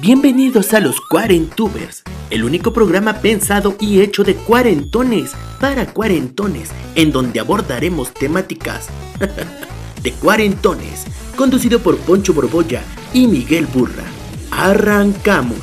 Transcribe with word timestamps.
Bienvenidos 0.00 0.74
a 0.74 0.80
los 0.80 1.00
Cuarentubers, 1.00 2.04
el 2.30 2.44
único 2.44 2.72
programa 2.72 3.14
pensado 3.14 3.74
y 3.80 4.00
hecho 4.00 4.22
de 4.22 4.36
cuarentones 4.36 5.34
para 5.60 5.92
cuarentones, 5.92 6.70
en 6.94 7.10
donde 7.10 7.40
abordaremos 7.40 8.14
temáticas 8.14 8.90
de 10.02 10.12
cuarentones, 10.12 11.04
conducido 11.36 11.80
por 11.80 11.98
Poncho 11.98 12.32
Borbolla 12.32 12.84
y 13.12 13.26
Miguel 13.26 13.66
Burra. 13.66 14.04
Arrancamos. 14.52 15.58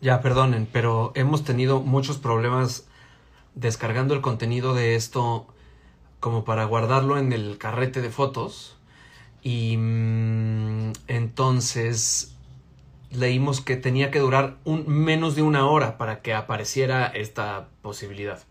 Ya, 0.00 0.22
perdonen, 0.22 0.66
pero 0.72 1.12
hemos 1.14 1.44
tenido 1.44 1.82
muchos 1.82 2.16
problemas 2.16 2.86
descargando 3.54 4.14
el 4.14 4.22
contenido 4.22 4.74
de 4.74 4.94
esto 4.94 5.46
como 6.20 6.46
para 6.46 6.64
guardarlo 6.64 7.18
en 7.18 7.34
el 7.34 7.58
carrete 7.58 8.00
de 8.00 8.08
fotos. 8.08 8.78
Y 9.42 9.76
mm, 9.76 10.92
entonces 11.06 12.35
leímos 13.10 13.60
que 13.60 13.76
tenía 13.76 14.10
que 14.10 14.18
durar 14.18 14.58
un, 14.64 14.88
menos 14.88 15.34
de 15.34 15.42
una 15.42 15.66
hora 15.66 15.98
para 15.98 16.22
que 16.22 16.34
apareciera 16.34 17.06
esta 17.06 17.68
posibilidad. 17.82 18.42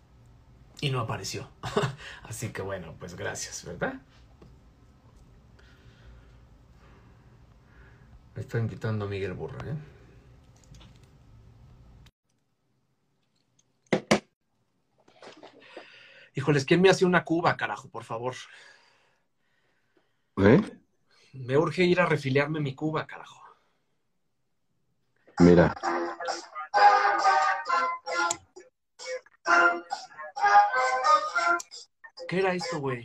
Y 0.80 0.90
no 0.90 1.00
apareció. 1.00 1.48
Así 2.22 2.50
que 2.50 2.62
bueno, 2.62 2.94
pues 2.98 3.16
gracias, 3.16 3.64
¿verdad? 3.64 3.94
Me 8.34 8.42
está 8.42 8.58
invitando 8.58 9.08
Miguel 9.08 9.32
Burra, 9.32 9.58
¿eh? 9.66 9.76
Híjoles, 16.34 16.66
¿quién 16.66 16.82
me 16.82 16.90
hace 16.90 17.06
una 17.06 17.24
cuba, 17.24 17.56
carajo, 17.56 17.88
por 17.88 18.04
favor? 18.04 18.34
¿Eh? 20.36 20.60
Me 21.32 21.56
urge 21.56 21.84
ir 21.84 21.98
a 21.98 22.04
refiliarme 22.04 22.60
mi 22.60 22.74
cuba, 22.74 23.06
carajo. 23.06 23.45
Mira. 25.40 25.74
¿Qué 32.28 32.38
era 32.38 32.54
esto, 32.54 32.80
güey? 32.80 33.04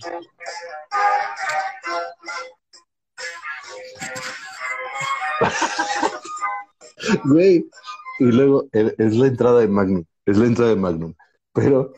Güey. 7.26 7.70
Y 8.20 8.26
luego 8.26 8.68
eh, 8.74 8.94
es 8.98 9.16
la 9.16 9.28
entrada 9.28 9.60
de 9.62 9.68
Magnum. 9.68 10.06
Es 10.26 10.38
la 10.38 10.46
entrada 10.46 10.70
de 10.70 10.76
Magnum. 10.78 11.14
Pero 11.54 11.94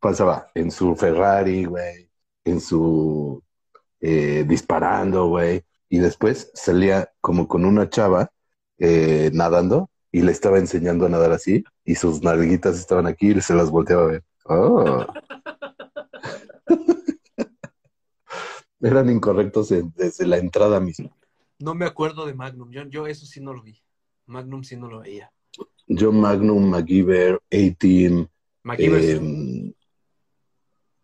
pasaba 0.00 0.50
en 0.54 0.70
su 0.70 0.94
Ferrari, 0.96 1.64
güey. 1.64 2.10
En 2.44 2.60
su 2.60 3.42
eh, 4.00 4.44
disparando, 4.46 5.28
güey. 5.28 5.64
Y 5.88 5.98
después 5.98 6.50
salía 6.54 7.12
como 7.20 7.48
con 7.48 7.64
una 7.64 7.88
chava 7.88 8.30
eh, 8.80 9.30
nadando 9.32 9.90
y 10.10 10.22
le 10.22 10.32
estaba 10.32 10.58
enseñando 10.58 11.06
a 11.06 11.08
nadar 11.08 11.32
así 11.32 11.62
y 11.84 11.94
sus 11.94 12.22
nalguitas 12.22 12.78
estaban 12.78 13.06
aquí 13.06 13.30
y 13.30 13.40
se 13.40 13.54
las 13.54 13.70
volteaba 13.70 14.02
a 14.02 14.06
ver. 14.06 14.24
Oh. 14.46 15.06
Eran 18.80 19.10
incorrectos 19.10 19.72
desde 19.94 20.26
la 20.26 20.38
entrada 20.38 20.80
misma. 20.80 21.10
No 21.58 21.74
me 21.74 21.84
acuerdo 21.84 22.26
de 22.26 22.34
Magnum. 22.34 22.72
Yo, 22.72 22.82
yo 22.88 23.06
eso 23.06 23.26
sí 23.26 23.40
no 23.40 23.52
lo 23.52 23.62
vi. 23.62 23.80
Magnum 24.26 24.64
sí 24.64 24.76
no 24.76 24.88
lo 24.88 25.00
veía. 25.00 25.30
Yo 25.86 26.12
Magnum, 26.12 26.70
MacGyver, 26.70 27.40
A-Team, 27.50 28.26
MacGyver, 28.62 29.20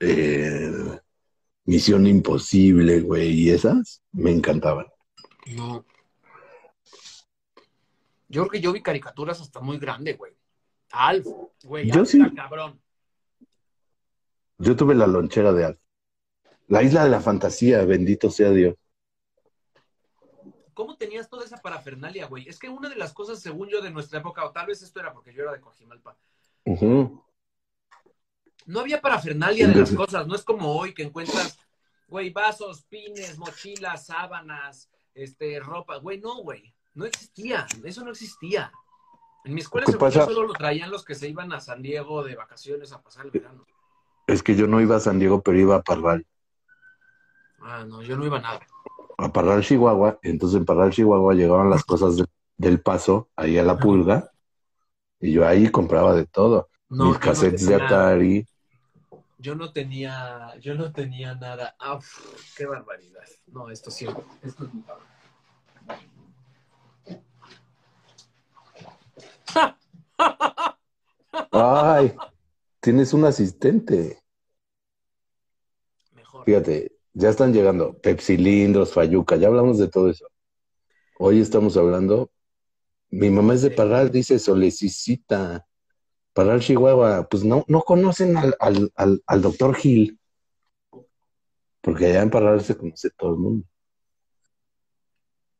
eh, 0.00 1.00
Misión 1.64 2.06
Imposible, 2.06 3.00
güey, 3.00 3.32
y 3.32 3.50
esas 3.50 4.02
me 4.12 4.30
encantaban. 4.30 4.86
No. 5.54 5.84
Yo 8.28 8.42
creo 8.42 8.50
que 8.50 8.60
yo 8.60 8.72
vi 8.72 8.82
caricaturas 8.82 9.40
hasta 9.40 9.60
muy 9.60 9.78
grande, 9.78 10.14
güey. 10.14 10.32
Alf, 10.90 11.26
güey, 11.64 11.88
Yo 11.90 12.00
Alf 12.00 12.08
sí. 12.08 12.18
cabrón. 12.34 12.80
Yo 14.58 14.74
tuve 14.76 14.94
la 14.94 15.06
lonchera 15.06 15.52
de 15.52 15.64
Alf. 15.64 15.78
La 16.68 16.82
isla 16.82 17.04
de 17.04 17.10
la 17.10 17.20
fantasía, 17.20 17.84
bendito 17.84 18.30
sea 18.30 18.50
Dios. 18.50 18.74
¿Cómo 20.74 20.96
tenías 20.96 21.28
toda 21.28 21.44
esa 21.44 21.58
parafernalia, 21.58 22.26
güey? 22.26 22.48
Es 22.48 22.58
que 22.58 22.68
una 22.68 22.88
de 22.88 22.96
las 22.96 23.12
cosas, 23.12 23.40
según 23.40 23.68
yo, 23.68 23.80
de 23.80 23.90
nuestra 23.90 24.18
época, 24.18 24.44
o 24.44 24.50
tal 24.52 24.66
vez 24.66 24.82
esto 24.82 25.00
era 25.00 25.12
porque 25.12 25.32
yo 25.32 25.42
era 25.42 25.52
de 25.52 25.60
Coajimalpa, 25.60 26.18
Ujú. 26.64 27.24
no 28.66 28.80
había 28.80 29.00
parafernalia 29.00 29.68
de 29.68 29.74
las 29.74 29.92
cosas. 29.92 30.26
No 30.26 30.34
es 30.34 30.42
como 30.42 30.76
hoy 30.76 30.92
que 30.92 31.04
encuentras, 31.04 31.58
güey, 32.08 32.30
vasos, 32.30 32.82
pines, 32.84 33.38
mochilas, 33.38 34.06
sábanas, 34.06 34.90
este, 35.14 35.60
ropa. 35.60 35.96
Güey, 35.96 36.18
no, 36.20 36.42
güey. 36.42 36.74
No 36.96 37.04
existía. 37.04 37.66
Eso 37.84 38.04
no 38.04 38.10
existía. 38.10 38.72
En 39.44 39.54
mi 39.54 39.60
escuela 39.60 39.86
solo 39.86 40.42
lo 40.42 40.52
traían 40.54 40.90
los 40.90 41.04
que 41.04 41.14
se 41.14 41.28
iban 41.28 41.52
a 41.52 41.60
San 41.60 41.82
Diego 41.82 42.24
de 42.24 42.34
vacaciones 42.34 42.90
a 42.92 43.00
pasar 43.00 43.26
el 43.26 43.30
verano. 43.30 43.64
Es 44.26 44.42
que 44.42 44.56
yo 44.56 44.66
no 44.66 44.80
iba 44.80 44.96
a 44.96 45.00
San 45.00 45.20
Diego, 45.20 45.40
pero 45.42 45.58
iba 45.58 45.76
a 45.76 45.82
Parral. 45.82 46.26
Ah, 47.60 47.84
no, 47.86 48.02
yo 48.02 48.16
no 48.16 48.24
iba 48.26 48.38
a 48.38 48.40
nada. 48.40 48.60
A 49.18 49.32
Parral, 49.32 49.62
Chihuahua. 49.62 50.18
Entonces 50.22 50.58
en 50.58 50.64
Parral, 50.64 50.90
Chihuahua 50.90 51.34
llegaban 51.34 51.70
las 51.70 51.84
cosas 51.84 52.16
de- 52.16 52.26
del 52.56 52.80
paso, 52.80 53.28
ahí 53.36 53.56
a 53.58 53.62
la 53.62 53.78
pulga. 53.78 54.32
Y 55.20 55.32
yo 55.32 55.46
ahí 55.46 55.70
compraba 55.70 56.14
de 56.14 56.26
todo. 56.26 56.68
No, 56.88 57.04
Mis 57.04 57.14
no 57.14 57.20
cassettes 57.20 57.66
de 57.66 57.74
Atari. 57.74 58.46
Yo 59.38 59.54
no 59.54 59.72
tenía, 59.72 60.56
yo 60.60 60.74
no 60.74 60.92
tenía 60.92 61.34
nada. 61.34 61.76
Ah, 61.78 61.98
qué 62.56 62.66
barbaridad. 62.66 63.22
No, 63.48 63.70
esto 63.70 63.90
sí, 63.90 64.06
esto 64.42 64.64
es 64.64 64.72
muy 64.72 64.82
cabrón. 64.82 65.06
Ay, 71.50 72.14
tienes 72.80 73.12
un 73.12 73.24
asistente. 73.24 74.22
Mejor. 76.12 76.44
Fíjate, 76.44 76.92
ya 77.12 77.30
están 77.30 77.52
llegando 77.52 77.98
Pepsilindros, 77.98 78.92
Fayuca, 78.92 79.36
ya 79.36 79.48
hablamos 79.48 79.78
de 79.78 79.88
todo 79.88 80.10
eso. 80.10 80.26
Hoy 81.18 81.40
estamos 81.40 81.76
hablando. 81.76 82.30
Mi 83.08 83.30
mamá 83.30 83.54
es 83.54 83.62
de 83.62 83.70
Parral, 83.70 84.10
dice 84.10 84.38
Solecicita. 84.38 85.66
Parral, 86.34 86.60
Chihuahua. 86.60 87.26
Pues 87.30 87.44
no, 87.44 87.64
no 87.68 87.80
conocen 87.82 88.36
al, 88.36 88.54
al, 88.60 88.92
al, 88.94 89.22
al 89.26 89.42
doctor 89.42 89.74
Gil. 89.74 90.18
Porque 91.80 92.06
allá 92.06 92.22
en 92.22 92.30
Parral 92.30 92.60
se 92.60 92.76
conoce 92.76 93.10
todo 93.10 93.30
el 93.30 93.38
mundo. 93.38 93.66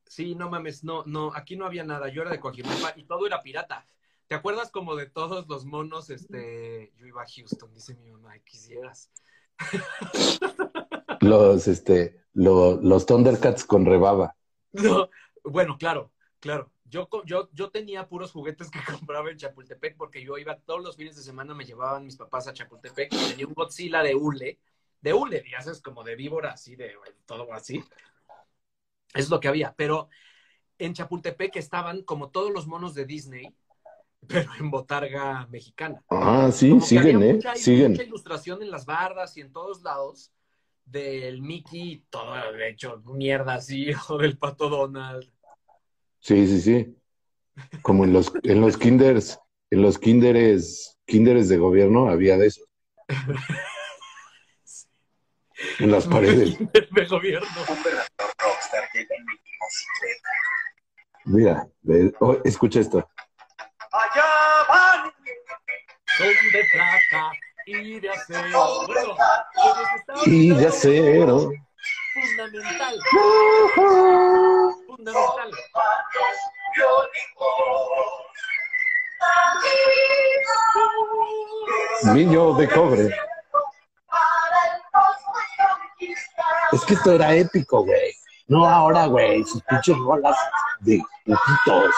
Sí, 0.04 0.34
no 0.34 0.50
mames, 0.50 0.82
no, 0.82 1.04
no, 1.04 1.32
aquí 1.34 1.56
no 1.56 1.66
había 1.66 1.84
nada. 1.84 2.08
Yo 2.08 2.22
era 2.22 2.30
de 2.30 2.40
Coajimalpa 2.40 2.94
y 2.96 3.04
todo 3.04 3.26
era 3.26 3.42
pirata. 3.42 3.86
¿Te 4.28 4.34
acuerdas 4.34 4.70
como 4.70 4.96
de 4.96 5.06
todos 5.06 5.46
los 5.48 5.64
monos? 5.64 6.10
Este, 6.10 6.92
yo 6.96 7.06
iba 7.06 7.22
a 7.22 7.26
Houston, 7.26 7.72
dice 7.72 7.94
mi 7.94 8.10
mamá, 8.10 8.38
quisieras. 8.40 9.10
Los, 11.20 11.66
este, 11.68 12.20
lo- 12.34 12.80
los 12.82 13.06
Thundercats 13.06 13.64
con 13.64 13.86
rebaba. 13.86 14.36
No, 14.72 15.08
bueno, 15.44 15.78
claro, 15.78 16.12
claro. 16.38 16.70
Yo, 16.84 17.08
yo, 17.24 17.48
yo 17.52 17.70
tenía 17.70 18.08
puros 18.08 18.30
juguetes 18.32 18.70
que 18.70 18.78
compraba 19.00 19.30
en 19.30 19.38
Chapultepec 19.38 19.96
porque 19.96 20.22
yo 20.22 20.36
iba 20.38 20.58
todos 20.60 20.82
los 20.82 20.96
fines 20.96 21.16
de 21.16 21.22
semana, 21.22 21.54
me 21.54 21.64
llevaban 21.64 22.04
mis 22.04 22.16
papás 22.16 22.46
a 22.48 22.52
Chapultepec 22.52 23.12
y 23.12 23.16
tenía 23.30 23.46
un 23.46 23.54
Godzilla 23.54 24.02
de 24.02 24.14
hule, 24.14 24.60
de 25.00 25.14
hule, 25.14 25.44
ya 25.50 25.62
sabes, 25.62 25.80
como 25.80 26.04
de 26.04 26.14
víbora, 26.16 26.52
así, 26.52 26.76
de 26.76 26.92
todo 27.24 27.52
así. 27.52 27.82
Es 29.14 29.30
lo 29.30 29.40
que 29.40 29.48
había, 29.48 29.74
pero 29.74 30.08
en 30.78 30.92
Chapultepec 30.94 31.56
estaban 31.56 32.02
como 32.02 32.30
todos 32.30 32.52
los 32.52 32.66
monos 32.66 32.94
de 32.94 33.06
Disney, 33.06 33.54
pero 34.28 34.50
en 34.58 34.70
botarga 34.70 35.46
mexicana. 35.48 36.02
Ah, 36.10 36.50
sí, 36.52 36.70
Como 36.70 36.80
siguen, 36.82 37.16
había 37.16 37.30
¿eh? 37.30 37.34
mucha, 37.34 37.52
hay 37.52 37.58
Siguen. 37.58 37.92
mucha 37.92 38.04
ilustración 38.04 38.62
en 38.62 38.70
las 38.70 38.86
bardas 38.86 39.36
y 39.36 39.40
en 39.40 39.52
todos 39.52 39.82
lados 39.82 40.32
del 40.84 41.42
Mickey, 41.42 42.04
todo 42.10 42.34
de 42.52 42.70
hecho 42.70 43.02
mierda 43.06 43.54
así, 43.54 43.88
o 44.08 44.18
del 44.18 44.38
Pato 44.38 44.68
Donald. 44.68 45.30
Sí, 46.20 46.46
sí, 46.46 46.60
sí. 46.60 46.96
Como 47.82 48.04
en 48.04 48.12
los, 48.12 48.32
en 48.42 48.60
los 48.60 48.76
kinders, 48.76 49.38
en 49.70 49.82
los 49.82 49.98
kinderes, 49.98 50.98
kinderes 51.06 51.48
de 51.48 51.56
gobierno 51.56 52.08
había 52.08 52.36
de 52.36 52.48
esos. 52.48 52.66
En 55.78 55.90
las 55.90 56.06
paredes. 56.06 56.58
de 56.58 57.06
gobierno. 57.06 57.48
Mira, 61.24 61.68
oh, 62.20 62.36
escucha 62.44 62.80
esto. 62.80 63.08
Allá 63.96 64.30
van 64.68 65.12
Son 66.18 66.34
de 66.52 66.62
plata 66.70 67.32
y 67.64 67.98
de 67.98 68.10
acero. 68.10 68.86
Bueno, 68.86 69.16
Y 70.26 70.50
de 70.50 70.66
acero. 70.66 71.50
Fundamental. 72.12 72.98
Fundamental. 74.86 75.50
Niño 82.12 82.52
de 82.54 82.68
cobre. 82.68 83.16
Es 86.72 86.84
que 86.84 86.94
esto 86.94 87.12
era 87.12 87.34
épico, 87.34 87.82
güey. 87.84 88.12
No 88.48 88.68
ahora, 88.68 89.06
güey. 89.06 89.42
Sus 89.44 89.62
pinches 89.62 89.96
rolas 89.96 90.36
de 90.80 91.00
putitos. 91.24 91.94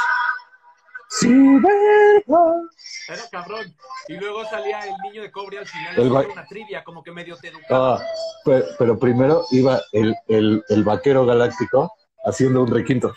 Cyberpunk. 1.11 2.71
Era 3.09 3.23
cabrón. 3.31 3.75
Y 4.09 4.17
luego 4.17 4.45
salía 4.45 4.81
el 4.81 4.95
niño 5.03 5.23
de 5.23 5.31
cobre 5.31 5.59
al 5.59 5.67
final 5.67 5.99
El 5.99 6.13
una 6.13 6.47
trivia, 6.47 6.85
como 6.85 7.03
que 7.03 7.13
medio 7.13 7.37
te 7.37 7.49
educaba. 7.49 7.97
Ah, 7.97 8.05
pero, 8.45 8.67
pero 8.79 8.99
primero 8.99 9.45
iba 9.51 9.81
el, 9.93 10.15
el, 10.27 10.63
el 10.69 10.85
vaquero 10.85 11.25
galáctico 11.25 11.93
haciendo 12.25 12.63
un 12.63 12.71
requinto. 12.71 13.15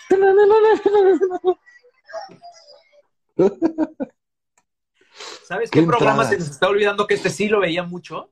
¿Sabes 5.44 5.70
qué 5.70 5.82
qué, 5.82 5.86
programa 5.86 6.24
se 6.26 6.38
nos 6.38 6.50
está 6.50 6.70
olvidando 6.70 7.06
que 7.06 7.16
este 7.16 7.30
sí 7.30 7.50
lo 7.50 7.60
veía 7.60 7.84
mucho? 7.84 8.32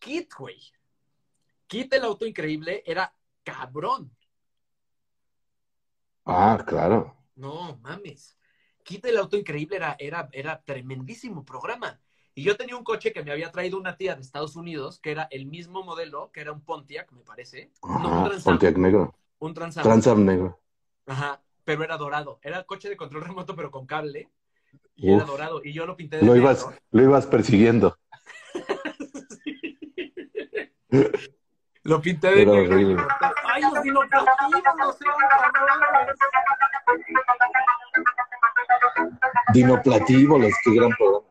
Kit, 0.00 0.32
güey. 0.34 0.58
Kit 1.66 1.92
el 1.92 2.04
auto 2.04 2.24
increíble 2.26 2.82
era 2.86 3.14
cabrón. 3.42 4.10
Ah, 6.24 6.62
claro. 6.66 7.14
No 7.36 7.78
mames. 7.82 8.36
Kit 8.84 9.04
el 9.06 9.16
auto 9.16 9.36
increíble 9.36 9.76
era, 9.76 9.96
era, 9.98 10.28
era 10.32 10.62
tremendísimo 10.62 11.44
programa. 11.44 11.98
Y 12.36 12.42
yo 12.42 12.56
tenía 12.56 12.76
un 12.76 12.84
coche 12.84 13.12
que 13.12 13.22
me 13.22 13.32
había 13.32 13.50
traído 13.50 13.78
una 13.78 13.96
tía 13.96 14.14
de 14.14 14.20
Estados 14.22 14.56
Unidos, 14.56 14.98
que 15.00 15.10
era 15.12 15.26
el 15.30 15.46
mismo 15.46 15.82
modelo, 15.84 16.30
que 16.32 16.40
era 16.40 16.52
un 16.52 16.60
Pontiac, 16.64 17.10
me 17.12 17.22
parece. 17.22 17.70
No, 17.82 17.96
un 17.96 18.06
Ajá, 18.06 18.24
Trans 18.24 18.46
Am. 18.46 18.52
Pontiac 18.52 18.76
negro. 18.76 19.14
Un 19.38 19.54
Trans 19.54 19.76
Am. 19.78 19.82
Transam 19.84 20.24
negro. 20.24 20.60
Ajá, 21.06 21.40
pero 21.64 21.82
era 21.84 21.96
dorado. 21.96 22.38
Era 22.42 22.58
el 22.58 22.66
coche 22.66 22.88
de 22.88 22.96
control 22.96 23.24
remoto, 23.24 23.54
pero 23.56 23.70
con 23.70 23.86
cable. 23.86 24.30
Y 24.96 25.10
Uf. 25.10 25.16
era 25.16 25.24
dorado. 25.24 25.60
Y 25.64 25.72
yo 25.72 25.86
lo 25.86 25.96
pinté 25.96 26.16
de 26.18 26.22
Lo 26.24 26.34
negro. 26.34 26.42
ibas, 26.50 26.66
lo 26.90 27.02
ibas 27.02 27.26
persiguiendo. 27.26 27.96
Lo 31.82 32.00
pinté 32.00 32.28
de 32.28 32.42
Era 32.42 32.52
negro. 32.52 32.74
horrible. 32.76 33.02
Ay, 33.44 33.62
los 33.62 33.82
dinoplativos, 33.82 34.62
no 34.78 34.92
sean 34.92 35.14
cabrones. 39.34 39.54
Dinoplatívolos, 39.54 40.52
qué 40.64 40.74
gran 40.74 40.90
programa. 40.90 41.24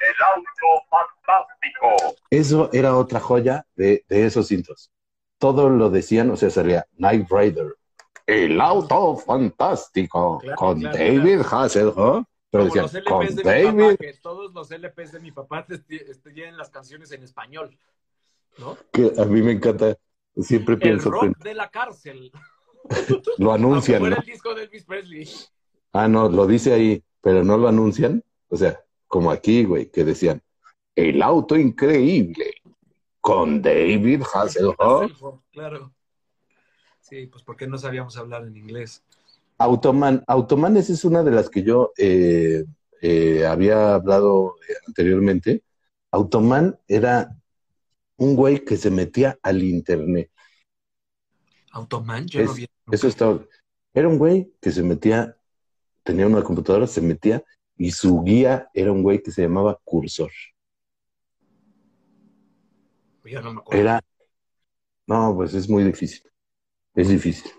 El 0.00 0.24
auto 0.34 0.86
fantástico. 0.90 2.16
Eso 2.30 2.70
era 2.72 2.96
otra 2.96 3.20
joya 3.20 3.66
de, 3.74 4.04
de 4.08 4.26
esos 4.26 4.46
cintos. 4.48 4.90
Todo 5.38 5.68
lo 5.68 5.90
decían, 5.90 6.30
o 6.30 6.36
sea, 6.36 6.50
salía 6.50 6.86
Knight 6.96 7.28
Rider. 7.30 7.76
El 8.26 8.60
auto 8.60 9.16
fantástico 9.16 10.38
Claro, 10.40 10.56
con 10.56 10.80
claro, 10.80 10.96
David 10.98 11.40
Hasselhoff. 11.50 12.24
Pero 12.50 12.66
Como 12.68 12.82
decían, 12.82 13.04
los 13.04 13.12
con 13.12 13.26
mi 13.26 13.34
papá, 13.34 13.50
David, 13.50 13.96
que 13.98 14.12
todos 14.22 14.54
los 14.54 14.70
LPs 14.70 15.12
de 15.12 15.20
mi 15.20 15.32
papá 15.32 15.66
te- 15.66 15.78
te- 15.78 16.14
te 16.14 16.30
tienen 16.32 16.56
las 16.56 16.70
canciones 16.70 17.12
en 17.12 17.22
español, 17.22 17.78
¿no? 18.56 18.76
que 18.90 19.12
a 19.18 19.24
mí 19.26 19.42
me 19.42 19.52
encanta. 19.52 19.96
Siempre 20.36 20.74
El 20.74 20.80
pienso 20.80 21.10
que 21.10 21.26
rock 21.26 21.38
de 21.38 21.52
la 21.54 21.68
cárcel. 21.68 22.30
lo 23.38 23.52
anuncian, 23.52 24.00
fuera 24.00 24.16
¿no? 24.16 24.22
el 24.22 24.26
disco 24.26 24.54
de 24.54 24.62
Elvis 24.64 24.84
Presley. 24.84 25.28
Ah, 25.92 26.08
no, 26.08 26.28
lo 26.28 26.46
dice 26.46 26.72
ahí, 26.72 27.02
pero 27.20 27.44
no 27.44 27.56
lo 27.56 27.68
anuncian. 27.68 28.22
O 28.48 28.56
sea, 28.56 28.80
como 29.06 29.30
aquí, 29.30 29.64
güey, 29.64 29.90
que 29.90 30.04
decían, 30.04 30.42
el 30.94 31.22
auto 31.22 31.56
increíble 31.56 32.54
con 33.20 33.60
David 33.62 34.22
Hasselhoff. 34.32 35.12
Claro. 35.52 35.92
Sí, 37.00 37.26
pues 37.26 37.42
porque 37.42 37.66
no 37.66 37.78
sabíamos 37.78 38.16
hablar 38.16 38.44
en 38.44 38.56
inglés. 38.56 39.02
Automan, 39.58 40.22
Automan 40.26 40.76
esa 40.76 40.92
es 40.92 41.04
una 41.04 41.22
de 41.22 41.30
las 41.30 41.50
que 41.50 41.62
yo 41.62 41.92
eh, 41.96 42.64
eh, 43.00 43.46
había 43.46 43.94
hablado 43.94 44.56
eh, 44.68 44.74
anteriormente. 44.86 45.62
Automan 46.10 46.78
era 46.86 47.36
un 48.16 48.36
güey 48.36 48.64
que 48.64 48.76
se 48.76 48.90
metía 48.90 49.38
al 49.42 49.62
internet. 49.62 50.30
Automan, 51.78 52.26
yo 52.26 52.42
no 52.44 52.54
vi. 52.54 52.66
Eso 52.90 53.08
estaba. 53.08 53.40
Era 53.94 54.08
un 54.08 54.18
güey 54.18 54.52
que 54.60 54.70
se 54.70 54.82
metía, 54.82 55.36
tenía 56.02 56.26
una 56.26 56.42
computadora, 56.42 56.86
se 56.86 57.00
metía 57.00 57.42
y 57.76 57.90
su 57.90 58.22
guía 58.22 58.68
era 58.74 58.92
un 58.92 59.02
güey 59.02 59.22
que 59.22 59.30
se 59.30 59.42
llamaba 59.42 59.78
Cursor. 59.84 60.30
Yo 63.24 63.42
no 63.42 63.52
me 63.52 63.60
acuerdo. 63.60 63.80
Era, 63.82 64.00
no, 65.06 65.34
pues 65.36 65.54
es 65.54 65.68
muy 65.68 65.84
difícil. 65.84 66.22
Es 66.94 67.08
difícil. 67.08 67.50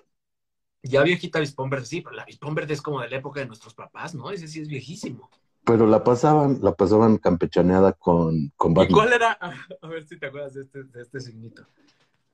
Ya 0.81 1.03
viejita 1.03 1.39
Avispón 1.39 1.69
Verde, 1.69 1.85
sí, 1.85 2.01
pero 2.01 2.15
la 2.15 2.23
Avispón 2.23 2.55
Verde 2.55 2.73
es 2.73 2.81
como 2.81 3.01
de 3.01 3.09
la 3.09 3.17
época 3.17 3.39
de 3.41 3.47
nuestros 3.47 3.73
papás, 3.73 4.15
¿no? 4.15 4.31
Ese 4.31 4.47
sí 4.47 4.61
es 4.61 4.67
viejísimo. 4.67 5.29
Pero 5.65 5.85
la 5.85 6.03
pasaban, 6.03 6.59
la 6.61 6.73
pasaban 6.73 7.17
campechaneada 7.17 7.93
con, 7.93 8.51
con 8.55 8.71
¿Y 8.71 8.75
Batman. 8.75 8.93
cuál 8.93 9.13
era? 9.13 9.37
A 9.81 9.87
ver 9.87 10.03
si 10.07 10.17
te 10.17 10.27
acuerdas 10.27 10.53
de 10.53 10.61
este, 10.61 10.83
de 10.83 11.01
este 11.01 11.19
signito. 11.19 11.65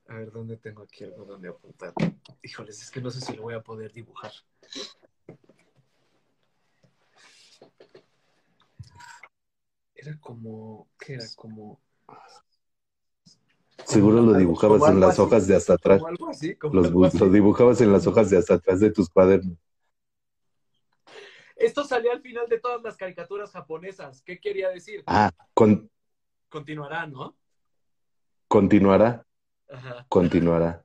A 0.08 0.14
ver, 0.14 0.30
¿dónde 0.30 0.56
tengo 0.56 0.82
aquí 0.82 1.04
algo 1.04 1.24
donde 1.24 1.48
apuntar? 1.48 1.92
Híjoles, 2.42 2.80
es 2.80 2.90
que 2.90 3.00
no 3.00 3.10
sé 3.10 3.20
si 3.20 3.34
lo 3.34 3.42
voy 3.42 3.54
a 3.54 3.60
poder 3.60 3.92
dibujar. 3.92 4.30
Era 9.94 10.16
como, 10.20 10.88
¿qué 10.98 11.14
era? 11.14 11.24
Como... 11.34 11.80
Seguro 13.84 14.20
lo 14.20 14.34
dibujabas 14.34 14.88
en 14.88 15.00
las 15.00 15.10
así, 15.12 15.20
hojas 15.22 15.46
de 15.46 15.56
hasta 15.56 15.74
atrás. 15.74 15.98
Como 15.98 16.08
algo 16.08 16.28
así, 16.28 16.54
como 16.56 16.74
Los, 16.74 16.86
algo 16.86 17.00
bu- 17.00 17.06
así. 17.06 17.18
lo 17.18 17.28
dibujabas 17.30 17.80
en 17.80 17.92
las 17.92 18.06
hojas 18.06 18.30
de 18.30 18.38
hasta 18.38 18.54
atrás 18.54 18.80
de 18.80 18.90
tus 18.92 19.08
cuadernos. 19.08 19.56
Esto 21.56 21.84
salía 21.84 22.12
al 22.12 22.20
final 22.20 22.48
de 22.48 22.60
todas 22.60 22.82
las 22.82 22.96
caricaturas 22.96 23.50
japonesas. 23.50 24.22
¿Qué 24.22 24.38
quería 24.38 24.68
decir? 24.68 25.02
Ah, 25.06 25.30
con- 25.54 25.90
Continuará, 26.48 27.06
¿no? 27.06 27.36
continuará, 28.48 29.26
Ajá. 29.68 30.06
continuará. 30.08 30.84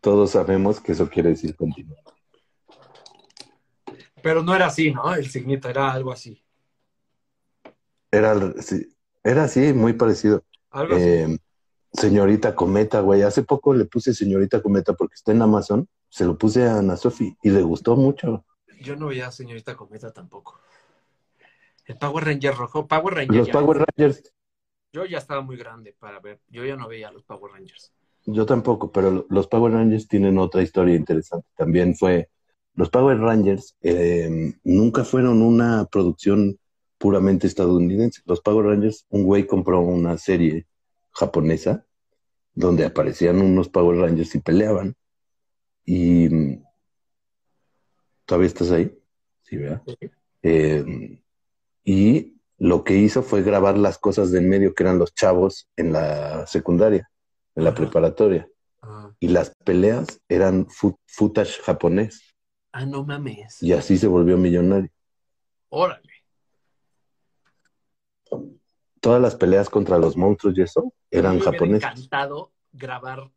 Todos 0.00 0.30
sabemos 0.30 0.80
que 0.80 0.92
eso 0.92 1.08
quiere 1.08 1.30
decir 1.30 1.56
continuar. 1.56 1.98
Pero 4.22 4.42
no 4.42 4.54
era 4.54 4.66
así, 4.66 4.92
¿no? 4.92 5.14
El 5.14 5.28
signito 5.28 5.68
era 5.68 5.92
algo 5.92 6.12
así. 6.12 6.42
Era, 8.10 8.34
sí, 8.62 8.96
era 9.22 9.44
así, 9.44 9.72
muy 9.72 9.92
parecido. 9.92 10.44
Algo 10.70 10.96
así. 10.96 11.04
Eh, 11.04 11.38
señorita 11.92 12.54
Cometa, 12.54 13.00
güey. 13.00 13.22
Hace 13.22 13.42
poco 13.42 13.74
le 13.74 13.84
puse 13.84 14.14
señorita 14.14 14.62
Cometa 14.62 14.94
porque 14.94 15.14
está 15.14 15.32
en 15.32 15.42
Amazon. 15.42 15.88
Se 16.08 16.24
lo 16.24 16.38
puse 16.38 16.66
a 16.66 16.78
Ana 16.78 16.96
Sofi 16.96 17.36
y 17.42 17.50
le 17.50 17.62
gustó 17.62 17.96
mucho. 17.96 18.44
Yo 18.80 18.96
no 18.96 19.08
veía 19.08 19.30
señorita 19.30 19.76
Cometa 19.76 20.12
tampoco. 20.12 20.60
El 21.84 21.96
Power 21.96 22.24
Ranger 22.24 22.54
rojo. 22.54 22.86
Power 22.86 23.14
Ranger. 23.14 23.36
Los 23.36 23.48
Power 23.48 23.78
Rangers, 23.78 24.22
Yo 24.92 25.04
ya 25.04 25.18
estaba 25.18 25.42
muy 25.42 25.56
grande 25.56 25.94
para 25.98 26.20
ver. 26.20 26.40
Yo 26.48 26.64
ya 26.64 26.76
no 26.76 26.88
veía 26.88 27.08
a 27.08 27.12
los 27.12 27.24
Power 27.24 27.52
Rangers. 27.52 27.92
yo 28.24 28.44
tampoco, 28.46 28.90
pero 28.92 29.26
los 29.30 29.46
Power 29.46 29.72
Rangers 29.72 30.06
tienen 30.06 30.38
otra 30.38 30.62
historia 30.62 30.94
interesante. 30.94 31.48
También 31.56 31.94
fue, 31.94 32.28
los 32.74 32.90
Power 32.90 33.18
Rangers 33.18 33.76
eh, 33.82 34.54
nunca 34.64 35.04
fueron 35.04 35.42
una 35.42 35.86
producción 35.86 36.58
puramente 36.98 37.46
estadounidense. 37.46 38.22
Los 38.26 38.40
Power 38.40 38.66
Rangers, 38.66 39.06
un 39.10 39.24
güey 39.24 39.46
compró 39.46 39.80
una 39.80 40.18
serie 40.18 40.66
japonesa 41.12 41.84
donde 42.54 42.84
aparecían 42.84 43.40
unos 43.40 43.68
Power 43.68 43.98
Rangers 43.98 44.34
y 44.34 44.40
peleaban. 44.40 44.94
Y 45.84 46.28
mm, 46.28 46.64
todavía 48.24 48.48
estás 48.48 48.70
ahí, 48.72 48.98
sí, 49.42 49.56
¿verdad? 49.56 49.82
Eh, 50.42 51.20
y 51.84 52.37
lo 52.58 52.82
que 52.84 52.96
hizo 52.96 53.22
fue 53.22 53.42
grabar 53.42 53.78
las 53.78 53.98
cosas 53.98 54.30
del 54.32 54.46
medio 54.46 54.74
que 54.74 54.82
eran 54.82 54.98
los 54.98 55.14
chavos 55.14 55.68
en 55.76 55.92
la 55.92 56.46
secundaria, 56.46 57.08
en 57.54 57.64
la 57.64 57.70
Ajá. 57.70 57.76
preparatoria. 57.76 58.48
Ah, 58.82 59.12
Y 59.20 59.28
las 59.28 59.54
peleas 59.64 60.20
eran 60.28 60.66
footage 61.06 61.60
japonés. 61.62 62.34
Ah, 62.72 62.84
no 62.84 63.04
mames. 63.04 63.62
Y 63.62 63.72
así 63.72 63.96
se 63.96 64.06
volvió 64.06 64.36
millonario. 64.36 64.90
Órale. 65.68 66.02
Todas 69.00 69.22
las 69.22 69.36
peleas 69.36 69.70
contra 69.70 69.98
los 69.98 70.16
monstruos 70.16 70.58
y 70.58 70.62
eso 70.62 70.92
eran 71.10 71.36
Me 71.36 71.42
japoneses. 71.42 71.84
encantado 71.84 72.52
grabar 72.72 73.30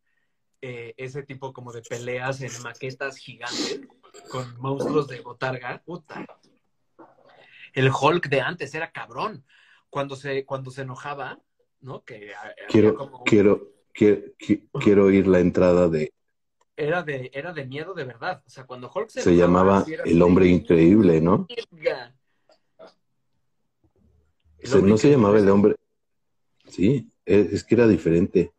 eh, 0.61 0.93
ese 0.97 1.23
tipo 1.23 1.53
como 1.53 1.71
de 1.71 1.81
peleas 1.81 2.41
en 2.41 2.51
maquetas 2.63 3.17
gigantes 3.17 3.81
con 4.29 4.57
monstruos 4.59 5.07
de 5.07 5.21
botarga. 5.21 5.81
Puta. 5.85 6.25
El 7.73 7.89
Hulk 7.89 8.27
de 8.29 8.41
antes 8.41 8.73
era 8.75 8.91
cabrón. 8.91 9.45
Cuando 9.89 10.15
se, 10.15 10.45
cuando 10.45 10.71
se 10.71 10.83
enojaba, 10.83 11.39
¿no? 11.81 12.03
Que 12.03 12.33
había 12.35 12.55
Quiero, 12.69 12.95
como 12.95 13.23
quiero, 13.23 13.69
quiero, 13.93 14.21
qui- 14.39 14.69
quiero 14.79 15.05
oír 15.05 15.27
la 15.27 15.39
entrada 15.39 15.89
de, 15.89 16.13
era 16.77 17.03
de, 17.03 17.29
era 17.33 17.51
de 17.53 17.65
miedo 17.65 17.93
de 17.93 18.05
verdad. 18.05 18.41
O 18.45 18.49
sea, 18.49 18.65
cuando 18.65 18.89
Hulk 18.93 19.09
se, 19.09 19.21
se 19.21 19.33
enojaba, 19.33 19.83
llamaba 19.85 19.85
El 20.05 20.21
Hombre 20.21 20.45
de, 20.45 20.51
Increíble, 20.51 21.21
¿no? 21.21 21.45
Se- 24.63 24.81
no 24.81 24.97
se 24.97 25.09
llamaba 25.09 25.37
El 25.39 25.49
Hombre. 25.49 25.75
Sí, 26.67 27.09
es, 27.25 27.51
es 27.53 27.63
que 27.63 27.75
era 27.75 27.87
diferente. 27.87 28.53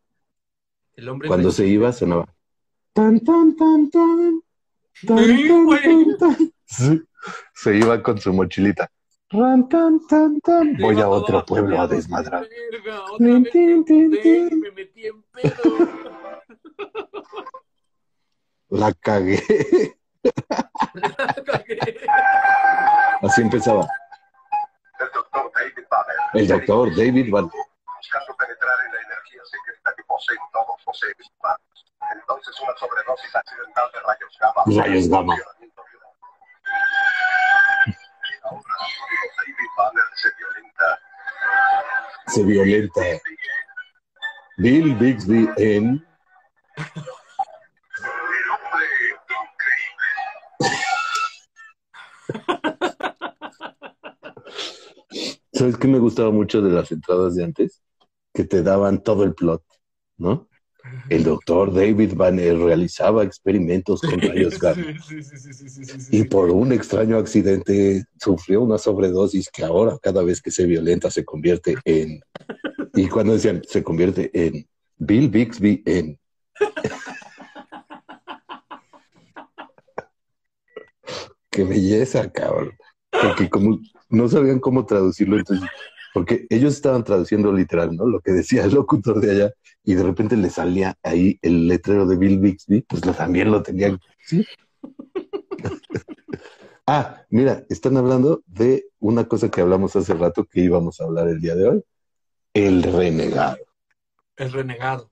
El 0.95 1.09
hombre 1.09 1.27
Cuando 1.27 1.51
se 1.51 1.65
iba 1.65 1.91
sonaba. 1.91 2.25
Tan, 2.93 3.19
tan, 3.21 3.55
tan, 3.55 3.89
tan. 3.89 4.41
Tan, 5.07 5.17
tan, 5.47 5.67
tan, 5.67 6.17
tan. 6.19 6.53
Sí. 6.65 7.01
Se 7.55 7.75
iba 7.77 8.03
con 8.03 8.19
su 8.19 8.31
mochilita. 8.33 8.91
Ran, 9.33 9.67
tan, 9.67 9.99
tan, 10.07 10.39
tan. 10.41 10.77
Voy 10.77 11.01
a 11.01 11.09
otro 11.09 11.43
pueblo 11.43 11.81
a 11.81 11.87
desmadrar. 11.87 12.47
"Verga, 12.71 13.01
otra 13.05 13.17
Tin, 13.17 13.41
vez 13.43 13.51
tin, 13.51 13.83
tin, 13.83 14.59
me 14.59 14.71
metí 14.71 15.07
en 15.07 15.23
pedo. 15.23 15.63
la 18.69 18.93
cagué. 18.93 19.41
Así 23.23 23.41
empezaba. 23.41 23.87
El 24.99 25.09
doctor 25.11 25.51
David 25.55 25.87
Banner. 25.89 26.15
El 26.35 26.47
doctor 26.47 26.89
David 26.95 27.31
Van. 27.31 27.45
Buscando 27.45 28.35
penetrar 28.37 28.75
en 28.85 28.91
la 28.93 29.01
energía 29.01 29.41
secreta 29.45 29.93
que 29.97 30.03
poseen 30.03 30.37
todos 30.51 30.77
los 30.85 30.99
seres 30.99 31.27
humanos. 31.39 31.85
Entonces 32.19 32.61
una 32.61 32.77
sobredosis 32.77 33.35
accidental 33.35 33.89
de 33.93 33.99
rayos 33.99 34.37
gamma. 34.39 34.63
Rayos 34.85 35.09
gamma. 35.09 35.35
Se 42.33 42.41
violenta. 42.41 43.01
Bill 44.57 44.95
Bixby 44.95 45.47
en. 45.55 46.03
¿Sabes 55.53 55.77
qué 55.77 55.87
me 55.87 55.99
gustaba 55.99 56.31
mucho 56.31 56.63
de 56.63 56.71
las 56.71 56.91
entradas 56.91 57.35
de 57.35 57.43
antes? 57.43 57.83
Que 58.33 58.45
te 58.45 58.63
daban 58.63 59.03
todo 59.03 59.25
el 59.25 59.35
plot, 59.35 59.63
¿no? 60.17 60.49
El 61.13 61.23
doctor 61.23 61.71
David 61.71 62.15
Banner 62.15 62.57
realizaba 62.57 63.23
experimentos 63.23 64.01
con 64.01 64.19
rayos 64.19 64.59
gamma 64.59 64.83
Sí, 65.07 65.21
sí, 65.21 65.37
sí, 65.37 66.07
y 66.09 66.23
por 66.23 66.49
un 66.49 66.71
extraño 66.71 67.17
accidente 67.17 68.05
sufrió 68.19 68.61
una 68.61 68.79
sobredosis 68.79 69.51
que 69.51 69.63
ahora 69.63 69.99
cada 70.01 70.23
vez 70.23 70.41
que 70.41 70.49
se 70.49 70.65
violenta 70.65 71.11
se 71.11 71.23
convierte 71.23 71.75
en... 71.85 72.19
Y 72.95 73.07
cuando 73.09 73.33
decían 73.33 73.61
se 73.67 73.83
convierte 73.83 74.31
en 74.33 74.67
Bill 74.97 75.29
Bixby 75.29 75.83
en... 75.85 76.19
Qué 81.51 81.63
belleza, 81.63 82.31
cabrón. 82.31 82.71
Porque 83.11 83.51
como 83.51 83.79
no 84.09 84.29
sabían 84.29 84.59
cómo 84.59 84.87
traducirlo, 84.87 85.37
entonces, 85.37 85.69
porque 86.13 86.45
ellos 86.49 86.73
estaban 86.73 87.03
traduciendo 87.03 87.51
literal, 87.51 87.95
¿no? 87.95 88.05
Lo 88.05 88.21
que 88.21 88.31
decía 88.31 88.63
el 88.63 88.73
locutor 88.73 89.19
de 89.19 89.31
allá, 89.31 89.53
y 89.83 89.95
de 89.95 90.03
repente 90.03 90.37
le 90.37 90.49
salía 90.49 90.95
ahí 91.03 91.39
el 91.41 91.67
letrero 91.67 92.05
de 92.05 92.15
Bill 92.15 92.39
Bixby, 92.39 92.81
pues 92.81 93.05
lo, 93.05 93.13
también 93.13 93.51
lo 93.51 93.63
tenían. 93.63 93.99
¿sí? 94.25 94.45
ah, 96.87 97.21
mira, 97.29 97.65
están 97.69 97.97
hablando 97.97 98.43
de 98.45 98.85
una 98.99 99.27
cosa 99.27 99.49
que 99.49 99.61
hablamos 99.61 99.95
hace 99.95 100.13
rato 100.13 100.45
que 100.45 100.61
íbamos 100.61 101.01
a 101.01 101.05
hablar 101.05 101.27
el 101.27 101.41
día 101.41 101.55
de 101.55 101.67
hoy. 101.67 101.83
El 102.53 102.83
renegado. 102.83 103.57
El 104.37 104.51
renegado. 104.51 105.11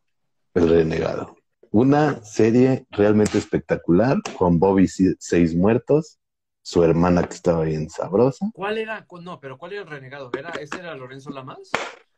El 0.53 0.69
renegado. 0.69 1.35
Una 1.71 2.23
serie 2.23 2.85
realmente 2.91 3.37
espectacular 3.37 4.17
con 4.37 4.59
Bobby 4.59 4.87
Seis 4.87 5.55
Muertos, 5.55 6.19
su 6.63 6.83
hermana 6.83 7.23
que 7.27 7.33
estaba 7.35 7.63
bien 7.63 7.89
sabrosa. 7.89 8.49
¿Cuál 8.53 8.77
era? 8.77 9.05
No, 9.21 9.39
pero 9.39 9.57
¿cuál 9.57 9.73
era 9.73 9.81
el 9.81 9.87
renegado? 9.87 10.31
¿Era, 10.37 10.49
¿Ese 10.51 10.79
era 10.79 10.95
Lorenzo 10.95 11.29
Lamas? 11.31 11.71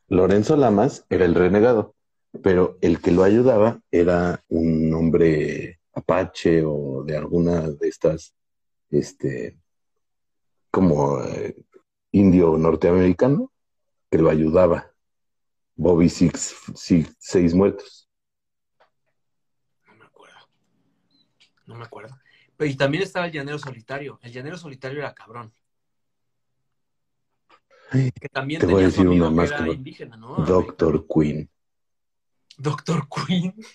Lorenzo 0.07 0.55
Lamas 0.57 1.05
era 1.09 1.25
el 1.25 1.33
renegado, 1.35 1.95
pero 2.41 2.77
el 2.81 3.01
que 3.01 3.11
lo 3.11 3.23
ayudaba 3.23 3.79
era 3.91 4.43
un 4.49 4.93
hombre 4.93 5.79
apache 5.93 6.63
o 6.65 7.03
de 7.05 7.15
alguna 7.17 7.61
de 7.69 7.87
estas, 7.87 8.35
este, 8.89 9.57
como 10.71 11.21
eh, 11.23 11.55
indio 12.11 12.57
norteamericano, 12.57 13.51
que 14.11 14.17
lo 14.17 14.29
ayudaba. 14.29 14.89
Bobby 15.75 16.09
Six, 16.09 16.55
Six- 16.75 17.15
Seis 17.17 17.53
Muertos. 17.55 18.07
No 19.87 19.95
me 19.95 20.05
acuerdo. 20.05 20.35
No 21.65 21.75
me 21.75 21.83
acuerdo. 21.85 22.15
Y 22.59 22.75
también 22.75 23.03
estaba 23.03 23.25
el 23.25 23.31
llanero 23.31 23.57
solitario. 23.59 24.19
El 24.21 24.31
llanero 24.31 24.57
solitario 24.57 24.99
era 24.99 25.13
cabrón. 25.13 25.53
Que 27.91 28.29
también 28.31 28.59
Te 28.59 28.65
voy 28.65 28.75
a 28.75 28.77
tenía 28.77 28.87
decir 28.87 29.03
su 29.03 29.09
amigo 29.09 29.27
una 29.27 29.35
más 29.35 29.49
que 29.49 29.55
era 29.55 29.65
como 29.65 29.73
indígena, 29.73 30.17
¿no? 30.17 30.35
Doctor 30.37 31.05
Queen. 31.07 31.49
Doctor 32.57 33.07
Queen. 33.07 33.53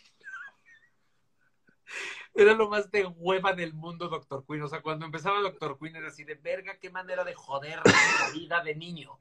Era 2.34 2.54
lo 2.54 2.68
más 2.68 2.90
de 2.90 3.06
hueva 3.06 3.52
del 3.52 3.74
mundo, 3.74 4.08
Doctor 4.08 4.44
Queen. 4.46 4.62
O 4.62 4.68
sea, 4.68 4.80
cuando 4.80 5.04
empezaba 5.04 5.40
Doctor 5.40 5.76
Queen 5.76 5.96
era 5.96 6.06
así 6.06 6.22
de 6.22 6.36
verga, 6.36 6.78
qué 6.78 6.88
manera 6.88 7.24
de 7.24 7.34
joder 7.34 7.80
la 7.84 8.30
vida 8.32 8.62
de 8.62 8.76
niño. 8.76 9.18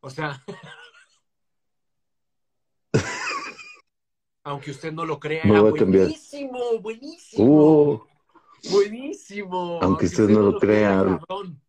O 0.00 0.10
sea. 0.10 0.40
Aunque 4.44 4.70
usted 4.72 4.92
no 4.92 5.04
lo 5.04 5.18
crea, 5.18 5.42
era 5.42 5.60
voy 5.60 5.80
a 5.80 5.84
buenísimo, 5.84 6.78
buenísimo. 6.80 7.44
Uh, 7.44 8.06
Buenísimo. 8.70 9.80
Aunque 9.82 10.06
usted 10.06 10.28
no 10.28 10.40
lo 10.40 10.58
crea. 10.58 11.18
cabrón. 11.26 11.60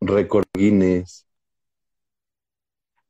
récord 0.00 0.44
Guinness. 0.54 1.26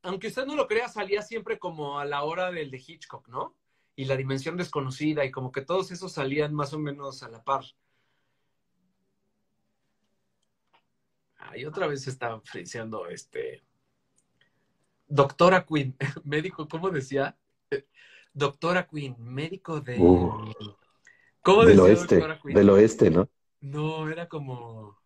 Aunque 0.02 0.26
usted 0.28 0.44
no 0.44 0.54
lo 0.54 0.66
crea, 0.66 0.88
salía 0.88 1.22
siempre 1.22 1.58
como 1.58 1.98
a 1.98 2.04
la 2.04 2.24
hora 2.24 2.50
del 2.50 2.70
de 2.70 2.82
Hitchcock, 2.84 3.26
¿no? 3.28 3.56
Y 3.96 4.04
la 4.04 4.16
dimensión 4.16 4.56
desconocida, 4.56 5.24
y 5.24 5.30
como 5.30 5.50
que 5.50 5.62
todos 5.62 5.90
esos 5.92 6.12
salían 6.12 6.54
más 6.54 6.74
o 6.74 6.78
menos 6.78 7.22
a 7.22 7.28
la 7.28 7.42
par. 7.42 7.64
Ay, 11.36 11.64
otra 11.64 11.86
vez 11.86 12.06
estaba 12.06 12.40
friseando 12.40 13.06
este. 13.06 13.62
Doctora 15.06 15.64
Queen, 15.64 15.96
médico, 16.24 16.68
¿cómo 16.68 16.90
decía? 16.90 17.36
Eh, 17.70 17.86
Doctora 18.32 18.86
Queen, 18.86 19.16
médico 19.18 19.80
de. 19.80 19.98
Uh. 19.98 20.52
¿Cómo 21.44 21.66
Del 21.66 21.78
oeste, 21.78 22.26
del 22.42 22.70
oeste, 22.70 23.10
¿no? 23.10 23.28
No, 23.60 24.08
era 24.08 24.26
como. 24.26 24.98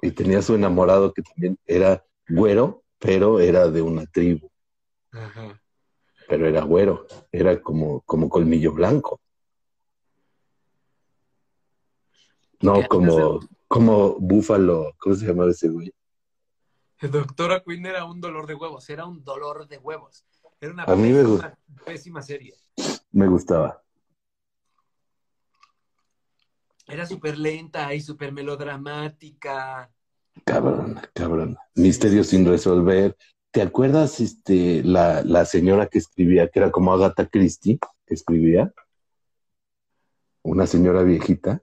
Y 0.00 0.10
tenía 0.12 0.40
su 0.40 0.54
enamorado 0.54 1.12
que 1.12 1.20
también 1.20 1.58
era 1.66 2.02
güero, 2.26 2.84
pero 2.98 3.38
era 3.38 3.68
de 3.68 3.82
una 3.82 4.06
tribu, 4.06 4.50
Ajá. 5.12 5.60
pero 6.26 6.48
era 6.48 6.62
güero, 6.62 7.06
era 7.30 7.60
como, 7.60 8.00
como 8.00 8.30
colmillo 8.30 8.72
blanco. 8.72 9.20
¿Qué 12.58 12.66
No, 12.66 12.88
como, 12.88 13.40
como 13.68 14.16
búfalo, 14.18 14.94
¿cómo 14.98 15.14
se 15.14 15.26
llamaba 15.26 15.50
ese 15.50 15.68
güey? 15.68 15.92
Doctora 17.02 17.62
Queen 17.62 17.84
era 17.84 18.06
un 18.06 18.22
dolor 18.22 18.46
de 18.46 18.54
huevos, 18.54 18.88
era 18.88 19.04
un 19.04 19.22
dolor 19.22 19.68
de 19.68 19.76
huevos. 19.76 20.24
Era 20.60 20.72
una 20.72 20.84
A 20.84 20.96
mí 20.96 21.12
me 21.12 21.22
pésima, 21.22 21.58
pésima 21.84 22.22
serie. 22.22 22.54
Me 23.10 23.26
gustaba. 23.26 23.81
Era 26.92 27.06
súper 27.06 27.38
lenta 27.38 27.94
y 27.94 28.02
súper 28.02 28.32
melodramática. 28.32 29.90
Cabrón, 30.44 31.00
cabrón. 31.14 31.56
Misterio 31.74 32.22
sin 32.22 32.44
resolver. 32.44 33.16
¿Te 33.50 33.62
acuerdas 33.62 34.20
este, 34.20 34.84
la, 34.84 35.22
la 35.22 35.46
señora 35.46 35.86
que 35.86 35.96
escribía, 35.96 36.48
que 36.48 36.58
era 36.58 36.70
como 36.70 36.92
Agatha 36.92 37.26
Christie, 37.26 37.78
que 38.06 38.12
escribía? 38.12 38.74
Una 40.42 40.66
señora 40.66 41.02
viejita, 41.02 41.62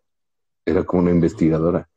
era 0.65 0.83
como 0.83 1.03
una 1.03 1.12
investigadora. 1.12 1.88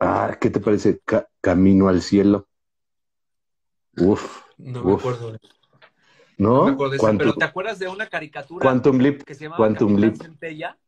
Ah, 0.00 0.36
¿qué 0.40 0.50
te 0.50 0.58
parece? 0.58 1.00
Ca- 1.04 1.28
Camino 1.40 1.86
al 1.86 2.02
cielo. 2.02 2.48
Uf, 3.98 4.40
No 4.58 4.82
me 4.82 4.94
Uf. 4.94 5.00
acuerdo. 5.00 5.38
¿No? 6.42 6.76
Quantum, 6.76 7.18
pero 7.18 7.34
¿te 7.34 7.44
acuerdas 7.44 7.78
de 7.78 7.88
una 7.88 8.08
caricatura 8.08 8.64
Quantum 8.66 8.98
Leap, 8.98 9.22
que 9.22 9.34
se 9.34 9.44
llamaba 9.44 9.58
Quantum 9.66 9.96
Leap. 9.96 10.16
Centella? 10.16 10.78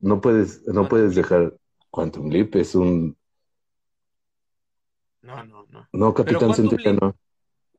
no 0.00 0.20
puedes, 0.20 0.60
no 0.66 0.72
Quantum 0.74 0.88
puedes 0.88 1.14
dejar 1.14 1.54
Quantum 1.90 2.30
Leap, 2.30 2.54
es 2.56 2.74
un, 2.74 3.16
No, 5.22 5.42
no, 5.44 5.66
no. 5.70 5.88
no, 5.92 6.14
Capitán 6.14 6.54
Centella, 6.54 6.92
Leap- 6.92 7.00
no. 7.00 7.16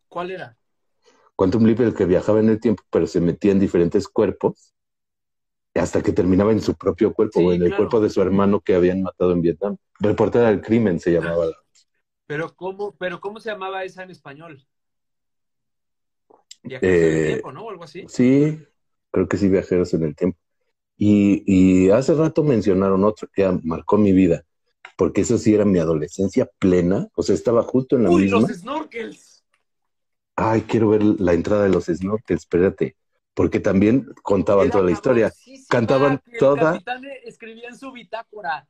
¿Cuál 0.09 0.31
era? 0.31 0.57
Quantum 1.35 1.65
Leap 1.65 1.79
el 1.81 1.93
que 1.93 2.05
viajaba 2.05 2.39
en 2.39 2.49
el 2.49 2.59
tiempo, 2.59 2.83
pero 2.89 3.07
se 3.07 3.21
metía 3.21 3.51
en 3.51 3.59
diferentes 3.59 4.07
cuerpos 4.07 4.73
hasta 5.75 6.01
que 6.01 6.13
terminaba 6.13 6.53
en 6.53 6.61
su 6.61 6.73
propio 6.75 7.13
cuerpo 7.13 7.39
Sí, 7.39 7.45
o 7.45 7.53
en 7.53 7.61
el 7.63 7.75
cuerpo 7.75 7.99
de 7.99 8.09
su 8.09 8.21
hermano 8.21 8.61
que 8.61 8.75
habían 8.75 9.01
matado 9.01 9.33
en 9.33 9.41
Vietnam. 9.41 9.75
Reportera 9.99 10.47
del 10.49 10.61
crimen 10.61 10.99
se 10.99 11.11
llamaba. 11.11 11.47
la- 11.47 11.55
Pero 12.27 12.55
¿cómo, 12.55 12.95
pero 12.95 13.19
¿cómo 13.19 13.39
se 13.41 13.51
llamaba 13.51 13.83
esa 13.83 14.03
en 14.03 14.11
español? 14.11 14.65
Viajeros 16.67 17.01
en 17.01 17.07
el 17.13 17.13
Eh, 17.13 17.25
tiempo, 17.25 17.51
¿no? 17.51 17.65
O 17.65 17.69
algo 17.69 17.83
así. 17.83 18.05
Sí, 18.07 18.59
creo 19.11 19.27
que 19.27 19.37
sí, 19.37 19.49
viajeros 19.49 19.93
en 19.93 20.03
el 20.03 20.15
tiempo. 20.15 20.37
Y, 20.97 21.43
y 21.45 21.89
hace 21.91 22.13
rato 22.13 22.43
mencionaron 22.43 23.03
otro 23.03 23.27
que 23.33 23.47
marcó 23.63 23.97
mi 23.97 24.11
vida, 24.13 24.43
porque 24.97 25.21
eso 25.21 25.37
sí 25.37 25.53
era 25.53 25.65
mi 25.65 25.79
adolescencia 25.79 26.49
plena, 26.59 27.07
o 27.15 27.23
sea, 27.23 27.35
estaba 27.35 27.63
justo 27.63 27.97
en 27.97 28.03
la 28.03 28.09
Uy, 28.11 28.27
misma. 28.27 28.41
los 28.47 28.49
snorkels. 28.59 29.43
Ay, 30.35 30.61
quiero 30.61 30.89
ver 30.89 31.03
la 31.03 31.33
entrada 31.33 31.63
de 31.63 31.69
los 31.69 31.85
snorkels, 31.85 32.41
espérate, 32.41 32.95
porque 33.33 33.59
también 33.59 34.07
contaban 34.23 34.65
Era 34.65 34.71
toda 34.73 34.83
la 34.85 34.91
historia. 34.91 35.33
Cantaban 35.69 36.21
el 36.31 36.39
toda- 36.39 36.71
capitán 36.71 37.03
escribía 37.23 37.69
en 37.69 37.77
su 37.77 37.91
bitácora. 37.91 38.67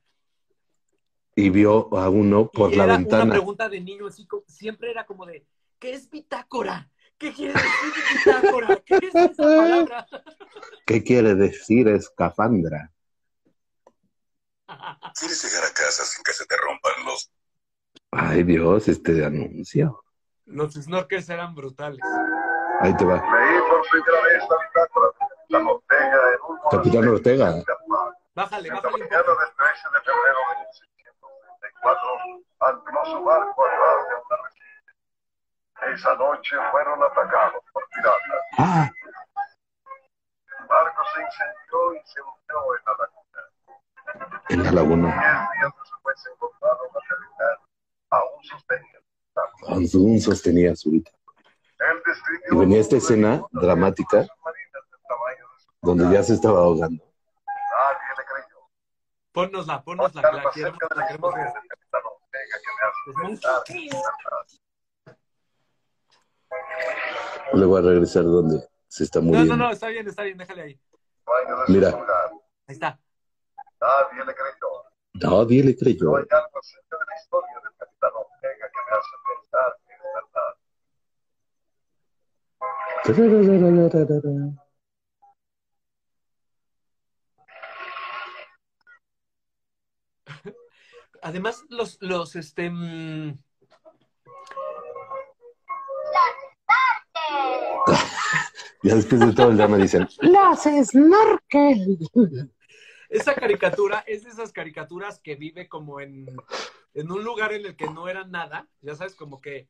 Y 1.34 1.50
vio 1.50 1.94
a 1.96 2.08
uno 2.08 2.50
por 2.50 2.70
y 2.70 2.76
la 2.76 2.84
era 2.84 2.94
una 2.96 2.98
ventana. 2.98 3.32
pregunta 3.32 3.68
de 3.68 3.80
niño, 3.80 4.06
así 4.06 4.26
siempre 4.46 4.90
era 4.90 5.04
como 5.06 5.26
de, 5.26 5.44
¿qué 5.78 5.92
es 5.92 6.08
bitácora? 6.08 6.90
¿Qué 7.18 7.32
quiere 7.32 7.52
decir 7.54 7.94
bitácora? 8.24 8.82
¿Qué 8.84 8.94
es 8.96 9.14
esa 9.14 9.28
palabra? 9.42 10.06
¿Qué 10.84 11.02
quiere 11.02 11.34
decir 11.34 11.88
escafandra? 11.88 12.92
¿Quieres 15.18 15.44
llegar 15.44 15.64
a 15.70 15.72
casa 15.74 16.04
sin 16.04 16.22
que 16.22 16.32
se 16.32 16.44
te 16.46 16.56
rompan 16.56 16.92
los 17.06 17.30
Ay, 18.10 18.42
Dios, 18.44 18.88
este 18.88 19.24
anuncio. 19.24 20.02
Los 20.46 20.74
snorkels 20.74 21.28
eran 21.28 21.54
brutales. 21.54 22.00
Ahí 22.80 22.94
te 22.96 23.04
va. 23.04 23.14
Leí 23.16 23.60
por 23.68 23.82
primera 23.90 24.20
vez 24.22 24.42
la 24.48 24.56
bitácora 24.66 25.06
de 25.08 25.14
Capitán 25.18 25.66
Ortega 25.66 26.18
en 26.34 26.40
un 26.48 26.58
Capitán 26.70 27.08
Ortega. 27.08 27.46
Bájale, 28.34 28.68
En 28.68 28.74
la 28.74 28.80
bájale 28.80 28.94
un 28.94 29.00
mañana 29.00 29.22
poco. 29.24 29.40
del 29.40 29.50
13 29.56 29.88
de 29.92 30.00
febrero 30.06 30.38
de 30.46 30.54
1634, 30.60 32.44
ancló 32.60 33.00
su 33.06 33.24
barco 33.24 33.62
de. 33.64 33.76
Esa 35.82 36.14
noche 36.16 36.56
fueron 36.70 37.02
atacados 37.02 37.62
por 37.72 37.82
piratas. 37.90 38.40
Ah, 38.58 38.90
El 40.60 40.66
barco 40.66 41.02
se 41.14 41.22
incendió 41.22 41.94
y 41.94 42.00
se 42.06 42.20
hundió 42.20 42.76
en 42.76 42.82
la 42.86 42.92
laguna. 42.98 43.40
en 44.48 44.64
la 44.64 44.70
laguna. 44.72 45.08
Diez 45.08 45.60
días 45.60 45.72
después 45.90 46.22
se 46.22 46.30
encontraron 46.30 46.88
la 46.94 47.00
realidad. 47.08 47.58
Aún 48.10 48.44
sostenía. 48.44 49.00
Sostenía 50.20 50.74
su 50.76 50.94
Y 50.94 51.04
venía 52.56 52.80
esta 52.80 52.96
escena 52.96 53.42
dramática 53.52 54.18
de 54.18 54.26
su 54.26 54.32
donde 55.82 56.12
ya 56.14 56.22
se 56.22 56.34
estaba 56.34 56.58
ahogando. 56.60 57.04
Nadie 57.04 58.08
le 58.18 58.24
creyó. 58.24 58.58
Ponnosla, 59.32 59.82
ponnosla, 59.82 60.22
que 60.22 60.36
la 60.36 60.50
queremos, 60.50 60.78
la 60.96 61.06
queremos 61.06 61.34
ver. 61.34 61.44
del 61.52 61.68
Capitán 61.68 62.02
Ortega 62.04 62.56
que 62.62 62.70
me 62.72 62.82
hace 62.88 62.98
Los 63.06 63.16
pensar 63.16 63.50
en 63.52 63.76
monkeys. 63.76 63.92
libertad. 63.92 64.46
Le 67.54 67.64
voy 67.64 67.78
a 67.78 67.82
regresar 67.82 68.24
donde 68.24 68.60
se 68.88 69.04
está 69.04 69.20
No, 69.20 69.26
muriendo. 69.26 69.56
no, 69.56 69.66
no, 69.66 69.70
está 69.72 69.88
bien, 69.88 70.06
está 70.06 70.22
bien, 70.24 70.36
déjale 70.38 70.62
ahí. 70.62 70.80
Mira. 71.68 71.88
Ahí 71.88 72.74
está. 72.74 72.98
Nadie 73.80 74.24
le 74.24 74.34
creyó. 74.34 74.68
Nadie 75.14 75.62
le 75.64 75.72
No 75.72 75.78
creyó. 75.78 76.16
hay 76.16 76.24
algo 76.30 76.58
acerca 76.58 76.96
de 76.98 77.04
la 77.06 77.16
historia 77.20 77.54
del 77.62 77.72
Capitán 77.78 78.10
Ortega 78.14 78.66
que 78.72 78.80
me 78.90 78.96
hace 78.96 79.16
pensar 79.26 79.76
que 79.86 79.92
es 79.94 80.00
verdad. 80.14 80.54
Además, 91.22 91.64
los, 91.68 91.98
los, 92.00 92.36
este, 92.36 92.70
mm, 92.70 93.38
Ya 98.82 98.94
después 98.94 99.20
de 99.20 99.32
todo 99.32 99.50
el 99.50 99.56
día 99.56 99.66
me 99.66 99.78
dicen, 99.78 100.06
las 100.20 100.62
snorkel. 100.62 101.98
esa 103.08 103.34
caricatura 103.34 104.04
es 104.06 104.22
de 104.22 104.30
esas 104.30 104.52
caricaturas 104.52 105.18
que 105.18 105.34
vive 105.34 105.68
como 105.68 106.00
en, 106.00 106.26
en 106.94 107.10
un 107.10 107.24
lugar 107.24 107.52
en 107.52 107.66
el 107.66 107.74
que 107.74 107.86
no 107.86 108.08
era 108.08 108.24
nada, 108.24 108.68
ya 108.82 108.94
sabes, 108.94 109.16
como 109.16 109.40
que 109.40 109.68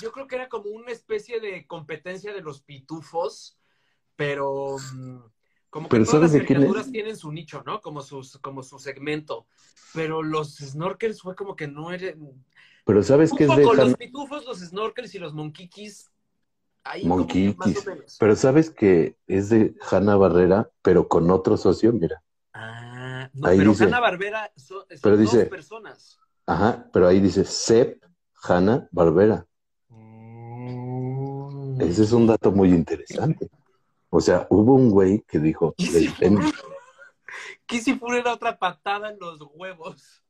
yo 0.00 0.12
creo 0.12 0.26
que 0.26 0.36
era 0.36 0.48
como 0.48 0.70
una 0.70 0.92
especie 0.92 1.40
de 1.40 1.66
competencia 1.66 2.32
de 2.32 2.42
los 2.42 2.60
pitufos, 2.60 3.58
pero 4.14 4.76
mm, 4.94 5.18
como 5.70 5.88
que 5.88 5.96
Pero 5.96 6.04
todas 6.04 6.32
las 6.32 6.42
caricaturas 6.42 6.90
tienen 6.90 7.16
su 7.16 7.30
nicho, 7.32 7.62
¿no? 7.66 7.80
Como, 7.80 8.02
sus, 8.02 8.38
como 8.38 8.62
su 8.62 8.78
segmento, 8.78 9.46
pero 9.94 10.22
los 10.22 10.56
snorkels 10.56 11.20
fue 11.22 11.34
como 11.34 11.56
que 11.56 11.68
no 11.68 11.92
eran... 11.92 12.44
Pero 12.84 13.02
¿sabes 13.02 13.32
qué 13.36 13.44
es 13.44 13.56
de 13.56 13.64
los 13.64 13.96
pitufos, 13.96 14.46
los 14.46 14.60
snorkels 14.60 15.14
y 15.14 15.18
los 15.18 15.34
monquiquis, 15.34 16.10
ahí 16.90 17.02
como 17.02 17.26
que 17.26 17.48
más 17.48 17.56
Monquiquis. 17.58 17.86
o 17.86 17.90
menos. 17.90 18.16
Pero 18.18 18.36
¿sabes 18.36 18.70
que 18.70 19.16
es 19.26 19.48
de 19.50 19.74
Hanna 19.90 20.16
Barrera, 20.16 20.70
pero 20.82 21.08
con 21.08 21.30
otro 21.30 21.56
socio? 21.56 21.92
Mira. 21.92 22.22
Ah, 22.52 23.30
no, 23.34 23.48
Ahí 23.48 23.58
pero 23.58 23.70
dice- 23.70 23.84
Hanna 23.84 24.00
Barbera 24.00 24.52
son, 24.56 24.78
son 24.80 24.98
pero 25.02 25.16
dos 25.16 25.20
dice- 25.32 25.46
personas. 25.46 26.18
Ajá, 26.46 26.88
pero 26.92 27.06
ahí 27.06 27.20
dice 27.20 27.44
Sep 27.44 28.02
Hanna 28.42 28.88
Barbera. 28.90 29.46
Mm. 29.88 31.80
Ese 31.80 32.02
es 32.04 32.12
un 32.12 32.26
dato 32.26 32.50
muy 32.52 32.70
interesante. 32.70 33.48
O 34.10 34.20
sea, 34.20 34.46
hubo 34.50 34.74
un 34.74 34.90
güey 34.90 35.22
que 35.28 35.38
dijo, 35.38 35.74
Kissy 35.76 36.08
Fur. 36.08 36.40
Kissy 37.66 37.94
Fur 37.94 38.14
era 38.14 38.32
otra 38.32 38.58
patada 38.58 39.10
en 39.10 39.18
los 39.18 39.38
huevos. 39.54 40.22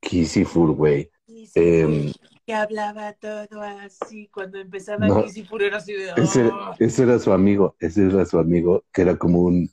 Kissifur, 0.00 0.72
güey. 0.72 1.10
Kissy 1.26 1.60
Em, 1.60 2.12
que 2.46 2.52
hablaba 2.52 3.12
todo 3.14 3.62
así. 3.62 4.28
Cuando 4.32 4.58
empezaba 4.58 5.08
No. 5.08 5.22
Kissy 5.22 5.46
era 5.60 5.78
así 5.78 5.92
de... 5.94 6.10
Ese, 6.16 6.50
"Ah". 6.52 6.76
ese 6.78 7.02
era 7.04 7.18
su 7.18 7.32
amigo, 7.32 7.76
ese 7.80 8.06
era 8.06 8.24
su 8.26 8.38
amigo, 8.38 8.84
que 8.92 9.02
era 9.02 9.16
como 9.16 9.42
un, 9.42 9.70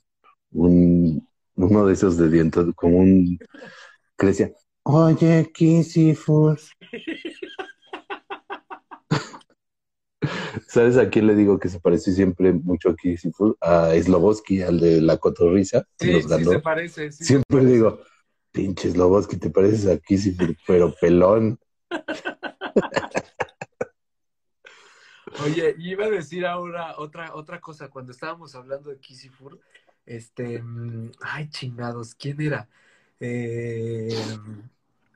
un 0.51 1.27
uno 1.55 1.85
de 1.85 1.93
esos 1.93 2.17
de 2.17 2.29
dientes, 2.29 2.65
como 2.75 2.97
un 2.99 3.37
que 4.17 4.25
le 4.25 4.31
decía, 4.31 4.51
oye, 4.83 5.51
Kissifur. 5.53 6.59
¿Sabes 10.67 10.97
a 10.97 11.09
quién 11.09 11.27
le 11.27 11.35
digo 11.35 11.59
que 11.59 11.69
se 11.69 11.79
parece 11.79 12.13
siempre 12.13 12.53
mucho 12.53 12.89
a 12.89 12.95
Kissifur? 12.95 13.57
A 13.61 13.91
Sloboski, 14.01 14.61
al 14.61 14.79
de 14.79 15.01
la 15.01 15.17
cotorriza, 15.17 15.83
Sí, 15.97 16.21
sí 16.23 16.45
se 16.45 16.59
parece. 16.59 17.11
sí 17.11 17.25
se 17.25 17.25
Siempre 17.25 17.59
parece. 17.59 17.73
digo, 17.73 17.99
pinche 18.51 18.91
Sloboski, 18.91 19.37
te 19.37 19.49
pareces 19.49 19.87
a 19.87 19.97
Kissifur, 19.97 20.55
pero 20.67 20.93
pelón. 20.99 21.59
Oye, 25.45 25.75
iba 25.79 26.05
a 26.05 26.09
decir 26.09 26.45
ahora 26.45 26.95
otra, 26.97 27.33
otra 27.35 27.59
cosa. 27.61 27.89
Cuando 27.89 28.11
estábamos 28.11 28.53
hablando 28.55 28.89
de 28.89 28.99
Kissy 28.99 29.29
Fur, 29.29 29.59
este... 30.05 30.61
mm, 30.61 31.11
Ay, 31.21 31.49
chingados, 31.49 32.15
¿quién 32.15 32.41
era? 32.41 32.67
Eh... 33.19 34.09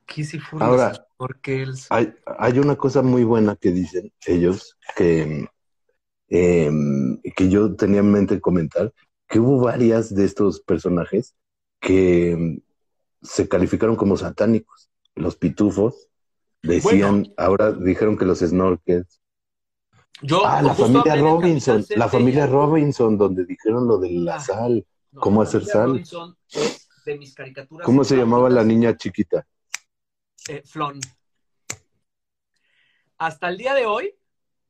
Kissy 0.05 0.39
Fur, 0.39 0.61
Ahora- 0.63 0.93
snorkels. 1.17 1.87
Hay, 1.89 2.13
hay 2.37 2.59
una 2.59 2.75
cosa 2.75 3.01
muy 3.01 3.23
buena 3.23 3.55
que 3.55 3.71
dicen 3.71 4.13
ellos, 4.27 4.77
que, 4.95 5.49
em, 6.29 7.21
que 7.35 7.49
yo 7.49 7.75
tenía 7.75 7.99
en 8.01 8.11
mente 8.11 8.39
comentar, 8.39 8.93
que 9.27 9.39
hubo 9.39 9.59
varias 9.59 10.13
de 10.13 10.25
estos 10.25 10.61
personajes 10.61 11.35
que 11.81 12.31
em, 12.31 12.61
se 13.25 13.47
calificaron 13.49 13.95
como 13.95 14.15
satánicos. 14.17 14.89
Los 15.15 15.35
pitufos 15.35 16.07
decían, 16.61 17.21
Bueno. 17.23 17.33
ahora 17.37 17.71
dijeron 17.71 18.17
que 18.17 18.25
los 18.25 18.39
snorkels. 18.39 19.21
Yo 20.21 20.45
Ah, 20.45 20.61
la 20.61 20.73
familia 20.73 21.15
Robinson, 21.17 21.85
la 21.97 22.07
familia. 22.07 22.47
Robinson, 22.47 23.17
donde 23.17 23.45
dijeron 23.45 23.87
lo 23.87 23.97
de 23.97 24.11
la 24.11 24.35
Ah. 24.35 24.39
sal. 24.39 24.85
No, 25.11 25.21
¿Cómo 25.21 25.41
hacer 25.41 25.65
sal? 25.65 25.89
Robinson 25.91 26.37
es 26.49 26.87
de 27.05 27.17
mis 27.17 27.33
caricaturas. 27.33 27.85
¿Cómo 27.85 28.03
se 28.03 28.15
llamaba 28.15 28.49
la 28.49 28.63
niña 28.63 28.95
chiquita? 28.95 29.45
Eh, 30.47 30.61
Flon. 30.65 30.99
Hasta 33.17 33.47
el 33.49 33.57
día 33.57 33.73
de 33.73 33.85
hoy, 33.85 34.13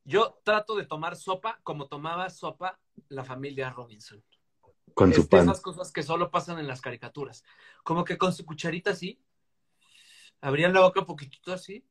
yo 0.04 0.38
trato 0.44 0.76
de 0.76 0.86
tomar 0.86 1.16
sopa 1.16 1.58
como 1.62 1.88
tomaba 1.88 2.30
sopa 2.30 2.78
la 3.08 3.24
familia 3.24 3.70
Robinson. 3.70 4.22
Con 4.96 5.10
Es 5.10 5.16
su 5.16 5.28
pan. 5.28 5.42
esas 5.42 5.60
cosas 5.60 5.92
que 5.92 6.02
solo 6.02 6.30
pasan 6.30 6.58
en 6.58 6.66
las 6.66 6.80
caricaturas. 6.80 7.44
Como 7.84 8.02
que 8.02 8.16
con 8.16 8.32
su 8.32 8.46
cucharita 8.46 8.92
así, 8.92 9.20
abrían 10.40 10.72
la 10.72 10.80
boca 10.80 11.00
un 11.00 11.06
poquitito 11.06 11.52
así, 11.52 11.84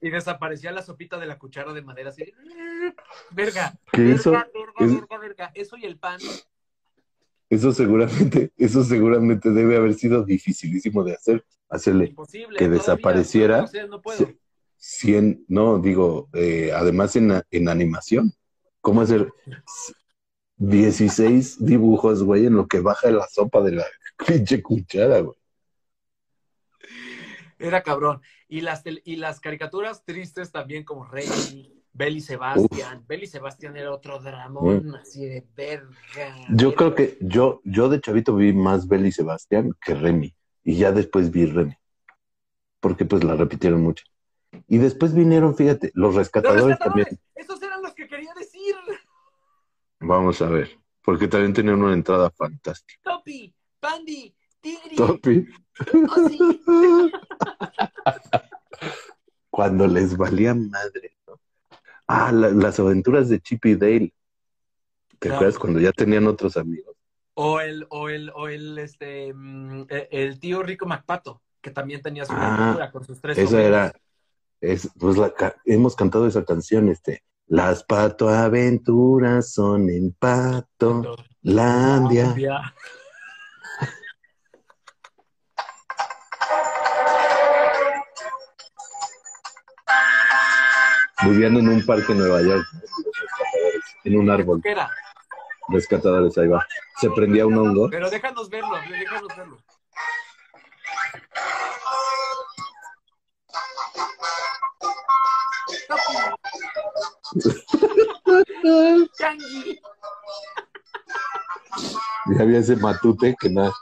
y 0.00 0.08
desaparecía 0.08 0.72
la 0.72 0.82
sopita 0.82 1.18
de 1.18 1.26
la 1.26 1.38
cuchara 1.38 1.74
de 1.74 1.82
madera 1.82 2.08
así. 2.08 2.32
Verga, 3.30 3.78
verga, 3.92 4.14
eso- 4.14 4.30
verga, 4.30 4.48
es- 4.80 4.94
verga, 4.94 5.18
verga. 5.18 5.52
Eso 5.54 5.76
y 5.76 5.84
el 5.84 5.98
pan. 5.98 6.18
Eso 7.50 7.72
seguramente, 7.72 8.54
eso 8.56 8.82
seguramente 8.82 9.50
debe 9.50 9.76
haber 9.76 9.92
sido 9.92 10.24
dificilísimo 10.24 11.04
de 11.04 11.12
hacer. 11.12 11.44
Hacerle 11.68 12.06
Imposible. 12.06 12.58
que 12.58 12.70
desapareciera. 12.70 13.60
No, 13.62 13.66
sé, 13.66 13.86
no 13.86 14.00
puedo. 14.00 14.16
Sí. 14.16 14.38
100, 14.78 15.44
no, 15.48 15.78
digo, 15.78 16.30
eh, 16.32 16.72
además 16.74 17.14
en, 17.16 17.42
en 17.50 17.68
animación. 17.68 18.32
¿Cómo 18.80 19.02
hacer 19.02 19.28
16 20.56 21.64
dibujos, 21.64 22.22
güey, 22.22 22.46
en 22.46 22.54
lo 22.54 22.66
que 22.66 22.80
baja 22.80 23.10
la 23.10 23.26
sopa 23.28 23.60
de 23.62 23.72
la 23.72 23.84
pinche 24.26 24.62
cuchara, 24.62 25.20
güey? 25.20 25.36
Era 27.58 27.82
cabrón. 27.82 28.20
Y 28.48 28.60
las, 28.60 28.82
y 28.84 29.16
las 29.16 29.40
caricaturas 29.40 30.04
tristes 30.04 30.52
también, 30.52 30.84
como 30.84 31.04
Rey, 31.04 31.82
Belly 31.92 32.20
Sebastián. 32.20 33.04
Belly 33.06 33.26
Sebastián 33.26 33.76
era 33.76 33.92
otro 33.92 34.18
dramón, 34.18 34.94
así 34.96 35.24
de 35.24 35.46
verga. 35.56 36.36
Yo 36.50 36.74
creo 36.74 36.94
que 36.94 37.16
yo, 37.20 37.60
yo 37.64 37.88
de 37.88 38.00
chavito 38.00 38.34
vi 38.34 38.52
más 38.52 38.88
Belly 38.88 39.12
Sebastián 39.12 39.72
que 39.80 39.94
Remy. 39.94 40.34
Y 40.64 40.76
ya 40.76 40.92
después 40.92 41.30
vi 41.30 41.46
Remy. 41.46 41.76
Porque 42.80 43.04
pues 43.04 43.24
la 43.24 43.36
repitieron 43.36 43.80
mucho. 43.82 44.04
Y 44.68 44.78
después 44.78 45.14
vinieron, 45.14 45.56
fíjate, 45.56 45.90
los 45.94 46.08
¡Los 46.08 46.16
rescatadores 46.16 46.66
rescatadores! 46.66 47.06
también. 47.06 47.20
Esos 47.34 47.62
eran 47.62 47.82
los 47.82 47.94
que 47.94 48.08
quería 48.08 48.32
decir. 48.34 48.74
Vamos 50.06 50.40
a 50.42 50.48
ver. 50.48 50.78
Porque 51.02 51.28
también 51.28 51.52
tenían 51.52 51.82
una 51.82 51.92
entrada 51.94 52.30
fantástica. 52.30 53.00
Topi, 53.02 53.54
Pandy, 53.80 54.34
Tigri, 54.60 54.96
Topi. 54.96 55.46
Ozzy. 56.16 56.62
Cuando 59.50 59.86
les 59.86 60.16
valía 60.16 60.54
madre, 60.54 61.16
¿no? 61.26 61.38
Ah, 62.06 62.32
la- 62.32 62.50
las 62.50 62.78
aventuras 62.80 63.28
de 63.28 63.40
Chip 63.40 63.64
y 63.66 63.74
Dale. 63.76 64.12
¿Te 65.18 65.28
Claro. 65.28 65.36
acuerdas 65.36 65.58
cuando 65.58 65.80
ya 65.80 65.92
tenían 65.92 66.26
otros 66.26 66.56
amigos? 66.56 66.96
O 67.34 67.60
el, 67.60 67.86
o 67.88 68.08
el, 68.08 68.30
o 68.34 68.48
el, 68.48 68.78
este, 68.78 69.32
mm, 69.32 69.86
e- 69.88 70.08
el 70.10 70.38
tío 70.40 70.62
Rico 70.62 70.86
MacPato, 70.86 71.40
que 71.60 71.70
también 71.70 72.02
tenía 72.02 72.24
su 72.26 72.32
Ah, 72.32 72.56
aventura 72.66 72.90
con 72.90 73.04
sus 73.04 73.20
tres 73.20 73.38
Esa 73.38 73.62
era, 73.62 73.92
es, 74.60 74.90
pues 74.98 75.16
la, 75.16 75.32
hemos 75.64 75.96
cantado 75.96 76.26
esa 76.26 76.44
canción, 76.44 76.88
este, 76.88 77.22
las 77.46 77.84
pato 77.84 78.28
aventuras 78.28 79.52
son 79.52 79.88
en 79.90 80.12
pato, 80.12 81.16
landia. 81.42 82.26
Landia. 82.26 82.74
Vivían 91.24 91.56
en 91.56 91.68
un 91.68 91.86
parque 91.86 92.12
en 92.12 92.18
Nueva 92.18 92.42
York, 92.42 92.66
en 94.04 94.18
un 94.18 94.30
árbol, 94.30 94.60
¿Qué 94.62 94.72
era? 94.72 94.90
rescatadores, 95.68 96.36
ahí 96.36 96.48
va. 96.48 96.66
Se 97.00 97.08
prendía 97.10 97.46
un 97.46 97.56
hongo. 97.56 97.88
Pero 97.90 98.10
déjanos 98.10 98.50
verlo, 98.50 98.76
déjanos 98.90 99.28
verlo. 99.36 99.58
Changi. 109.18 109.80
Y 112.26 112.42
había 112.42 112.58
ese 112.58 112.76
matute 112.76 113.34
que 113.38 113.50
nada. 113.50 113.72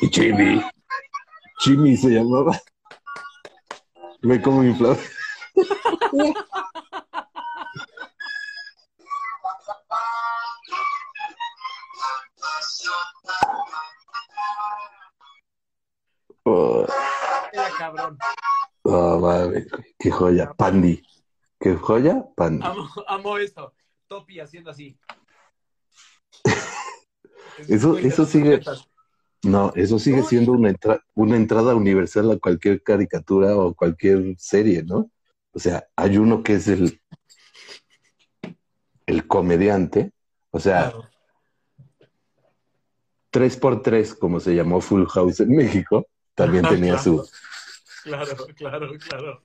Y 0.00 0.08
Jimmy. 0.08 0.64
Jimmy 1.60 1.96
se 1.96 2.08
llamaba. 2.08 2.58
Ve 4.22 4.40
cómo 4.40 4.64
inflaba. 4.64 4.96
Oh, 16.46 16.86
cabrón. 17.80 18.18
oh, 18.82 19.18
mames, 19.20 19.66
qué 19.98 20.10
joya. 20.10 20.52
Pandy. 20.52 21.02
¿Qué 21.58 21.74
joya? 21.76 22.22
Pandy. 22.36 22.64
Amo, 22.66 22.88
amo 23.08 23.38
eso. 23.38 23.72
Topi 24.06 24.38
haciendo 24.40 24.70
así. 24.70 24.98
Eso- 27.68 27.98
eso 27.98 28.24
sigue-. 28.24 28.60
No, 29.42 29.72
eso 29.74 29.98
sigue 29.98 30.22
siendo 30.22 30.52
una, 30.52 30.68
entra- 30.70 31.02
una 31.14 31.36
entrada 31.36 31.74
universal 31.74 32.30
a 32.30 32.38
cualquier 32.38 32.82
caricatura 32.82 33.56
o 33.56 33.74
cualquier 33.74 34.34
serie, 34.38 34.82
¿no? 34.82 35.10
O 35.52 35.58
sea, 35.58 35.86
hay 35.96 36.18
uno 36.18 36.42
que 36.42 36.54
es 36.54 36.68
el, 36.68 37.00
el 39.06 39.26
comediante, 39.26 40.12
o 40.50 40.60
sea, 40.60 40.90
Claro. 40.90 41.08
tres 43.30 43.56
por 43.56 43.82
tres, 43.82 44.14
como 44.14 44.40
se 44.40 44.54
llamó 44.54 44.80
Full 44.82 45.06
House 45.06 45.40
en 45.40 45.50
México, 45.56 46.06
también 46.34 46.66
tenía 46.68 46.98
su... 46.98 47.26
Claro, 48.04 48.36
claro, 48.56 48.90
claro. 48.98 49.42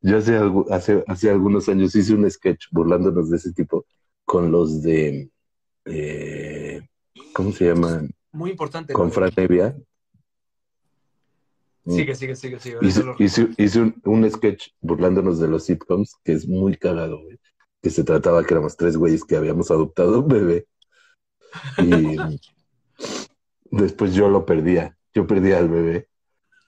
Yo 0.00 0.16
hace, 0.18 0.38
hace, 0.70 1.04
hace 1.06 1.30
algunos 1.30 1.68
años 1.68 1.94
hice 1.94 2.14
un 2.14 2.28
sketch 2.30 2.66
burlándonos 2.72 3.30
de 3.30 3.36
ese 3.36 3.52
tipo 3.52 3.86
con 4.24 4.50
los 4.50 4.82
de... 4.82 5.30
eh, 5.84 6.80
¿Cómo 7.34 7.52
se 7.52 7.66
llaman? 7.66 8.10
Muy 8.32 8.50
importante. 8.50 8.92
Con 8.92 9.06
¿no? 9.08 9.12
Fran 9.12 9.30
Evia. 9.36 9.76
Sigue, 11.86 12.14
sigue, 12.14 12.34
sigue, 12.36 12.58
sigue. 12.60 12.78
Hice, 12.80 13.00
Eso 13.00 13.02
lo- 13.04 13.16
hice- 13.18 13.50
hice 13.58 13.80
un, 13.80 14.00
un 14.04 14.30
sketch 14.30 14.68
burlándonos 14.80 15.38
de 15.38 15.48
los 15.48 15.64
sitcoms 15.64 16.16
que 16.24 16.32
es 16.32 16.46
muy 16.48 16.76
cagado, 16.76 17.20
güey. 17.22 17.38
Que 17.80 17.90
se 17.90 18.04
trataba 18.04 18.44
que 18.44 18.54
éramos 18.54 18.76
tres 18.76 18.96
güeyes 18.96 19.24
que 19.24 19.36
habíamos 19.36 19.70
adoptado 19.70 20.20
un 20.20 20.28
bebé. 20.28 20.66
Y 21.78 22.16
después 23.70 24.14
yo 24.14 24.28
lo 24.28 24.46
perdía. 24.46 24.96
Yo 25.14 25.26
perdía 25.26 25.58
al 25.58 25.68
bebé. 25.68 26.08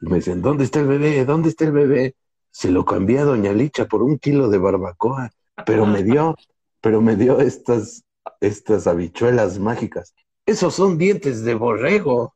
Me 0.04 0.16
decían, 0.16 0.42
¿dónde 0.42 0.64
está 0.64 0.80
el 0.80 0.86
bebé? 0.86 1.24
¿Dónde 1.24 1.48
está 1.48 1.64
el 1.64 1.72
bebé? 1.72 2.14
Se 2.50 2.70
lo 2.70 2.84
cambié 2.84 3.20
a 3.20 3.24
Doña 3.24 3.52
Licha 3.52 3.86
por 3.86 4.02
un 4.02 4.18
kilo 4.18 4.48
de 4.48 4.58
barbacoa. 4.58 5.30
Pero 5.64 5.86
me 5.86 6.02
dio, 6.02 6.36
pero 6.80 7.00
me 7.00 7.16
dio 7.16 7.40
estas, 7.40 8.04
estas 8.40 8.86
habichuelas 8.86 9.58
mágicas. 9.58 10.14
Esos 10.44 10.74
son 10.74 10.98
dientes 10.98 11.42
de 11.42 11.54
borrego. 11.54 12.34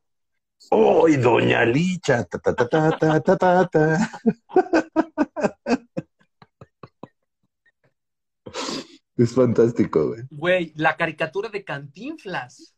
¡Ay, 0.70 1.16
Doña 1.16 1.64
Licha! 1.64 2.24
Ta, 2.24 2.38
ta, 2.38 2.54
ta, 2.54 2.68
ta, 2.68 2.98
ta, 2.98 3.20
ta, 3.20 3.36
ta, 3.36 3.68
ta. 3.68 4.10
Es 9.16 9.34
fantástico, 9.34 10.08
güey. 10.08 10.22
Güey, 10.30 10.72
la 10.76 10.96
caricatura 10.96 11.48
de 11.48 11.64
Cantinflas. 11.64 12.76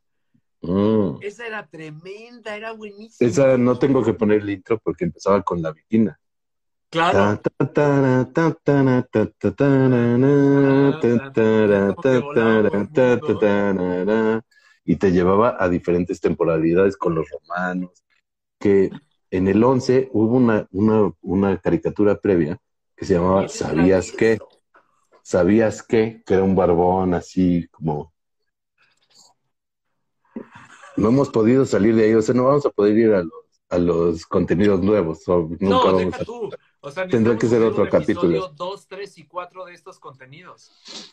Mm. 0.62 1.18
Esa 1.22 1.46
era 1.46 1.66
tremenda, 1.66 2.56
era 2.56 2.72
buenísima. 2.72 3.28
Esa 3.28 3.56
no 3.56 3.78
tengo 3.78 4.04
que 4.04 4.12
poner 4.12 4.42
el 4.42 4.50
intro 4.50 4.78
porque 4.78 5.04
empezaba 5.04 5.42
con 5.42 5.62
la 5.62 5.72
viquina. 5.72 6.18
Claro. 6.90 7.40
Y 14.84 14.96
te 14.96 15.12
llevaba 15.12 15.56
a 15.58 15.68
diferentes 15.68 16.20
temporalidades 16.20 16.96
con 16.96 17.14
los 17.14 17.28
romanos. 17.30 18.04
Que 18.58 18.90
en 19.30 19.46
el 19.46 19.62
11 19.62 20.10
hubo 20.12 20.36
una, 20.36 20.66
una, 20.72 21.12
una 21.22 21.58
caricatura 21.58 22.20
previa 22.20 22.58
que 22.96 23.04
se 23.04 23.14
llamaba 23.14 23.48
¿Sabías 23.48 24.10
qué? 24.10 24.38
¿Sabías 25.22 25.84
qué? 25.84 26.22
Que 26.26 26.34
era 26.34 26.42
un 26.42 26.56
barbón 26.56 27.14
así 27.14 27.68
como... 27.68 28.12
No 31.00 31.08
hemos 31.08 31.28
podido 31.30 31.64
salir 31.64 31.94
de 31.94 32.04
ahí, 32.04 32.14
o 32.14 32.22
sea, 32.22 32.34
no 32.34 32.44
vamos 32.44 32.66
a 32.66 32.70
poder 32.70 32.96
ir 32.96 33.12
a 33.14 33.22
los, 33.22 33.32
a 33.68 33.78
los 33.78 34.26
contenidos 34.26 34.82
nuevos. 34.82 35.26
o 35.28 35.40
nunca 35.48 35.66
No, 35.68 35.84
vamos 35.84 35.98
deja 35.98 36.16
a... 36.22 36.24
tú. 36.24 36.50
O 36.82 36.90
sea, 36.90 37.06
Tendrá 37.06 37.36
que 37.38 37.46
ser 37.46 37.62
otro 37.62 37.88
capítulo. 37.90 38.48
2, 38.48 38.86
3 38.88 39.18
y 39.18 39.24
4 39.26 39.64
de 39.66 39.74
estos 39.74 39.98
contenidos. 39.98 40.70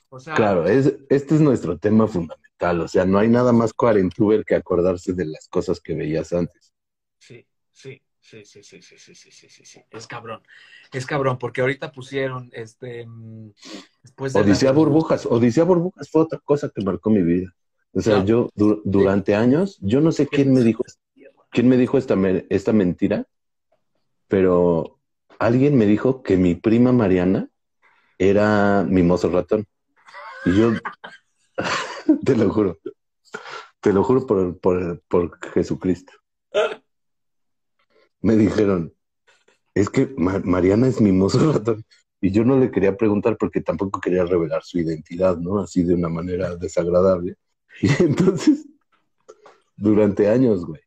O 0.09 0.19
sea, 0.19 0.35
Claro, 0.35 0.65
es, 0.67 0.93
este 1.09 1.35
es 1.35 1.41
nuestro 1.41 1.77
tema 1.77 2.07
fundamental. 2.07 2.81
O 2.81 2.87
sea, 2.87 3.05
no 3.05 3.19
hay 3.19 3.27
nada 3.27 3.51
más 3.51 3.73
cuarentuber 3.73 4.45
que 4.45 4.55
acordarse 4.55 5.13
de 5.13 5.25
las 5.25 5.47
cosas 5.49 5.79
que 5.81 5.93
veías 5.93 6.31
antes. 6.33 6.73
Sí, 7.19 7.45
sí, 7.71 8.01
sí, 8.21 8.45
sí, 8.45 8.63
sí, 8.63 8.81
sí, 8.81 8.97
sí, 8.99 9.15
sí, 9.15 9.31
sí, 9.31 9.49
sí, 9.49 9.65
sí. 9.65 9.81
Es 9.91 10.07
cabrón. 10.07 10.41
Es 10.93 11.05
cabrón, 11.05 11.37
porque 11.37 11.61
ahorita 11.61 11.91
pusieron 11.91 12.49
este 12.53 13.05
mm, 13.05 13.51
después 14.03 14.33
de 14.33 14.41
Odisea 14.41 14.69
la- 14.71 14.75
Burbujas. 14.77 15.25
Odisea 15.25 15.63
Burbujas 15.65 16.09
fue 16.09 16.21
otra 16.21 16.39
cosa 16.39 16.69
que 16.73 16.81
marcó 16.81 17.09
mi 17.09 17.21
vida. 17.21 17.53
O 17.97 18.01
sea, 18.01 18.23
yo 18.23 18.49
du- 18.55 18.81
durante 18.85 19.33
años, 19.33 19.79
yo 19.81 20.01
no 20.01 20.11
sé 20.11 20.27
quién 20.27 20.53
me 20.53 20.61
dijo, 20.61 20.83
quién 21.49 21.67
me 21.67 21.77
dijo 21.77 21.97
esta, 21.97 22.15
me- 22.15 22.45
esta 22.49 22.71
mentira, 22.71 23.25
pero 24.27 24.99
alguien 25.39 25.75
me 25.77 25.85
dijo 25.87 26.21
que 26.21 26.37
mi 26.37 26.53
prima 26.53 26.91
Mariana 26.91 27.49
era 28.19 28.85
mimoso 28.87 29.29
ratón. 29.29 29.65
Y 30.45 30.53
yo, 30.53 30.73
te 32.25 32.35
lo 32.35 32.49
juro, 32.51 32.77
te 33.81 33.93
lo 33.93 34.03
juro 34.03 34.27
por, 34.27 34.59
por, 34.59 35.01
por 35.07 35.39
Jesucristo. 35.53 36.13
Me 38.21 38.35
dijeron, 38.35 38.93
es 39.73 39.89
que 39.89 40.13
Ma- 40.17 40.41
Mariana 40.43 40.87
es 40.87 41.01
mimoso 41.01 41.51
ratón. 41.51 41.83
Y 42.21 42.31
yo 42.31 42.43
no 42.43 42.59
le 42.59 42.69
quería 42.71 42.95
preguntar 42.97 43.37
porque 43.37 43.61
tampoco 43.61 43.99
quería 43.99 44.23
revelar 44.25 44.63
su 44.63 44.79
identidad, 44.79 45.37
¿no? 45.37 45.59
Así 45.59 45.83
de 45.83 45.93
una 45.95 46.09
manera 46.09 46.55
desagradable. 46.55 47.35
Y 47.81 48.03
entonces, 48.03 48.67
durante 49.75 50.29
años, 50.29 50.65
güey. 50.65 50.81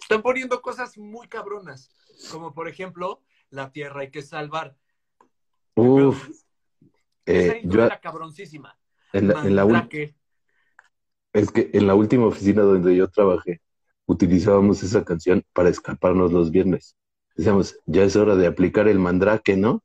Están 0.00 0.22
poniendo 0.22 0.60
cosas 0.60 0.98
muy 0.98 1.28
cabronas, 1.28 1.90
como 2.30 2.52
por 2.52 2.68
ejemplo, 2.68 3.22
la 3.50 3.72
tierra 3.72 4.02
hay 4.02 4.10
que 4.10 4.22
salvar. 4.22 4.76
Uf, 5.74 6.28
Esa 7.24 7.54
eh, 7.54 7.62
yo 7.64 7.84
era 7.84 8.00
cabroncísima. 8.00 8.76
en 9.12 9.28
la, 9.28 9.42
en 9.42 10.14
es 11.32 11.50
que 11.50 11.70
en 11.72 11.86
la 11.86 11.94
última 11.94 12.26
oficina 12.26 12.62
donde 12.62 12.94
yo 12.94 13.08
trabajé, 13.08 13.62
utilizábamos 14.06 14.82
esa 14.82 15.04
canción 15.04 15.42
para 15.52 15.70
escaparnos 15.70 16.32
los 16.32 16.50
viernes. 16.50 16.96
Decíamos, 17.34 17.78
ya 17.86 18.04
es 18.04 18.16
hora 18.16 18.36
de 18.36 18.46
aplicar 18.46 18.88
el 18.88 18.98
mandrake, 18.98 19.56
¿no? 19.56 19.82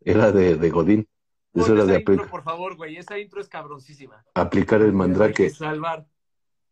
Era 0.00 0.32
de, 0.32 0.56
de 0.56 0.70
Godín. 0.70 1.08
Esa 1.52 1.74
de 1.74 1.98
intro, 1.98 2.26
por 2.28 2.42
favor, 2.42 2.76
güey. 2.76 2.96
Esa 2.96 3.18
intro 3.18 3.40
es 3.40 3.48
cabroncísima. 3.48 4.24
aplicar 4.34 4.80
el 4.80 4.86
Hay 4.86 4.92
que 4.92 4.96
mandrake. 4.96 5.50
salvar. 5.50 6.06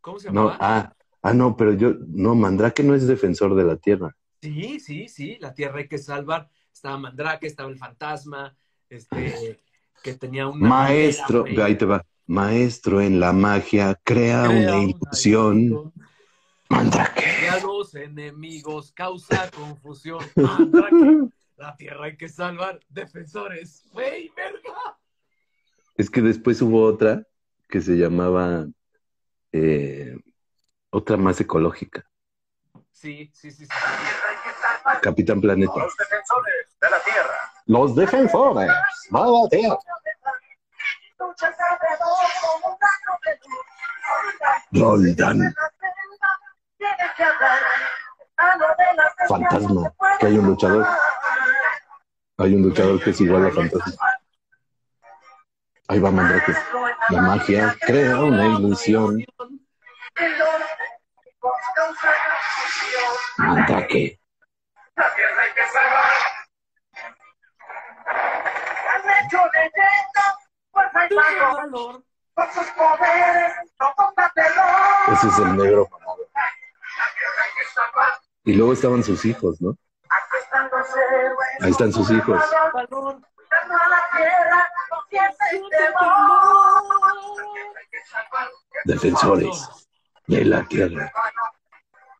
¿Cómo 0.01 0.21
se 0.21 0.31
No, 0.31 0.51
llamaba? 0.51 0.59
ah, 0.61 0.93
ah, 1.23 1.35
no, 1.35 1.57
pero 1.57 1.73
yo, 1.75 1.95
no, 2.07 2.35
mandrake 2.35 2.85
no 2.85 2.95
es 2.95 3.07
defensor 3.07 3.55
de 3.57 3.65
la 3.65 3.77
tierra. 3.77 4.17
Sí, 4.41 4.79
sí, 4.79 5.09
sí. 5.09 5.37
La 5.41 5.53
tierra 5.53 5.79
hay 5.79 5.89
que 5.89 5.99
salvar. 5.99 6.49
Estaba 6.73 6.97
Mandrake, 6.97 7.49
estaba 7.49 7.69
el 7.71 7.77
fantasma, 7.77 8.57
este, 8.89 9.59
que 10.03 10.15
tenía 10.15 10.47
una. 10.47 10.69
Maestro, 10.69 11.45
ahí 11.61 11.77
te 11.77 11.85
va. 11.85 12.05
Maestro 12.29 13.01
en 13.01 13.19
la 13.19 13.33
magia, 13.33 13.99
crea, 14.05 14.45
Crea 14.45 14.51
una 14.51 14.85
ilusión. 14.85 15.93
Mandrake. 16.69 17.25
Y 17.43 17.47
a 17.47 17.59
los 17.61 17.95
enemigos 17.97 18.93
causa 18.93 19.51
confusión. 19.51 20.25
Mandrake. 20.37 21.31
La 21.57 21.75
tierra 21.77 22.05
hay 22.05 22.17
que 22.17 22.29
salvar. 22.29 22.79
Defensores. 22.89 23.83
Güey, 23.93 24.31
verga. 24.37 24.58
Es 25.99 26.09
que 26.09 26.23
después 26.23 26.63
hubo 26.63 26.83
otra 26.83 27.25
que 27.69 27.83
se 27.83 27.97
llamaba 27.97 28.67
eh, 29.53 30.17
otra 30.91 31.19
más 31.19 31.41
ecológica, 31.41 32.09
Sí, 32.93 33.31
sí, 33.33 33.53
sí, 33.53 33.65
sí. 33.65 33.73
Capitán 35.03 35.41
Planeta. 35.41 35.73
Los 35.77 35.97
defensores 35.97 36.77
de 36.81 36.91
la 36.91 36.99
tierra. 36.99 37.53
Los 37.67 37.95
defensores. 37.95 38.71
Mala 39.11 39.49
tierra. 39.49 39.79
Roldan. 44.73 45.55
Fantasma. 49.29 49.95
Que 50.19 50.27
hay 50.27 50.39
un 50.39 50.47
luchador. 50.47 50.87
Hay 52.39 52.55
un 52.55 52.63
luchador 52.63 53.01
que 53.01 53.11
es 53.11 53.21
igual 53.21 53.47
a 53.47 53.51
Fantasma. 53.53 54.18
Ahí 55.91 55.99
va 56.01 56.11
Mandrake. 56.11 56.55
La 57.09 57.23
magia 57.23 57.75
crea 57.81 58.21
una 58.21 58.47
ilusión. 58.47 59.25
Mandrake. 63.39 64.21
Ese 75.13 75.27
es 75.27 75.39
el 75.39 75.57
negro. 75.57 75.89
Y 78.45 78.53
luego 78.53 78.73
estaban 78.75 79.03
sus 79.03 79.25
hijos, 79.25 79.61
¿no? 79.63 79.75
Ahí 81.61 81.71
están 81.71 81.93
sus 81.93 82.11
hijos. 82.11 82.43
Valor. 83.49 83.69
Cuidando 83.69 83.75
a 83.75 83.89
la 83.89 84.03
tierra. 84.17 84.71
Confianza 84.91 85.45
y 85.53 85.57
temor. 85.71 86.03
Hay 87.77 87.87
que 87.91 87.99
salvar. 88.07 88.49
Defensores 88.85 89.89
de 90.27 90.45
la 90.45 90.67
tierra. 90.67 91.13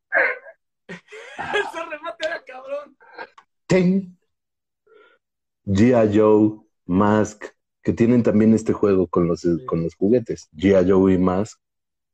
Ese 0.89 1.85
remate 1.91 2.27
era 2.27 2.43
cabrón. 2.45 2.97
Ten. 3.67 4.19
G.I. 5.67 6.19
Joe, 6.19 6.61
Mask, 6.87 7.45
que 7.83 7.93
tienen 7.93 8.23
también 8.23 8.55
este 8.55 8.73
juego 8.73 9.07
con 9.07 9.29
los, 9.29 9.47
con 9.67 9.83
los 9.83 9.95
juguetes. 9.95 10.49
G.I. 10.57 10.91
Joe 10.91 11.13
y 11.13 11.19
Mask. 11.19 11.61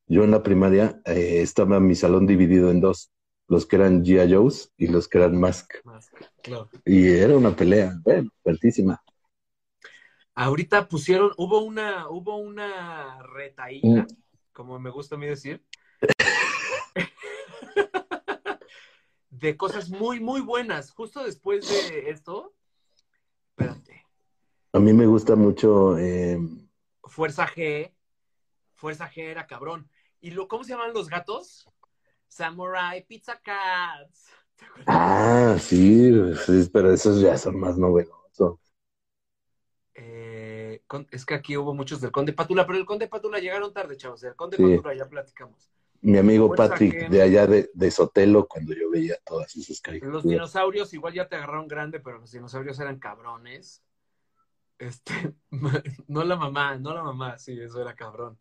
Yo 0.06 0.24
en 0.24 0.32
la 0.32 0.42
primaria 0.42 1.00
eh, 1.06 1.40
estaba 1.40 1.80
mi 1.80 1.94
salón 1.94 2.26
dividido 2.26 2.70
en 2.70 2.80
dos. 2.80 3.10
Los 3.48 3.66
que 3.66 3.76
eran 3.76 4.04
G.I. 4.04 4.32
Joes 4.34 4.72
y 4.76 4.86
los 4.86 5.08
que 5.08 5.18
eran 5.18 5.38
Mask. 5.38 5.74
Más, 5.84 6.10
claro. 6.42 6.70
Y 6.84 7.08
era 7.08 7.36
una 7.36 7.54
pelea, 7.54 7.94
bueno, 8.02 8.30
fuertísima. 8.42 9.02
Ahorita 10.34 10.88
pusieron, 10.88 11.32
hubo 11.36 11.60
una, 11.60 12.08
hubo 12.08 12.36
una 12.38 13.22
retaíla, 13.22 14.02
Mm. 14.02 14.06
como 14.52 14.78
me 14.80 14.90
gusta 14.90 15.14
a 15.14 15.18
mí 15.18 15.26
decir, 15.26 15.62
de 19.30 19.56
cosas 19.56 19.90
muy, 19.90 20.20
muy 20.20 20.40
buenas. 20.40 20.90
Justo 20.90 21.22
después 21.24 21.68
de 21.68 22.10
esto, 22.10 22.54
espérate, 23.50 24.04
A 24.72 24.78
mí 24.80 24.92
me 24.92 25.06
gusta 25.06 25.36
mucho. 25.36 25.98
eh, 25.98 26.38
Fuerza 27.04 27.46
G, 27.46 27.92
Fuerza 28.74 29.10
G 29.10 29.18
era 29.22 29.46
cabrón. 29.46 29.88
¿Y 30.20 30.30
lo, 30.30 30.48
cómo 30.48 30.64
se 30.64 30.72
llaman 30.72 30.94
los 30.94 31.08
gatos? 31.08 31.68
Samurai 32.34 33.06
Pizza 33.06 33.38
Cats. 33.40 34.28
¿Te 34.56 34.66
acuerdas? 34.66 34.86
ah, 34.88 35.56
sí, 35.60 36.10
sí, 36.46 36.68
pero 36.72 36.92
esos 36.92 37.20
ya 37.20 37.38
son 37.38 37.58
más 37.60 37.78
novedosos. 37.78 38.58
Eh, 39.94 40.82
es 41.12 41.24
que 41.24 41.34
aquí 41.34 41.56
hubo 41.56 41.74
muchos 41.74 42.00
del 42.00 42.10
Conde 42.10 42.32
Pátula, 42.32 42.66
pero 42.66 42.78
el 42.78 42.84
Conde 42.84 43.06
Pátula 43.06 43.38
llegaron 43.38 43.72
tarde, 43.72 43.96
chavos. 43.96 44.22
El 44.24 44.34
Conde 44.34 44.56
Sí. 44.56 44.62
Pátula 44.76 44.94
ya 44.94 45.08
platicamos. 45.08 45.70
Mi 46.00 46.18
amigo 46.18 46.54
Patrick 46.54 47.08
de 47.08 47.22
allá 47.22 47.46
de, 47.46 47.70
de 47.72 47.90
Sotelo, 47.90 48.46
cuando 48.46 48.74
yo 48.74 48.90
veía 48.90 49.16
todas 49.24 49.54
esas 49.56 49.68
Los 49.68 49.80
caricaturas. 49.80 50.24
dinosaurios 50.24 50.92
igual 50.92 51.14
ya 51.14 51.28
te 51.28 51.36
agarraron 51.36 51.68
grande, 51.68 52.00
pero 52.00 52.18
los 52.18 52.32
dinosaurios 52.32 52.78
eran 52.80 52.98
cabrones. 52.98 53.82
Este, 54.78 55.12
no 56.08 56.24
la 56.24 56.36
mamá, 56.36 56.76
no 56.78 56.92
la 56.94 57.02
mamá, 57.02 57.38
sí, 57.38 57.58
eso 57.60 57.80
era 57.80 57.94
cabrón. 57.94 58.38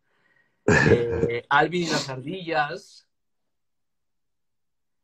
Eh, 1.29 1.45
Alvin 1.49 1.83
y 1.83 1.87
las 1.87 2.09
ardillas. 2.09 3.07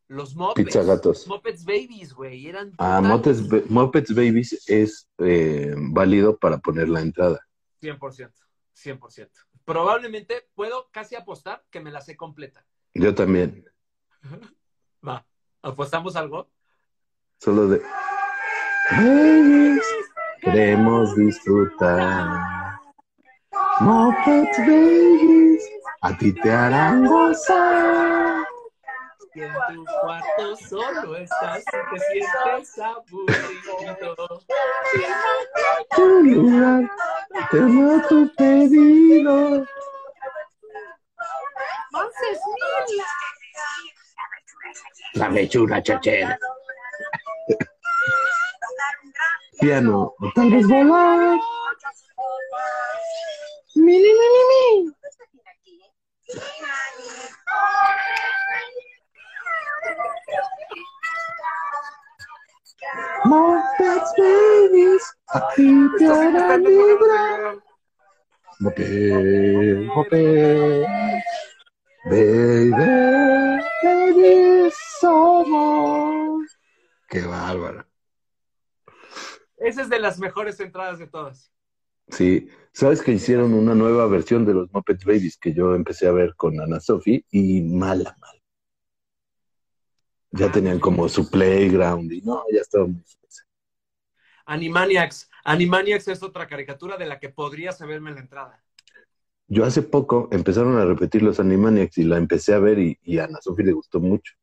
Los 0.10 0.36
Muppets. 0.36 0.66
Pizza 0.66 0.82
gatos. 0.84 1.28
Muppets 1.28 1.64
Babies, 1.64 2.14
güey, 2.14 2.48
eran 2.48 2.74
Ah. 2.80 3.00
Muppets, 3.00 3.70
Muppets 3.70 4.10
Babies 4.14 4.68
es 4.68 5.08
eh, 5.20 5.74
válido 5.78 6.36
para 6.38 6.58
poner 6.58 6.90
la 6.90 7.02
entrada. 7.02 7.40
100%, 7.80 8.32
100%. 8.74 9.30
Probablemente 9.64 10.48
puedo 10.56 10.90
casi 10.92 11.16
apostar 11.16 11.64
que 11.70 11.80
me 11.80 11.92
la 11.92 12.02
sé 12.02 12.18
completa. 12.18 12.66
Yo 12.96 13.14
también. 13.14 13.64
Va, 15.08 15.24
¿apostamos 15.62 16.16
algo? 16.16 16.50
Solo 17.40 17.68
de. 17.68 17.82
Babies, 18.90 19.84
queremos 20.42 21.16
disfrutar. 21.16 22.80
Muppets 23.80 24.58
Babies, 24.58 25.70
a 26.02 26.18
ti 26.18 26.34
te 26.34 26.52
harán 26.52 27.06
gozar. 27.06 28.44
Si 29.34 29.42
en 29.42 29.54
tu 29.54 29.86
cuarto 30.02 30.56
solo 30.68 31.16
estás 31.18 31.60
y 31.60 31.62
te 31.62 32.00
sientes 32.00 32.80
aburrido. 32.80 34.16
Tu 35.96 36.06
lugar, 36.24 36.90
tengo 37.52 38.08
tu 38.08 38.36
pedido. 38.36 39.66
La 45.14 45.30
mechura 45.30 45.84
chachera. 45.84 46.40
Piano, 49.60 50.16
tal 50.34 50.52
vez 50.52 50.68
volar. 50.68 51.40
Ti 65.60 65.90
te 65.98 66.06
harán 66.06 66.64
vibrar. 66.64 67.60
Muppet, 68.60 69.86
Muppet, 69.96 70.88
baby, 72.06 72.72
baby, 73.84 74.72
somos. 75.00 76.46
Qué 77.10 77.22
bárbaro. 77.22 77.86
Esa 79.58 79.82
es 79.82 79.90
de 79.90 80.00
las 80.00 80.20
mejores 80.20 80.60
entradas 80.60 81.00
de 81.00 81.08
todas. 81.08 81.52
Sí, 82.08 82.50
sabes 82.72 83.02
que 83.02 83.12
hicieron 83.12 83.54
una 83.54 83.76
nueva 83.76 84.08
versión 84.08 84.46
de 84.46 84.54
los 84.54 84.72
Muppets 84.72 85.06
Babies 85.06 85.38
que 85.38 85.54
yo 85.54 85.76
empecé 85.76 86.08
a 86.08 86.12
ver 86.12 86.36
con 86.36 86.60
Ana 86.60 86.80
Sophie 86.80 87.26
y 87.30 87.62
mala, 87.62 88.16
mala. 88.20 88.42
Ya 90.32 90.52
tenían 90.52 90.80
como 90.80 91.10
su 91.10 91.30
playground 91.30 92.12
y 92.12 92.22
no, 92.22 92.44
ya 92.52 92.62
estaba 92.62 92.86
muy. 92.86 93.04
Animaniacs. 94.46 95.29
Animaniacs 95.44 96.08
es 96.08 96.24
otra 96.24 96.48
caricatura 96.48 96.98
de 96.98 97.06
la 97.06 97.20
que 97.20 97.30
podrías 97.30 97.80
verme 97.80 98.10
en 98.10 98.16
la 98.16 98.22
entrada. 98.22 98.64
Yo 99.48 99.66
hace 99.66 99.82
poco 99.82 100.30
empezaron 100.32 100.78
a 100.78 100.86
repetir 100.86 101.24
los 101.24 101.40
Animaniacs 101.40 101.98
y 101.98 102.04
la 102.04 102.18
empecé 102.18 102.54
a 102.54 102.60
ver 102.60 102.78
y, 102.80 103.00
y 103.04 103.18
a 103.18 103.26
Ana 103.26 103.40
Sophie 103.42 103.66
le 103.66 103.72
gustó 103.74 104.00
mucho. 104.00 104.34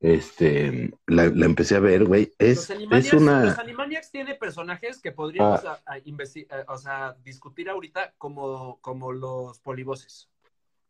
Este, 0.00 0.92
la, 1.06 1.26
la 1.26 1.46
empecé 1.46 1.76
a 1.76 1.80
ver, 1.80 2.04
güey. 2.04 2.32
Es, 2.38 2.56
los, 2.56 2.70
Animaniacs, 2.70 3.06
es 3.06 3.12
una. 3.20 3.44
los 3.44 3.58
Animaniacs 3.58 4.10
tiene 4.10 4.34
personajes 4.34 5.00
que 5.00 5.12
podríamos 5.12 5.64
Ah. 5.64 5.80
a- 5.84 5.94
a 5.94 5.98
investi- 5.98 6.46
a- 6.50 6.72
o 6.72 6.78
sea, 6.78 7.16
discutir 7.22 7.68
ahorita 7.68 8.14
como, 8.16 8.78
como 8.80 9.12
los 9.12 9.58
polivoces. 9.60 10.30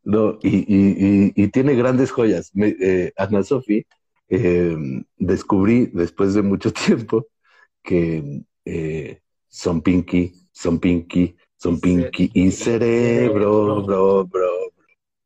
No, 0.02 0.38
y, 0.42 1.32
y, 1.34 1.48
tiene 1.48 1.74
grandes 1.74 2.10
joyas. 2.10 2.50
Me, 2.54 2.68
eh, 2.80 3.12
Ana 3.16 3.42
Sophie, 3.42 3.86
eh, 4.28 4.76
descubrí 5.18 5.86
después 5.92 6.34
de 6.34 6.42
mucho 6.42 6.72
tiempo 7.08 7.26
que 7.82 8.42
eh, 8.72 9.22
son 9.48 9.82
Pinky, 9.82 10.32
son 10.52 10.78
Pinky, 10.78 11.36
son 11.56 11.80
Pinky 11.80 12.30
y 12.34 12.50
cerebro, 12.50 13.82
bro, 13.82 13.84
bro, 13.84 14.26
bro. 14.26 14.48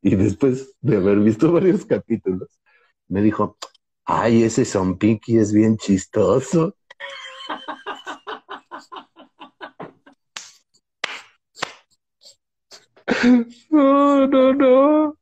Y 0.02 0.16
después 0.16 0.74
de 0.80 0.96
haber 0.96 1.20
visto 1.20 1.52
varios 1.52 1.84
capítulos, 1.86 2.48
me 3.08 3.22
dijo, 3.22 3.56
ay, 4.04 4.44
ese 4.44 4.64
son 4.64 4.98
Pinky 4.98 5.38
es 5.38 5.52
bien 5.52 5.76
chistoso. 5.76 6.76
No, 13.70 14.26
no, 14.26 14.52
no. 14.52 15.16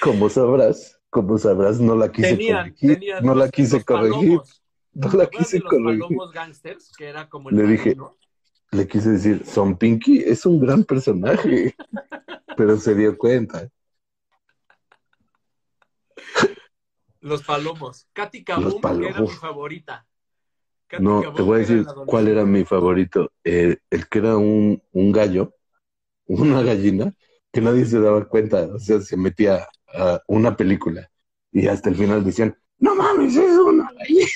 Como 0.00 0.28
sabrás, 0.28 0.98
como 1.10 1.38
sabrás, 1.38 1.80
no 1.80 1.94
la 1.96 2.10
quise 2.10 2.36
Tenían, 2.36 2.74
corregir. 2.74 2.98
tenían 2.98 3.24
no 3.24 3.34
la 3.34 3.48
quise 3.50 3.84
corregir. 3.84 4.30
palomos. 4.30 4.61
No 4.94 5.10
¿Te 5.10 5.16
la 5.16 5.24
de 5.24 5.30
quise 5.30 5.58
los 5.58 5.70
corregir. 5.70 6.00
palomos 6.00 6.32
gangsters? 6.32 6.92
Que 6.96 7.06
era 7.08 7.28
como 7.28 7.50
el 7.50 7.56
Le 7.56 7.62
dije? 7.64 7.96
Le 8.72 8.86
quise 8.88 9.10
decir, 9.10 9.44
Son 9.46 9.76
Pinky 9.76 10.18
es 10.18 10.46
un 10.46 10.60
gran 10.60 10.84
personaje. 10.84 11.74
Pero 12.56 12.76
se 12.76 12.94
dio 12.94 13.16
cuenta. 13.16 13.68
Los 17.20 17.42
palomos. 17.42 18.08
Katy 18.12 18.44
Kabum, 18.44 18.80
que 18.80 19.08
era 19.08 19.20
mi 19.20 19.28
favorita. 19.28 20.06
Katy 20.88 21.02
No, 21.02 21.22
Kabum 21.22 21.36
te 21.36 21.42
voy 21.42 21.56
a 21.56 21.58
decir 21.60 21.86
cuál 22.06 22.28
era 22.28 22.44
mi 22.44 22.64
favorito. 22.64 23.32
Eh, 23.44 23.78
el 23.90 24.08
que 24.08 24.18
era 24.18 24.36
un, 24.36 24.82
un 24.92 25.12
gallo, 25.12 25.54
una 26.26 26.62
gallina, 26.62 27.14
que 27.52 27.60
nadie 27.60 27.84
se 27.84 28.00
daba 28.00 28.28
cuenta. 28.28 28.68
O 28.74 28.78
sea, 28.78 29.00
se 29.00 29.16
metía 29.16 29.68
a 29.94 30.20
una 30.26 30.56
película 30.56 31.08
y 31.52 31.66
hasta 31.68 31.90
el 31.90 31.96
final 31.96 32.24
decían, 32.24 32.56
no 32.78 32.94
mames, 32.94 33.36
es 33.36 33.58
una 33.58 33.90
gallina. 33.92 34.26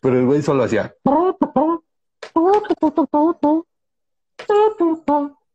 Pero 0.00 0.18
el 0.18 0.26
güey 0.26 0.42
solo 0.42 0.64
hacía. 0.64 0.94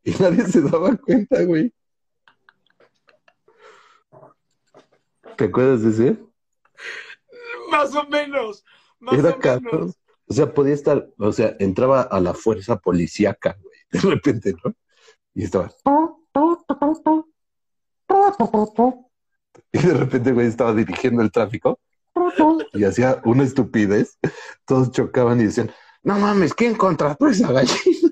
Y 0.03 0.11
nadie 0.19 0.45
se 0.45 0.61
daba 0.61 0.95
cuenta, 0.97 1.43
güey. 1.43 1.73
¿Te 5.35 5.45
acuerdas 5.45 5.81
de 5.81 5.89
ese? 5.89 6.19
Más 7.71 7.93
o 7.95 8.07
menos. 8.07 8.63
Más 8.99 9.17
Era 9.17 9.31
o 9.31 9.39
cabrón. 9.39 9.71
menos. 9.71 9.99
O 10.27 10.33
sea, 10.33 10.53
podía 10.53 10.73
estar, 10.73 11.07
o 11.17 11.31
sea, 11.31 11.55
entraba 11.59 12.01
a 12.01 12.19
la 12.19 12.33
fuerza 12.33 12.77
policíaca, 12.77 13.57
güey, 13.61 13.77
de 13.91 14.09
repente, 14.09 14.53
¿no? 14.63 14.73
Y 15.33 15.43
estaba. 15.43 15.71
Y 19.71 19.79
de 19.79 19.93
repente, 19.93 20.31
güey, 20.31 20.47
estaba 20.47 20.73
dirigiendo 20.73 21.21
el 21.21 21.31
tráfico 21.31 21.79
y 22.73 22.83
hacía 22.83 23.21
una 23.25 23.43
estupidez. 23.43 24.17
Todos 24.65 24.91
chocaban 24.91 25.39
y 25.41 25.45
decían, 25.45 25.71
no 26.03 26.17
mames, 26.19 26.53
¿quién 26.53 26.75
contrató 26.75 27.27
esa 27.27 27.51
gallina? 27.51 28.09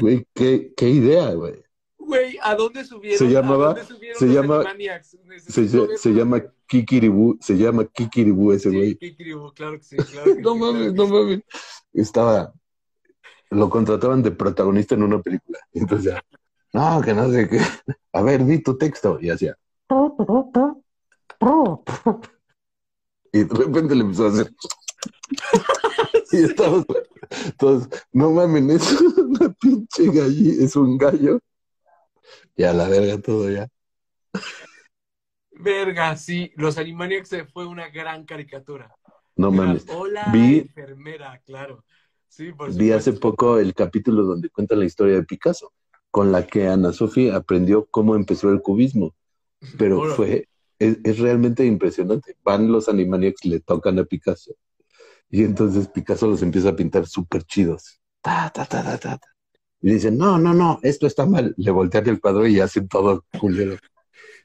Güey, 0.00 0.26
qué, 0.34 0.72
qué 0.76 0.88
idea, 0.88 1.32
güey. 1.32 1.62
Güey, 1.98 2.38
¿a 2.42 2.54
dónde 2.54 2.84
subieron? 2.84 3.18
Se 3.18 3.26
llamaba- 3.32 3.66
¿A 3.70 3.74
dónde 3.74 3.84
subieron 3.84 4.18
se 4.18 4.26
los 4.26 4.34
llama-? 4.34 4.64
Se, 5.46 5.68
se, 5.98 6.10
llama 6.12 6.42
Kikiribú, 6.66 7.38
se 7.40 7.56
llama 7.56 7.84
Kikiribú 7.86 8.52
ese 8.52 8.70
Sí, 8.70 8.76
güey. 8.76 8.96
Kikiribú, 8.96 9.52
claro 9.52 9.78
que 9.78 9.84
sí, 9.84 9.96
claro 9.96 10.34
que 10.34 10.40
No 10.42 10.54
sí, 10.54 10.58
mames, 10.60 10.92
claro 10.92 10.94
no 10.94 11.06
sí. 11.06 11.12
mames. 11.12 11.40
Estaba, 11.92 12.52
lo 13.50 13.70
contrataban 13.70 14.22
de 14.22 14.30
protagonista 14.32 14.94
en 14.94 15.02
una 15.04 15.20
película. 15.20 15.58
Entonces, 15.72 16.12
ya, 16.12 16.22
no, 16.72 17.00
que 17.02 17.14
no 17.14 17.30
sé 17.30 17.48
qué. 17.48 17.60
A 18.12 18.22
ver, 18.22 18.44
di 18.44 18.60
tu 18.62 18.76
texto. 18.76 19.18
Y 19.20 19.30
hacía. 19.30 19.56
Y 23.32 23.44
de 23.44 23.54
repente 23.54 23.94
le 23.94 24.02
empezó 24.02 24.26
a 24.26 24.28
hacer. 24.30 24.52
Y 26.32 26.44
estábamos 26.44 26.86
todos, 27.58 27.88
no 28.12 28.30
mames, 28.30 28.82
es 28.92 29.00
una 29.00 29.52
pinche 29.54 30.06
galli, 30.06 30.64
es 30.64 30.76
un 30.76 30.96
gallo. 30.98 31.40
Y 32.56 32.64
a 32.64 32.72
la 32.72 32.88
verga 32.88 33.20
todo 33.20 33.50
ya. 33.50 33.68
Verga, 35.52 36.16
sí, 36.16 36.52
los 36.56 36.78
Animaniacs 36.78 37.30
fue 37.52 37.66
una 37.66 37.88
gran 37.88 38.24
caricatura. 38.24 38.94
No 39.36 39.50
mames. 39.50 39.86
Hola, 39.88 40.30
Vi- 40.32 40.58
enfermera, 40.58 41.40
claro. 41.44 41.84
Sí, 42.28 42.52
por 42.52 42.72
Vi 42.72 42.92
hace 42.92 43.12
poco 43.12 43.58
el 43.58 43.74
capítulo 43.74 44.22
donde 44.22 44.50
cuenta 44.50 44.76
la 44.76 44.84
historia 44.84 45.16
de 45.16 45.24
Picasso, 45.24 45.72
con 46.10 46.30
la 46.32 46.46
que 46.46 46.68
Ana 46.68 46.92
Sofía 46.92 47.36
aprendió 47.36 47.86
cómo 47.86 48.14
empezó 48.14 48.50
el 48.50 48.62
cubismo. 48.62 49.14
Pero 49.78 50.14
fue, 50.14 50.48
es, 50.78 50.98
es 51.04 51.18
realmente 51.18 51.64
impresionante. 51.64 52.36
Van 52.42 52.70
los 52.70 52.88
Animaniacs, 52.88 53.44
le 53.44 53.60
tocan 53.60 53.98
a 53.98 54.04
Picasso. 54.04 54.54
Y 55.30 55.44
entonces 55.44 55.88
Picasso 55.88 56.26
los 56.26 56.42
empieza 56.42 56.70
a 56.70 56.76
pintar 56.76 57.06
súper 57.06 57.44
chidos. 57.44 58.00
Ta, 58.22 58.50
ta, 58.52 58.66
ta, 58.66 58.82
ta, 58.82 58.98
ta, 58.98 59.18
ta. 59.18 59.28
Y 59.82 59.92
dicen, 59.92 60.18
no, 60.18 60.38
no, 60.38 60.52
no, 60.52 60.78
esto 60.82 61.06
está 61.06 61.24
mal. 61.26 61.54
Le 61.56 61.70
voltean 61.70 62.08
el 62.08 62.20
cuadro 62.20 62.46
y 62.46 62.60
hacen 62.60 62.88
todo 62.88 63.24
culero. 63.38 63.76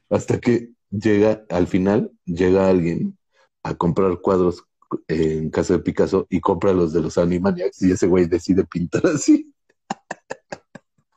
Hasta 0.08 0.40
que 0.40 0.70
llega, 0.90 1.44
al 1.50 1.66
final, 1.66 2.12
llega 2.24 2.68
alguien 2.68 3.18
a 3.62 3.74
comprar 3.74 4.20
cuadros 4.20 4.64
en 5.08 5.50
casa 5.50 5.74
de 5.74 5.80
Picasso 5.80 6.26
y 6.30 6.40
compra 6.40 6.72
los 6.72 6.92
de 6.92 7.00
los 7.00 7.18
Animaniacs 7.18 7.82
y 7.82 7.90
ese 7.90 8.06
güey 8.06 8.26
decide 8.26 8.64
pintar 8.64 9.06
así. 9.06 9.52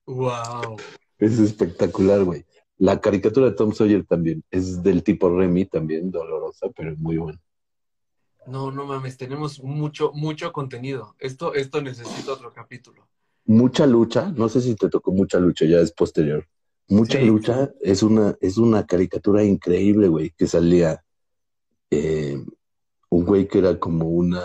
Wow. 0.06 0.78
Es 1.20 1.38
espectacular, 1.40 2.24
güey. 2.24 2.46
La 2.80 3.00
caricatura 3.00 3.48
de 3.48 3.56
Tom 3.56 3.74
Sawyer 3.74 4.06
también 4.06 4.44
es 4.50 4.82
del 4.82 5.04
tipo 5.04 5.30
Remy, 5.30 5.66
también 5.66 6.10
dolorosa, 6.12 6.68
pero 6.76 6.96
muy 6.98 7.18
buena. 7.18 7.40
No, 8.48 8.72
no 8.72 8.86
mames, 8.86 9.18
tenemos 9.18 9.62
mucho, 9.62 10.12
mucho 10.14 10.52
contenido. 10.52 11.16
Esto, 11.20 11.54
esto 11.54 11.82
necesita 11.82 12.34
otro 12.34 12.52
capítulo. 12.54 13.08
Mucha 13.46 13.86
lucha, 13.86 14.32
no 14.36 14.48
sé 14.50 14.62
si 14.62 14.76
te 14.76 14.90
tocó 14.90 15.12
mucha 15.12 15.40
lucha, 15.40 15.66
ya 15.66 15.80
es 15.80 15.92
posterior. 15.92 16.48
Mucha 16.88 17.20
Sí. 17.20 17.26
lucha 17.26 17.70
es 17.82 18.02
una, 18.02 18.36
es 18.42 18.58
una 18.58 18.88
caricatura 18.88 19.44
increíble, 19.44 20.08
güey, 20.08 20.32
que 20.32 20.48
salía 20.48 21.04
eh, 21.92 22.44
un 23.10 23.26
güey 23.26 23.48
que 23.48 23.60
era 23.60 23.78
como 23.80 24.08
una, 24.08 24.42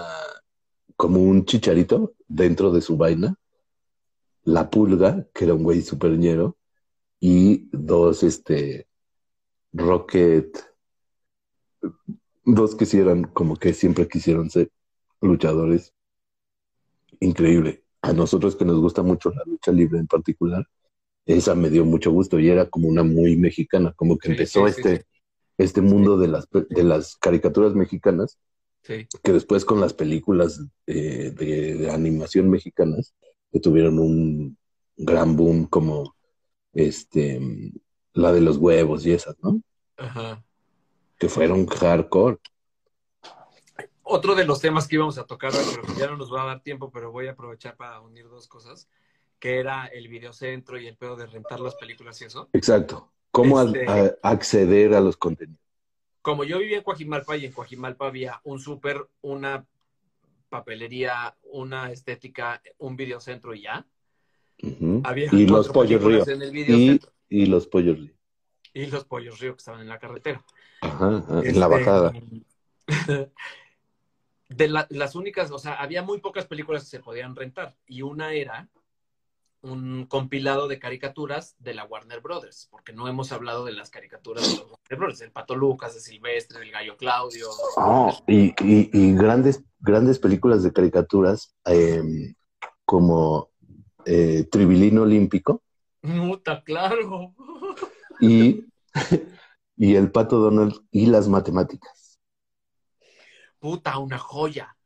como 0.96 1.22
un 1.22 1.44
chicharito 1.44 2.14
dentro 2.26 2.70
de 2.72 2.80
su 2.80 2.96
vaina, 2.96 3.36
la 4.42 4.68
pulga, 4.70 5.26
que 5.32 5.44
era 5.44 5.54
un 5.54 5.62
güey 5.62 5.82
superñero, 5.82 6.56
y 7.20 7.68
dos, 7.72 8.22
este, 8.22 8.86
Rocket, 9.72 10.56
dos 12.44 12.74
que 12.74 12.86
sí 12.86 12.98
eran 12.98 13.24
como 13.24 13.56
que 13.56 13.74
siempre 13.74 14.06
quisieron 14.08 14.50
ser 14.50 14.70
luchadores. 15.20 15.92
Increíble. 17.20 17.84
A 18.02 18.12
nosotros 18.12 18.54
que 18.56 18.64
nos 18.64 18.78
gusta 18.80 19.02
mucho 19.02 19.30
la 19.30 19.42
lucha 19.46 19.72
libre 19.72 19.98
en 19.98 20.06
particular, 20.06 20.66
esa 21.26 21.54
me 21.54 21.70
dio 21.70 21.84
mucho 21.84 22.12
gusto 22.12 22.38
y 22.38 22.50
era 22.50 22.68
como 22.68 22.88
una 22.88 23.02
muy 23.02 23.36
mexicana, 23.36 23.92
como 23.96 24.18
que 24.18 24.28
Sí, 24.28 24.32
empezó 24.32 24.68
sí, 24.68 24.74
sí, 24.74 24.80
este, 24.80 25.06
este 25.56 25.80
mundo 25.80 26.18
de 26.18 26.28
las, 26.28 26.46
de 26.50 26.82
las 26.84 27.16
caricaturas 27.16 27.74
mexicanas, 27.74 28.38
que 28.82 29.32
después 29.32 29.64
con 29.64 29.80
las 29.80 29.94
películas 29.94 30.60
eh, 30.86 31.32
de, 31.34 31.74
de 31.76 31.90
animación 31.90 32.50
mexicanas, 32.50 33.14
que 33.50 33.60
tuvieron 33.60 33.98
un 33.98 34.58
gran 34.96 35.36
boom 35.36 35.66
como 35.66 36.14
este, 36.74 37.40
la 38.12 38.32
de 38.32 38.40
los 38.40 38.56
huevos 38.58 39.06
y 39.06 39.12
esas, 39.12 39.36
¿no? 39.42 39.60
Ajá. 39.96 40.42
Que 41.18 41.28
fueron 41.28 41.66
hardcore. 41.66 42.38
Otro 44.02 44.34
de 44.34 44.44
los 44.44 44.60
temas 44.60 44.86
que 44.86 44.96
íbamos 44.96 45.16
a 45.18 45.24
tocar 45.24 45.50
pero 45.52 45.82
ya 45.96 46.06
no 46.08 46.16
nos 46.16 46.32
va 46.32 46.42
a 46.42 46.46
dar 46.46 46.60
tiempo, 46.62 46.90
pero 46.90 47.10
voy 47.10 47.26
a 47.26 47.32
aprovechar 47.32 47.76
para 47.76 48.00
unir 48.00 48.28
dos 48.28 48.46
cosas, 48.48 48.88
que 49.38 49.58
era 49.58 49.86
el 49.86 50.08
videocentro 50.08 50.78
y 50.78 50.86
el 50.86 50.96
pedo 50.96 51.16
de 51.16 51.26
rentar 51.26 51.60
las 51.60 51.74
películas 51.76 52.20
y 52.20 52.24
eso. 52.26 52.50
Exacto. 52.52 53.10
¿Cómo 53.30 53.58
a- 53.58 53.64
Este- 53.64 53.86
a- 53.88 54.14
acceder 54.22 54.94
a 54.94 55.00
los 55.00 55.16
contenidos? 55.16 55.60
Como 56.20 56.44
yo 56.44 56.58
vivía 56.58 56.78
en 56.78 56.82
Coajimalpa 56.82 57.36
y 57.36 57.46
en 57.46 57.52
Coajimalpa 57.52 58.06
había 58.06 58.40
un 58.44 58.58
súper, 58.58 59.08
una 59.22 59.66
papelería, 60.48 61.36
una 61.42 61.90
estética, 61.90 62.62
un 62.78 62.96
videocentro 62.96 63.54
y 63.54 63.62
ya. 63.62 63.86
Y 65.32 65.46
los 65.46 65.68
pollos 65.68 66.02
río. 66.02 66.26
en 66.26 66.42
el 66.42 66.56
Y, 66.56 67.00
y 67.28 67.46
los 67.46 67.66
pollos 67.66 67.98
río. 67.98 68.14
Y, 68.72 68.86
los 68.86 69.04
pollos 69.04 69.38
río 69.38 69.52
que 69.54 69.58
estaban 69.58 69.80
en 69.82 69.88
la 69.88 69.98
carretera. 69.98 70.44
Ajá, 70.80 71.18
ajá, 71.18 71.40
en 71.44 71.60
la 71.60 71.66
Este, 71.66 71.68
bajada. 71.68 72.12
De 74.48 74.68
la- 74.68 74.86
las 74.90 75.14
únicas, 75.14 75.50
o 75.50 75.58
sea, 75.58 75.74
había 75.74 76.02
muy 76.02 76.18
pocas 76.20 76.46
películas 76.46 76.84
que 76.84 76.90
se 76.90 77.00
podían 77.00 77.34
rentar 77.34 77.76
y 77.86 78.02
una 78.02 78.32
era 78.34 78.68
un 79.62 80.04
compilado 80.06 80.68
de 80.68 80.78
caricaturas 80.78 81.56
de 81.58 81.72
la 81.72 81.84
Warner 81.86 82.20
Brothers, 82.20 82.68
porque 82.70 82.92
no 82.92 83.08
hemos 83.08 83.32
hablado 83.32 83.64
de 83.64 83.72
las 83.72 83.88
caricaturas 83.88 84.44
de 84.46 84.58
los 84.58 84.70
Warner 84.70 84.98
Brothers, 84.98 85.20
el 85.22 85.32
Pato 85.32 85.56
Lucas, 85.56 85.94
de 85.94 86.00
Silvestre, 86.00 86.58
del 86.60 86.70
Gallo 86.70 86.96
Claudio. 86.98 87.48
Oh, 87.78 88.12
y, 88.26 88.48
y- 88.62 88.90
y 88.92 89.14
grandes, 89.14 89.62
grandes 89.80 90.18
películas 90.18 90.62
de 90.62 90.72
caricaturas 90.74 91.54
eh, 91.64 92.34
como 92.84 93.50
eh, 94.06 94.44
Tribilino 94.50 95.02
Olímpico 95.02 95.62
Puta, 96.02 96.62
claro. 96.62 97.34
y, 98.20 98.64
y 99.76 99.94
El 99.94 100.10
Pato 100.10 100.38
Donald 100.38 100.74
y 100.90 101.06
las 101.06 101.28
matemáticas. 101.28 102.18
Puta, 103.58 103.98
una 103.98 104.18
joya. 104.18 104.76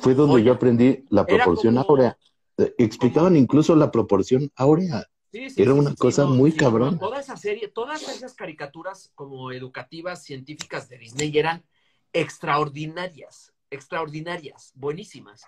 Fue 0.00 0.14
donde 0.14 0.34
Joya. 0.34 0.44
yo 0.44 0.52
aprendí 0.52 1.04
la 1.10 1.26
proporción 1.26 1.74
como- 1.74 1.90
áurea. 1.90 2.16
Eh, 2.58 2.74
Explicaban 2.78 3.36
incluso 3.36 3.74
la 3.74 3.90
proporción 3.90 4.50
áurea. 4.54 5.04
Sí, 5.32 5.50
sí, 5.50 5.62
Era 5.62 5.72
sí, 5.72 5.78
una 5.78 5.94
cosa 5.96 6.22
no, 6.22 6.30
muy 6.30 6.52
no, 6.52 6.56
Toda 6.98 7.20
esa 7.20 7.36
serie, 7.36 7.68
todas 7.68 8.02
esas 8.08 8.34
caricaturas 8.34 9.10
como 9.14 9.50
educativas, 9.52 10.22
científicas 10.24 10.88
de 10.88 10.98
Disney 10.98 11.36
eran 11.36 11.64
extraordinarias, 12.12 13.52
extraordinarias, 13.70 14.72
buenísimas. 14.74 15.42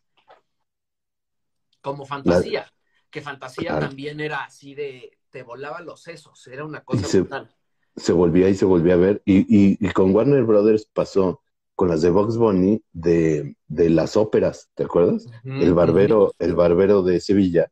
Como 1.81 2.05
fantasía, 2.05 2.71
que 3.11 3.21
fantasía 3.21 3.71
Claro. 3.71 3.87
también 3.89 4.21
era 4.21 4.45
así 4.45 4.75
de, 4.75 5.19
te 5.31 5.43
volaba 5.43 5.81
los 5.81 6.03
sesos, 6.03 6.47
era 6.47 6.65
una 6.65 6.83
cosa 6.83 7.07
se- 7.07 7.21
brutal. 7.21 7.55
se 7.97 8.13
volvía 8.13 8.49
y 8.49 8.55
se 8.55 8.65
volvía 8.65 8.95
a 8.95 8.99
ver. 8.99 9.23
Y, 9.25 9.39
y, 9.41 9.77
y 9.81 9.91
con 9.93 10.15
Warner 10.15 10.45
Brothers 10.45 10.87
pasó 10.93 11.43
con 11.75 11.89
las 11.89 12.03
de 12.03 12.11
Box 12.11 12.37
Bunny 12.37 12.83
de, 12.93 13.57
de 13.67 13.91
las 13.91 14.17
óperas, 14.17 14.69
¿te 14.75 14.85
acuerdas? 14.85 15.27
El 15.45 15.73
barbero, 15.75 16.35
el 16.39 16.55
barbero 16.55 17.03
de 17.03 17.21
Sevilla 17.21 17.71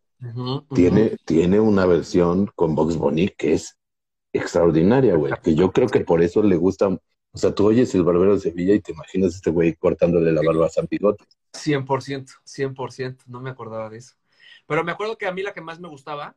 tiene, 0.75 1.17
tiene 1.27 1.61
una 1.61 1.85
versión 1.87 2.51
con 2.55 2.75
Box 2.75 2.97
Bunny 2.97 3.29
que 3.29 3.53
es 3.53 3.77
extraordinaria, 4.33 5.15
güey. 5.15 5.33
Que 5.43 5.55
yo 5.55 5.71
creo 5.73 5.89
que 5.89 6.01
por 6.01 6.23
eso 6.23 6.43
le 6.43 6.57
gusta. 6.57 6.89
O 6.89 7.39
sea, 7.39 7.55
tú 7.55 7.67
oyes 7.67 7.95
el 7.95 8.03
barbero 8.05 8.35
de 8.35 8.41
Sevilla 8.41 8.75
y 8.75 8.81
te 8.81 8.93
imaginas 8.93 9.35
a 9.35 9.37
este 9.37 9.51
güey 9.51 9.75
cortándole 9.75 10.33
la 10.33 10.41
barba 10.43 10.67
a 10.67 10.71
San 10.71 10.87
Bigote. 10.91 11.25
100%, 11.53 12.27
100%, 12.47 13.19
no 13.27 13.41
me 13.41 13.51
acordaba 13.51 13.91
de 13.91 13.99
eso. 13.99 14.15
Pero 14.69 14.85
me 14.85 14.93
acuerdo 14.93 15.17
que 15.19 15.27
a 15.27 15.33
mí 15.33 15.43
la 15.43 15.53
que 15.53 15.63
más 15.63 15.81
me 15.81 15.89
gustaba 15.89 16.37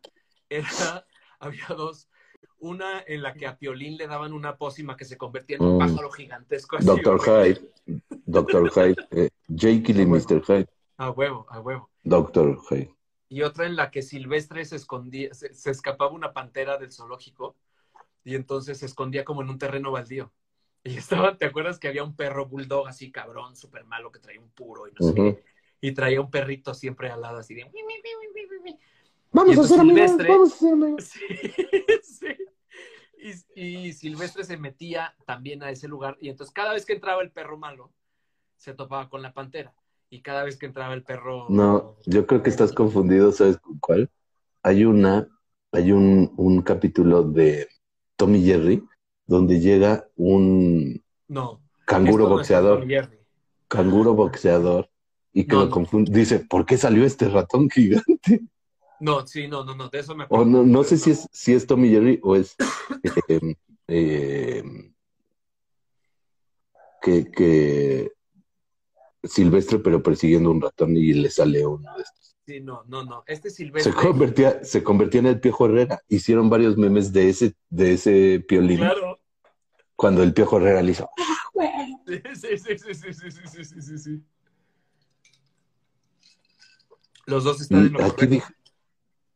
era, 0.50 1.06
había 1.40 1.68
dos, 1.70 2.10
una 2.60 3.04
en 3.06 3.22
la 3.22 3.34
que 3.34 3.46
a 3.46 3.58
Piolín 3.58 3.98
le 3.98 4.08
daban 4.08 4.34
una 4.34 4.58
pócima 4.58 4.96
que 4.96 5.06
se 5.06 5.18
convertía 5.18 5.58
en 5.58 5.64
un 5.64 5.76
Mm. 5.76 5.80
pájaro 5.80 6.10
gigantesco. 6.12 6.78
así, 6.78 6.88
Doctor. 6.88 7.20
Hyde, 7.22 7.72
Doctor 8.26 8.72
Hyde, 8.74 8.96
eh, 9.12 9.30
Jekyll 9.54 10.00
y 10.00 10.06
Mr. 10.06 10.42
Hyde, 10.46 10.68
A 10.98 11.12
huevo, 11.12 11.46
a 11.50 11.60
huevo. 11.60 11.90
Doctor 12.04 12.58
Hyde. 12.70 12.96
Y 13.28 13.44
otra 13.44 13.66
en 13.66 13.76
la 13.76 13.92
que 13.92 14.02
Silvestre 14.02 14.64
se 14.66 14.78
escondía, 14.78 15.34
se, 15.34 15.54
se 15.54 15.72
escapaba 15.72 16.12
una 16.12 16.34
pantera 16.34 16.78
del 16.78 16.92
zoológico 16.92 17.56
y 18.24 18.36
entonces 18.36 18.78
se 18.80 18.86
escondía 18.86 19.26
como 19.26 19.42
en 19.42 19.50
un 19.50 19.58
terreno 19.58 19.92
baldío. 19.92 20.32
Y 20.84 20.96
estaban, 20.98 21.38
¿te 21.38 21.46
acuerdas 21.46 21.80
que 21.80 21.88
había 21.90 22.04
un 22.04 22.16
perro 22.16 22.46
bulldog 22.48 22.88
así 22.88 23.12
cabrón, 23.12 23.56
súper 23.56 23.84
malo, 23.86 24.12
que 24.12 24.20
traía 24.20 24.40
un 24.40 24.52
puro 24.52 24.88
y 24.88 24.92
no 24.94 25.06
sé 25.08 25.14
qué? 25.16 25.44
Y 25.82 25.94
traía 25.94 26.22
un 26.22 26.30
perrito 26.30 26.74
siempre 26.74 27.10
al 27.10 27.22
lado 27.22 27.40
así 27.40 27.56
de... 27.56 27.66
"Mi, 27.66 27.72
mi, 27.72 27.96
mi, 27.96 28.34
mi, 28.34 28.48
mi, 28.48 28.64
mi". 28.72 28.80
Vamos 29.32 29.58
a 29.58 29.82
amigos, 29.82 30.12
Silvestre- 30.12 30.28
vamos 30.28 30.54
a 30.54 30.56
ser 30.58 30.74
amigos. 30.74 31.12
Sí, 32.04 32.28
sí. 33.22 33.44
Y, 33.56 33.88
y 33.88 33.94
Silvestre 33.94 34.44
se 34.44 34.58
metía 34.58 35.16
también 35.26 35.62
a 35.64 35.70
ese 35.70 35.88
lugar 35.88 36.18
y 36.22 36.30
entonces 36.30 36.54
cada 36.54 36.74
vez 36.74 36.86
que 36.86 36.94
entraba 36.94 37.22
el 37.22 37.32
perro 37.32 37.58
malo, 37.58 37.92
se 38.58 38.74
topaba 38.74 39.10
con 39.10 39.22
la 39.22 39.34
pantera. 39.34 39.74
Y 40.10 40.22
cada 40.22 40.44
vez 40.44 40.58
que 40.58 40.66
entraba 40.68 40.94
el 40.94 41.04
perro... 41.04 41.48
No, 41.50 41.96
yo 42.06 42.28
creo 42.28 42.44
que 42.44 42.50
estás 42.50 42.74
confundido, 42.74 43.32
¿sabes 43.32 43.58
con 43.58 43.80
cuál? 43.80 44.12
Hay 44.62 44.86
una, 44.86 45.28
hay 45.72 45.92
un, 45.92 46.34
un 46.38 46.62
capítulo 46.62 47.24
de 47.24 47.68
Tommy 48.18 48.44
Jerry 48.44 48.84
donde 49.26 49.60
llega 49.60 50.08
un 50.16 51.04
No. 51.28 51.62
canguro 51.86 52.26
no 52.26 52.30
boxeador, 52.36 52.86
canguro 53.68 54.14
boxeador, 54.14 54.91
y 55.34 55.46
que 55.46 55.56
No, 55.56 55.66
lo 55.66 55.70
confunde. 55.70 56.12
Dice, 56.18 56.40
¿por 56.40 56.66
qué 56.66 56.78
salió 56.78 57.06
este 57.06 57.30
ratón 57.30 57.70
gigante? 57.70 58.42
No, 59.00 59.26
sí, 59.26 59.48
no, 59.48 59.64
no, 59.64 59.76
no, 59.76 59.90
de 59.90 60.00
eso 60.00 60.16
me 60.16 60.26
acuerdo. 60.26 60.44
O 60.46 60.48
no, 60.48 60.64
no 60.64 60.84
sé 60.84 60.98
si 60.98 61.12
es, 61.12 61.28
si 61.32 61.54
es 61.54 61.66
Tommy 61.66 61.90
Jerry 61.90 62.20
o 62.22 62.36
es 62.36 62.56
eh, 63.28 63.56
eh, 63.88 64.64
que, 67.02 67.32
que 67.32 68.12
Silvestre, 69.24 69.80
pero 69.80 70.04
persiguiendo 70.04 70.52
un 70.52 70.62
ratón 70.62 70.96
y 70.96 71.14
le 71.14 71.30
sale 71.30 71.66
uno 71.66 71.96
de 71.96 72.04
estos. 72.04 72.36
Sí, 72.46 72.60
no, 72.60 72.84
no, 72.88 73.04
no. 73.04 73.24
Este 73.28 73.50
Se 73.50 73.58
Silvestre. 73.58 73.94
convertía, 73.94 74.64
se 74.64 74.84
convertía 74.84 75.20
en 75.22 75.28
el 75.28 75.40
Piojo 75.40 75.66
Herrera. 75.68 76.02
Hicieron 76.10 76.50
varios 76.50 76.76
memes 76.78 77.14
de 77.14 77.30
ese, 77.30 77.56
de 77.70 77.94
ese 77.94 78.44
piolín. 78.48 78.78
Claro. 78.80 79.20
Cuando 79.96 80.24
el 80.24 80.34
Piojo 80.34 80.58
Herrera 80.58 80.82
le 80.82 80.92
hizo. 80.92 81.10
Sí, 82.08 82.22
sí, 82.36 82.58
sí, 82.58 82.78
sí, 82.78 82.94
sí, 82.94 83.14
sí, 83.14 83.32
sí, 83.32 83.48
sí, 83.48 83.64
sí, 83.64 83.82
sí, 83.82 83.98
sí. 83.98 84.24
Los 87.32 87.44
dos 87.44 87.62
están 87.62 87.88
en 87.88 87.94
lo 87.94 88.00
aquí 88.00 88.10
correcto. 88.12 88.26
dije, 88.28 88.54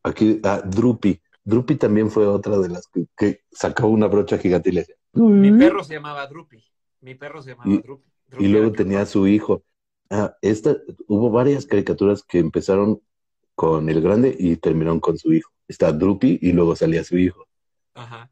aquí, 0.03 0.39
ah, 0.43 0.61
Drupi. 0.65 1.19
Drupi 1.43 1.75
también 1.75 2.09
fue 2.11 2.25
otra 2.27 2.57
de 2.57 2.69
las 2.69 2.87
que, 2.87 3.05
que 3.17 3.41
sacaba 3.51 3.89
una 3.89 4.07
brocha 4.07 4.37
gigante 4.37 4.69
y 4.69 4.73
le 4.73 4.81
decía. 4.81 4.95
Mi 5.13 5.51
perro 5.57 5.83
se 5.83 5.93
llamaba 5.95 6.27
Drupi. 6.27 6.63
Mi 7.01 7.15
perro 7.15 7.41
se 7.41 7.51
llamaba 7.51 7.71
Y- 7.71 7.77
Drupi. 7.81 8.09
Drupi 8.27 8.43
Y 8.45 8.47
luego 8.47 8.71
tenía 8.71 9.01
a 9.01 9.05
su 9.05 9.27
hijo. 9.27 9.63
Ah, 10.09 10.35
esta, 10.41 10.75
hubo 11.07 11.29
varias 11.31 11.65
caricaturas 11.65 12.23
que 12.23 12.39
empezaron 12.39 13.01
con 13.55 13.89
el 13.89 14.01
grande 14.01 14.35
y 14.37 14.55
terminaron 14.57 14.99
con 14.99 15.17
su 15.17 15.31
hijo. 15.33 15.51
Está 15.67 15.91
Drupi 15.91 16.39
y 16.41 16.51
luego 16.51 16.75
salía 16.75 17.03
su 17.03 17.17
hijo. 17.17 17.47
Ajá. 17.93 18.29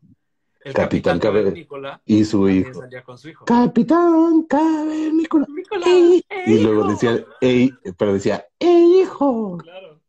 El 0.66 0.74
Capitán 0.74 1.20
capitán, 1.20 1.20
Cavernícola 1.20 2.02
Y 2.06 2.24
su 2.26 2.48
hijo. 2.48 2.74
salía 2.74 3.04
con 3.04 3.18
su 3.18 3.30
hijo. 3.30 3.44
Capitán 3.46 4.44
Cavernícola. 4.44 5.46
Ey. 5.86 6.24
¡eh, 6.30 6.44
Y 6.48 6.60
luego 6.60 6.82
hijo! 6.82 6.92
decía, 6.92 7.26
ey, 7.42 7.74
pero 7.98 8.14
decía, 8.14 8.46
ey, 8.60 9.02
hijo. 9.02 9.58
Claro. 9.58 10.02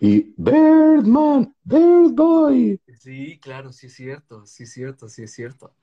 Y 0.00 0.34
Birdman, 0.36 1.54
Birdboy. 1.62 2.80
Sí, 2.98 3.38
claro, 3.38 3.72
sí 3.72 3.86
es 3.86 3.94
cierto, 3.94 4.44
sí 4.46 4.64
es 4.64 4.72
cierto, 4.72 5.08
sí 5.08 5.22
es 5.22 5.32
cierto. 5.32 5.74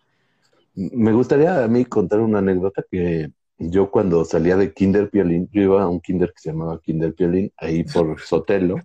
Me 0.75 1.13
gustaría 1.13 1.63
a 1.63 1.67
mí 1.69 1.85
contar 1.85 2.19
una 2.19 2.39
anécdota 2.39 2.83
que 2.91 3.31
yo 3.57 3.89
cuando 3.89 4.25
salía 4.25 4.57
de 4.57 4.73
Kinder 4.73 5.09
Piolín, 5.09 5.49
yo 5.51 5.61
iba 5.61 5.83
a 5.83 5.87
un 5.87 6.01
kinder 6.01 6.33
que 6.33 6.41
se 6.41 6.49
llamaba 6.49 6.81
Kinder 6.81 7.13
Piolín, 7.13 7.53
ahí 7.57 7.83
por 7.85 8.19
Sotelo. 8.19 8.75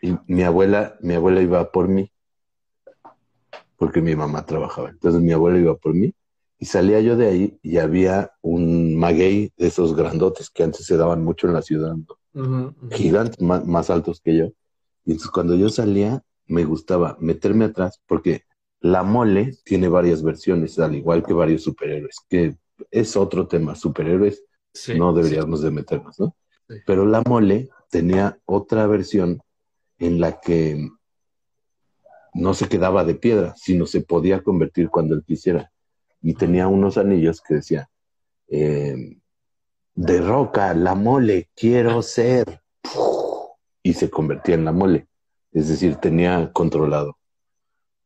Y 0.00 0.16
mi 0.28 0.44
abuela, 0.44 0.96
mi 1.00 1.14
abuela 1.14 1.40
iba 1.40 1.72
por 1.72 1.88
mí, 1.88 2.12
porque 3.76 4.00
mi 4.00 4.14
mamá 4.14 4.46
trabajaba. 4.46 4.90
Entonces 4.90 5.20
mi 5.20 5.32
abuela 5.32 5.58
iba 5.58 5.76
por 5.76 5.94
mí 5.94 6.14
y 6.58 6.66
salía 6.66 7.00
yo 7.00 7.16
de 7.16 7.28
ahí 7.28 7.58
y 7.62 7.78
había 7.78 8.32
un 8.42 8.96
maguey 8.96 9.52
de 9.56 9.66
esos 9.66 9.94
grandotes 9.94 10.50
que 10.50 10.62
antes 10.62 10.86
se 10.86 10.96
daban 10.96 11.22
mucho 11.22 11.46
en 11.46 11.54
la 11.54 11.62
ciudad, 11.62 11.94
gigantes, 12.90 13.40
más, 13.40 13.66
más 13.66 13.90
altos 13.90 14.20
que 14.20 14.36
yo. 14.36 14.44
Y 15.04 15.12
entonces 15.12 15.30
cuando 15.30 15.54
yo 15.54 15.68
salía, 15.68 16.22
me 16.46 16.64
gustaba 16.64 17.16
meterme 17.20 17.66
atrás 17.66 18.00
porque 18.06 18.42
la 18.80 19.02
mole 19.02 19.52
tiene 19.64 19.88
varias 19.88 20.22
versiones, 20.22 20.78
al 20.78 20.94
igual 20.94 21.24
que 21.24 21.32
varios 21.32 21.62
superhéroes, 21.62 22.16
que 22.28 22.56
es 22.90 23.16
otro 23.16 23.46
tema. 23.48 23.74
Superhéroes 23.74 24.44
Sí, 24.76 24.98
no 24.98 25.14
deberíamos 25.14 25.62
de 25.62 25.70
meternos, 25.70 26.20
¿no? 26.20 26.36
Sí. 26.68 26.76
Pero 26.86 27.06
la 27.06 27.22
mole 27.26 27.70
tenía 27.90 28.38
otra 28.44 28.86
versión 28.86 29.40
en 29.98 30.20
la 30.20 30.38
que 30.40 30.90
no 32.34 32.52
se 32.52 32.68
quedaba 32.68 33.04
de 33.04 33.14
piedra, 33.14 33.54
sino 33.56 33.86
se 33.86 34.02
podía 34.02 34.42
convertir 34.42 34.90
cuando 34.90 35.14
él 35.14 35.24
quisiera. 35.26 35.72
Y 36.22 36.34
tenía 36.34 36.66
unos 36.66 36.98
anillos 36.98 37.40
que 37.40 37.54
decía, 37.54 37.88
eh, 38.48 39.18
de 39.94 40.20
roca, 40.20 40.74
la 40.74 40.94
mole, 40.94 41.50
quiero 41.54 42.02
ser. 42.02 42.62
Y 43.82 43.94
se 43.94 44.10
convertía 44.10 44.54
en 44.56 44.64
la 44.64 44.72
mole. 44.72 45.06
Es 45.52 45.68
decir, 45.68 45.96
tenía 45.96 46.52
controlado 46.52 47.18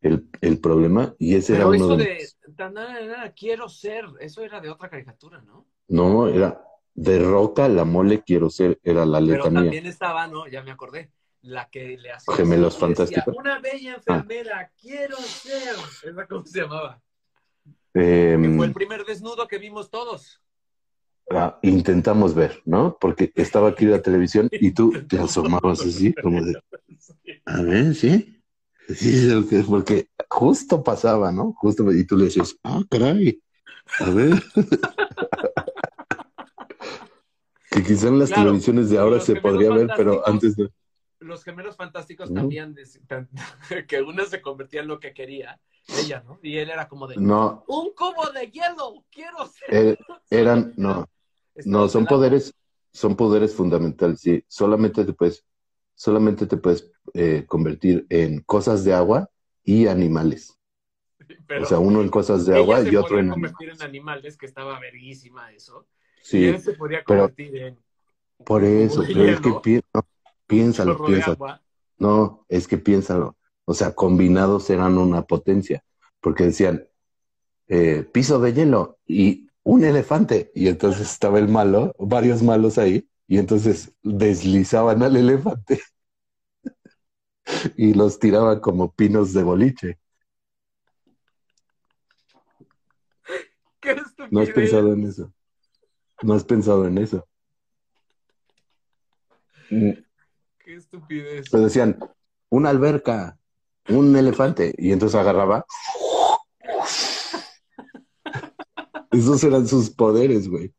el, 0.00 0.28
el 0.40 0.60
problema 0.60 1.14
y 1.18 1.34
ese 1.34 1.54
Pero 1.54 1.74
era 1.74 1.84
uno 1.84 1.94
eso 1.94 1.96
de... 1.96 2.04
de 2.04 2.54
tan, 2.56 2.74
nada, 2.74 3.00
nada, 3.00 3.32
quiero 3.32 3.68
ser, 3.68 4.04
eso 4.20 4.42
era 4.42 4.60
de 4.60 4.70
otra 4.70 4.88
caricatura, 4.88 5.40
¿no? 5.42 5.66
No, 5.88 6.28
era 6.28 6.62
de 6.94 7.18
roca, 7.18 7.68
la 7.68 7.84
mole, 7.84 8.22
quiero 8.22 8.50
ser, 8.50 8.78
era 8.82 9.06
la 9.06 9.18
Pero 9.18 9.32
letra 9.32 9.50
mía. 9.50 9.60
también 9.62 9.86
estaba, 9.86 10.26
¿no? 10.26 10.46
Ya 10.48 10.62
me 10.62 10.70
acordé. 10.70 11.10
La 11.42 11.70
que 11.70 11.96
le 11.96 12.12
hacía. 12.12 12.34
Gemelos 12.34 12.76
Fantásticos. 12.76 13.34
Una 13.34 13.58
bella 13.60 13.94
enfermera, 13.94 14.70
quiero 14.78 15.16
ser. 15.16 15.74
¿Esa 16.04 16.26
cómo 16.26 16.44
se 16.44 16.60
llamaba? 16.60 17.00
Em, 17.94 18.42
Que 18.42 18.56
fue 18.56 18.66
el 18.66 18.72
primer 18.72 19.04
desnudo 19.04 19.48
que 19.48 19.58
vimos 19.58 19.90
todos. 19.90 20.40
ah, 21.30 21.58
intentamos 21.62 22.34
ver, 22.34 22.60
¿no? 22.64 22.96
Porque 23.00 23.32
estaba 23.34 23.70
aquí 23.70 23.86
la 23.86 24.02
televisión 24.02 24.48
y 24.52 24.72
tú 24.72 24.92
te 25.08 25.18
asomabas 25.18 25.80
así, 25.80 26.12
como 26.14 26.44
de, 26.44 26.60
a 27.46 27.62
ver, 27.62 27.94
¿sí? 27.94 28.36
Sí, 28.88 29.28
porque 29.68 30.08
justo 30.28 30.82
pasaba, 30.82 31.30
¿no? 31.30 31.52
Justo, 31.54 31.90
y 31.92 32.04
tú 32.04 32.16
le 32.16 32.24
decías, 32.24 32.56
ah, 32.64 32.82
caray, 32.90 33.40
a 34.00 34.10
ver. 34.10 34.42
que 37.70 37.82
quizá 37.84 38.08
en 38.08 38.18
las 38.18 38.30
Claro, 38.30 38.44
televisiones 38.44 38.90
de 38.90 38.98
ahora 38.98 39.20
se 39.20 39.40
podría 39.40 39.70
ver, 39.70 39.90
pero 39.96 40.26
antes 40.26 40.56
de... 40.56 40.68
Los 41.20 41.44
gemelos 41.44 41.76
fantásticos 41.76 42.30
No. 42.30 42.40
también, 42.40 42.74
que 43.88 44.02
una 44.02 44.24
se 44.24 44.40
convertía 44.40 44.80
en 44.80 44.88
lo 44.88 44.98
que 44.98 45.12
quería, 45.12 45.60
ella, 45.88 46.22
¿no? 46.26 46.38
Y 46.42 46.56
él 46.58 46.70
era 46.70 46.88
como 46.88 47.06
de, 47.06 47.16
No, 47.16 47.64
un 47.68 47.92
cubo 47.94 48.30
de 48.32 48.50
hielo, 48.50 49.04
quiero 49.10 49.46
ser. 49.46 49.74
eh, 49.74 49.96
eran, 50.30 50.72
no, 50.76 51.06
Estaba 51.54 51.82
No, 51.82 51.88
son 51.88 52.04
pelado. 52.04 52.16
poderes, 52.20 52.54
son 52.92 53.16
poderes 53.16 53.54
fundamentales, 53.54 54.20
sí. 54.20 54.44
Solamente 54.48 55.04
te 55.04 55.12
puedes, 55.12 55.44
solamente 55.94 56.46
te 56.46 56.56
puedes 56.56 56.90
eh, 57.14 57.44
convertir 57.46 58.06
en 58.08 58.40
cosas 58.42 58.84
de 58.84 58.94
agua 58.94 59.28
y 59.64 59.86
animales. 59.86 60.56
Pero 61.46 61.64
o 61.64 61.66
sea, 61.66 61.78
uno 61.78 62.00
en 62.00 62.08
cosas 62.08 62.46
de 62.46 62.56
agua 62.56 62.80
y 62.82 62.96
otro 62.96 63.08
podía 63.16 63.22
en 63.22 63.30
convertir 63.30 63.56
animales. 63.70 63.80
en 63.80 63.86
animales, 63.88 64.36
que 64.36 64.46
estaba 64.46 64.78
verguísima 64.78 65.52
eso. 65.52 65.86
Y 66.16 66.22
Sí, 66.22 66.46
él 66.46 66.60
se 66.60 66.72
podía 66.74 67.02
pero- 67.04 67.28
convertir 67.28 67.56
en 67.56 67.78
por 68.44 68.64
eso, 68.64 69.04
pero 69.06 69.24
es 69.26 69.40
que 69.40 69.52
pi- 69.62 69.80
no, 69.92 70.06
piénsalo, 70.46 71.04
piénsalo. 71.04 71.60
No, 71.98 72.46
es 72.48 72.66
que 72.66 72.78
piénsalo. 72.78 73.36
O 73.64 73.74
sea, 73.74 73.92
combinados 73.94 74.68
eran 74.70 74.98
una 74.98 75.22
potencia, 75.22 75.84
porque 76.20 76.44
decían 76.44 76.88
eh, 77.68 78.04
piso 78.12 78.40
de 78.40 78.52
hielo 78.52 78.98
y 79.06 79.48
un 79.62 79.84
elefante, 79.84 80.50
y 80.54 80.68
entonces 80.68 81.10
estaba 81.12 81.38
el 81.38 81.48
malo, 81.48 81.94
varios 81.98 82.42
malos 82.42 82.78
ahí, 82.78 83.08
y 83.28 83.38
entonces 83.38 83.92
deslizaban 84.02 85.02
al 85.02 85.16
elefante. 85.16 85.80
y 87.76 87.94
los 87.94 88.18
tiraba 88.18 88.60
como 88.60 88.92
pinos 88.92 89.32
de 89.32 89.42
boliche. 89.42 89.98
¿Qué 93.80 93.96
¿No 94.30 94.40
has 94.40 94.50
pensado 94.50 94.92
en 94.92 95.04
eso? 95.04 95.32
¿No 96.22 96.34
has 96.34 96.44
pensado 96.44 96.86
en 96.86 96.98
eso? 96.98 97.26
Mm, 99.72 99.92
Qué 100.58 100.74
estupidez. 100.74 101.48
Pues 101.48 101.62
decían, 101.62 101.96
una 102.48 102.70
alberca, 102.70 103.38
un 103.90 104.16
elefante, 104.16 104.74
y 104.78 104.92
entonces 104.92 105.18
agarraba. 105.18 105.64
Esos 109.10 109.42
eran 109.44 109.66
sus 109.66 109.90
poderes, 109.90 110.48
güey. 110.48 110.72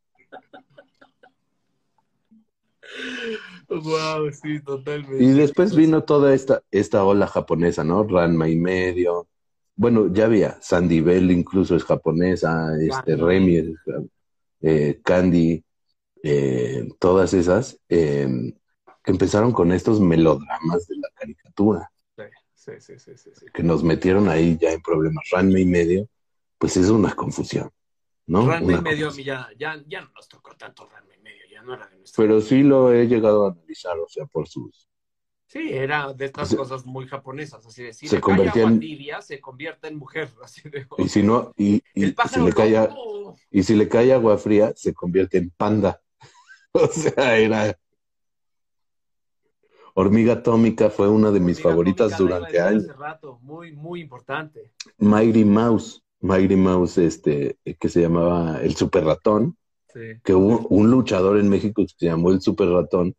Wow, 3.69 4.31
sí, 4.31 4.61
totalmente. 4.61 5.23
Y 5.23 5.31
después 5.31 5.75
vino 5.75 6.03
toda 6.03 6.33
esta, 6.33 6.61
esta 6.71 7.03
ola 7.05 7.27
japonesa, 7.27 7.83
¿no? 7.83 8.03
Ranma 8.03 8.49
y 8.49 8.57
medio. 8.57 9.27
Bueno, 9.75 10.11
ya 10.13 10.25
había, 10.25 10.61
Sandy 10.61 10.99
Bell 11.01 11.31
incluso 11.31 11.75
es 11.75 11.83
japonesa, 11.83 12.71
este. 12.79 13.15
Remy, 13.15 13.55
es, 13.55 13.67
eh, 14.61 14.99
Candy, 15.03 15.63
eh, 16.23 16.87
todas 16.99 17.33
esas, 17.33 17.79
eh, 17.89 18.53
que 19.03 19.11
empezaron 19.11 19.53
con 19.53 19.71
estos 19.71 19.99
melodramas 19.99 20.87
de 20.87 20.97
la 20.97 21.09
caricatura, 21.15 21.90
Sí, 22.61 22.73
sí, 22.77 22.99
sí, 22.99 23.17
sí, 23.17 23.31
sí. 23.33 23.45
que 23.51 23.63
nos 23.63 23.83
metieron 23.83 24.29
ahí 24.29 24.55
ya 24.61 24.71
en 24.71 24.81
problemas. 24.83 25.27
Ranma 25.31 25.59
y 25.59 25.65
medio, 25.65 26.07
pues 26.59 26.77
es 26.77 26.89
una 26.89 27.11
confusión, 27.15 27.71
¿no? 28.27 28.45
Ranma 28.45 28.67
Una 28.67 28.77
y 28.77 28.81
medio 28.83 29.09
a 29.09 29.13
mí 29.13 29.23
ya, 29.23 29.49
ya, 29.57 29.83
ya 29.87 30.01
no 30.01 30.11
nos 30.13 30.29
tocó 30.29 30.55
tanto 30.55 30.87
Ranma 30.87 31.11
y 31.15 31.23
medio, 31.23 31.41
ya 31.51 31.63
no 31.63 31.73
era 31.73 31.87
de 31.87 31.97
nuestra. 31.97 32.23
Pero 32.23 32.39
sí 32.39 32.61
lo 32.61 32.93
he 32.93 33.07
llegado 33.07 33.47
a 33.47 33.51
analizar, 33.53 33.97
o 33.97 34.07
sea, 34.07 34.27
por 34.27 34.47
sus... 34.47 34.87
Sí, 35.47 35.69
era 35.71 36.13
de 36.13 36.25
estas 36.25 36.53
cosas 36.53 36.85
muy 36.85 37.07
japonesas, 37.07 37.65
así 37.65 37.81
de 37.81 37.93
si 37.93 38.07
se 38.07 38.17
le 38.17 38.21
cae 38.21 38.35
convertía 38.35 38.61
agua 38.61 38.73
en- 38.73 38.79
tibia, 38.79 39.21
se 39.23 39.41
convierte 39.41 39.87
en 39.87 39.97
mujer, 39.97 40.29
así 40.43 40.69
de 40.69 40.85
Y 40.99 41.09
si 41.09 41.23
no, 41.23 41.51
y, 41.57 41.81
y 41.95 42.03
el 42.03 42.15
si 42.29 42.39
le 42.41 42.53
cae, 42.53 42.89
y 43.49 43.63
si 43.63 43.75
le 43.75 43.89
cae 43.89 44.13
agua 44.13 44.37
fría, 44.37 44.71
se 44.75 44.93
convierte 44.93 45.39
en 45.39 45.49
panda. 45.49 45.99
O 46.73 46.87
sea, 46.87 47.37
era... 47.37 47.75
Hormiga 49.93 50.33
Atómica 50.33 50.89
fue 50.89 51.07
una 51.09 51.31
de 51.31 51.39
mis 51.39 51.57
Hormiga 51.57 51.69
favoritas 51.69 52.13
Atómica, 52.13 52.35
durante 52.37 52.61
años. 52.61 52.83
Hace 52.83 52.93
rato, 52.93 53.39
muy, 53.41 53.71
muy 53.73 54.01
importante. 54.01 54.71
Mighty 54.97 55.45
Mouse, 55.45 56.03
Mighty 56.19 56.55
Mouse, 56.55 56.97
este, 56.97 57.57
que 57.79 57.89
se 57.89 58.01
llamaba 58.01 58.61
el 58.61 58.75
Super 58.75 59.03
Ratón, 59.05 59.57
Sí. 59.93 59.99
que 60.23 60.33
hubo 60.33 60.67
un 60.69 60.89
luchador 60.89 61.37
en 61.37 61.49
México 61.49 61.81
que 61.83 61.93
se 61.97 62.05
llamó 62.05 62.31
el 62.31 62.39
Super 62.41 62.69
Ratón, 62.69 63.13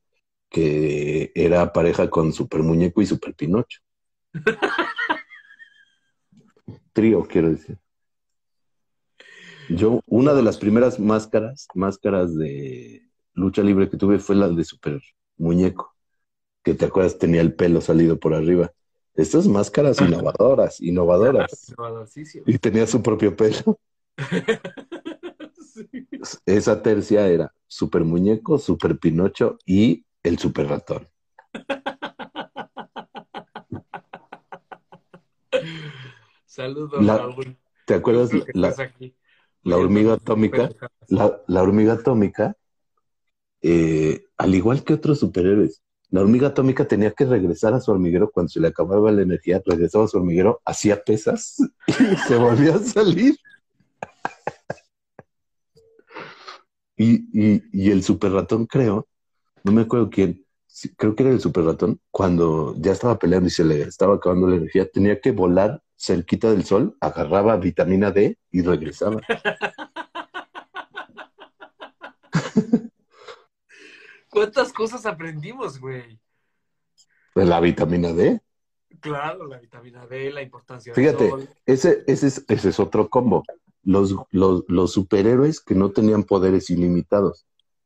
que 0.49 1.31
era 1.35 1.71
pareja 1.73 2.09
con 2.09 2.33
Super 2.33 2.63
Muñeco 2.63 3.03
y 3.03 3.07
Super 3.07 3.35
Pinocho. 3.35 3.81
Trío, 6.95 7.27
quiero 7.27 7.51
decir. 7.51 7.79
Yo, 9.69 10.01
una 10.07 10.35
de 10.35 10.43
las 10.43 10.59
primeras 10.59 10.99
máscaras, 10.99 11.67
máscaras 11.75 12.35
de 12.37 13.09
lucha 13.35 13.63
libre 13.63 13.89
que 13.89 13.97
tuve 13.97 14.19
fue 14.19 14.37
la 14.37 14.49
de 14.49 14.65
Super 14.65 15.01
Muñeco, 15.37 15.92
que 16.63 16.75
te 16.75 16.85
acuerdas 16.87 17.19
tenía 17.19 17.41
el 17.41 17.55
pelo 17.55 17.81
salido 17.81 18.19
por 18.19 18.35
arriba. 18.35 18.73
Estas 19.15 19.47
máscaras 19.47 20.01
innovadoras, 20.01 20.81
innovadoras. 20.81 21.75
Y 22.47 22.59
tenía 22.59 22.87
su 22.87 23.03
propio 23.03 23.37
pelo. 23.37 23.79
Sí. 25.75 25.89
Esa 26.45 26.83
tercia 26.83 27.27
era 27.29 27.55
Super 27.67 28.05
Muñeco, 28.05 28.59
Super 28.59 28.99
Pinocho 28.99 29.57
y 29.65 30.05
el 30.23 30.39
Super 30.39 30.69
Ratón. 30.69 31.09
Saludos, 36.45 37.03
La- 37.05 37.19
Raúl. 37.19 37.57
¿Te 37.87 37.95
acuerdas 37.95 38.31
que 38.31 38.45
la, 38.53 38.75
la 39.63 39.77
hormiga 39.79 40.15
atómica? 40.15 40.71
La, 41.09 41.41
la 41.47 41.63
hormiga 41.63 41.95
atómica, 41.95 42.57
eh, 43.63 44.27
al 44.37 44.55
igual 44.55 44.85
que 44.85 44.95
otros 44.95 45.19
superhéroes, 45.19 45.83
la 46.13 46.21
hormiga 46.21 46.49
atómica 46.49 46.87
tenía 46.87 47.11
que 47.11 47.25
regresar 47.25 47.73
a 47.73 47.81
su 47.81 47.91
hormiguero 47.91 48.31
cuando 48.31 48.51
se 48.51 48.61
le 48.61 48.69
acababa 48.69 49.11
la 49.11 49.23
energía, 49.23 49.63
regresaba 49.65 50.05
a 50.05 50.09
su 50.09 50.19
hormiguero, 50.19 50.61
hacía 50.67 51.03
pesas 51.03 51.57
y 51.87 52.17
se 52.29 52.37
volvía 52.37 52.75
a 52.75 52.79
salir. 52.81 53.35
Y, 56.99 57.15
y, 57.33 57.63
y 57.73 57.91
el 57.91 58.03
super 58.03 58.31
ratón, 58.31 58.67
creo, 58.67 59.09
no 59.65 59.73
me 59.73 59.83
acuerdo 59.83 60.11
quién, 60.11 60.45
creo 60.99 61.15
que 61.17 61.23
era 61.23 61.33
el 61.33 61.41
super 61.41 61.65
ratón, 61.65 61.99
cuando 62.11 62.75
ya 62.77 62.93
estaba 62.93 63.19
peleando 63.19 63.49
y 63.49 63.51
se 63.51 63.65
le 63.65 63.81
estaba 63.81 64.17
acabando 64.17 64.49
la 64.49 64.57
energía, 64.57 64.87
tenía 64.91 65.19
que 65.19 65.33
volar 65.33 65.83
cerquita 65.97 66.51
del 66.51 66.65
sol, 66.65 66.95
agarraba 67.01 67.57
vitamina 67.57 68.11
D 68.11 68.39
y 68.51 68.61
regresaba. 68.61 69.19
¿Cuántas 74.33 74.73
cosas 74.73 75.05
aprendimos, 75.05 75.79
güey? 75.79 76.19
Pues 77.35 77.47
la 77.47 77.61
vitamina 77.61 78.15
D. 78.15 78.41
Claro, 78.99 79.47
la 79.47 79.59
vitamina 79.59 80.07
D, 80.07 80.33
la 80.33 80.41
importancia 80.41 80.95
Fíjate, 80.95 81.25
del 81.25 81.31
sol. 81.31 81.49
Ese, 81.67 82.03
ese, 82.07 82.29
es, 82.29 82.45
ese 82.49 82.69
es 82.71 82.81
otro 82.81 83.11
combo. 83.11 83.45
Los, 83.83 84.17
los, 84.31 84.65
los 84.69 84.93
superhéroes 84.93 85.61
que 85.61 85.75
no 85.75 85.91
tenían 85.91 86.25
poderes 86.25 86.71
ilimitados. 86.71 87.45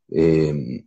Eh, 0.08 0.84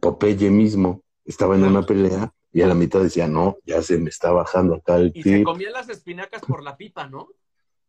Popeye 0.00 0.48
mismo 0.48 1.02
estaba 1.26 1.56
en 1.56 1.64
una 1.64 1.82
pelea 1.82 2.32
y 2.50 2.62
a 2.62 2.66
la 2.66 2.74
mitad 2.74 3.02
decía, 3.02 3.28
no, 3.28 3.58
ya 3.66 3.82
se 3.82 3.98
me 3.98 4.08
está 4.08 4.32
bajando 4.32 4.76
acá 4.76 4.96
el 4.96 5.12
Y 5.14 5.22
se 5.22 5.42
comía 5.42 5.70
las 5.72 5.90
espinacas 5.90 6.40
por 6.40 6.62
la 6.62 6.78
pipa, 6.78 7.06
¿no? 7.06 7.28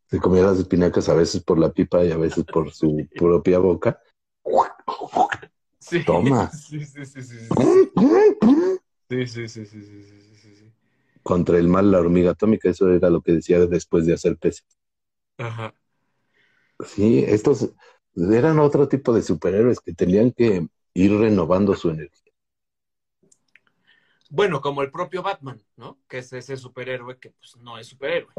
Se 0.07 0.19
comía 0.19 0.43
las 0.43 0.59
espinacas 0.59 1.07
a 1.07 1.13
veces 1.13 1.41
por 1.41 1.57
la 1.57 1.71
pipa 1.71 2.03
y 2.03 2.11
a 2.11 2.17
veces 2.17 2.43
por 2.43 2.73
su 2.73 3.07
propia 3.15 3.59
boca. 3.59 4.01
Toma. 6.05 6.51
Sí, 6.67 6.85
sí, 6.85 7.05
sí, 7.05 7.21
sí. 7.21 7.37
Sí, 9.07 9.27
sí, 9.27 9.47
sí, 9.47 9.65
sí, 9.65 10.71
Contra 11.21 11.57
el 11.57 11.67
mal 11.67 11.91
la 11.91 11.99
hormiga 11.99 12.31
atómica, 12.31 12.69
eso 12.69 12.89
era 12.89 13.09
lo 13.09 13.21
que 13.21 13.33
decía 13.33 13.59
después 13.65 14.05
de 14.05 14.13
hacer 14.13 14.37
peces. 14.37 14.65
Ajá. 15.37 15.73
Sí, 16.85 17.23
estos 17.27 17.71
eran 18.15 18.59
otro 18.59 18.87
tipo 18.87 19.13
de 19.13 19.21
superhéroes 19.21 19.79
que 19.79 19.93
tenían 19.93 20.31
que 20.31 20.67
ir 20.93 21.17
renovando 21.17 21.75
su 21.75 21.89
energía. 21.89 22.33
Bueno, 24.29 24.61
como 24.61 24.81
el 24.81 24.91
propio 24.91 25.21
Batman, 25.21 25.61
¿no? 25.77 25.99
Que 26.07 26.19
es 26.19 26.33
ese 26.33 26.57
superhéroe 26.57 27.19
que 27.19 27.29
pues, 27.29 27.55
no 27.57 27.77
es 27.77 27.87
superhéroe. 27.87 28.33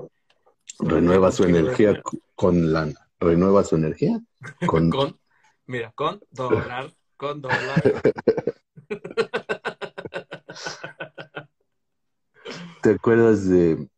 Renueva 0.81 1.31
su 1.33 1.45
energía 1.45 2.03
con 2.35 2.73
lana. 2.73 3.09
Renueva 3.21 3.65
su 3.65 3.77
energía 3.77 4.21
con... 4.67 4.91
con 4.91 5.19
mira, 5.67 5.93
con 5.93 6.21
dólar 6.31 6.93
con 7.17 7.41
dólar. 7.41 8.03
¿Te 12.83 12.91
acuerdas 12.91 13.49
de 13.49 13.89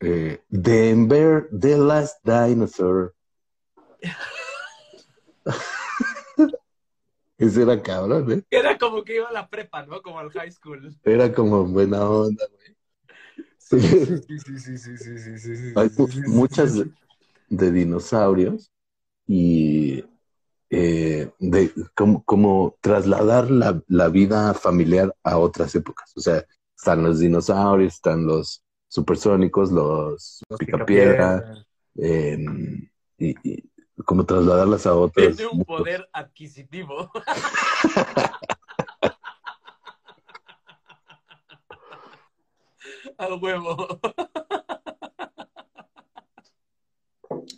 eh, 0.00 0.42
Denver, 0.48 1.48
The 1.58 1.76
Last 1.78 2.24
Dinosaur? 2.24 3.14
Ese 7.38 7.62
era 7.62 7.82
cabrón, 7.82 8.30
¿eh? 8.30 8.44
Era 8.50 8.78
como 8.78 9.02
que 9.02 9.16
iba 9.16 9.28
a 9.28 9.32
la 9.32 9.48
prepa, 9.48 9.84
¿no? 9.84 10.00
Como 10.00 10.20
al 10.20 10.30
high 10.30 10.52
school. 10.52 10.96
Era 11.02 11.32
como 11.32 11.64
buena 11.64 12.08
onda, 12.08 12.46
güey. 12.52 12.76
Sí, 13.58 13.80
sí, 13.80 14.38
sí, 14.38 14.58
sí, 14.58 14.78
sí, 14.78 14.98
sí, 14.98 15.38
sí, 15.38 15.56
sí, 15.56 15.72
Hay 15.74 15.90
muchas 16.26 16.74
de 17.48 17.70
dinosaurios 17.72 18.70
y 19.26 20.04
eh, 20.74 21.30
de 21.38 21.70
cómo, 21.94 22.24
cómo 22.24 22.78
trasladar 22.80 23.50
la, 23.50 23.82
la 23.88 24.08
vida 24.08 24.54
familiar 24.54 25.14
a 25.22 25.36
otras 25.36 25.74
épocas. 25.74 26.10
O 26.16 26.20
sea, 26.20 26.46
están 26.74 27.02
los 27.02 27.18
dinosaurios, 27.18 27.92
están 27.92 28.24
los 28.24 28.64
supersónicos, 28.88 29.70
los, 29.70 30.40
Los 30.48 30.58
picapiedra, 30.58 31.62
eh, 31.96 32.42
y, 33.18 33.34
y 33.46 33.70
cómo 34.06 34.24
trasladarlas 34.24 34.86
a 34.86 34.94
otros. 34.94 35.36
Tiene 35.36 35.52
un 35.52 35.62
poder 35.62 36.08
adquisitivo. 36.10 37.10
Al 43.18 43.34
huevo. 43.42 44.00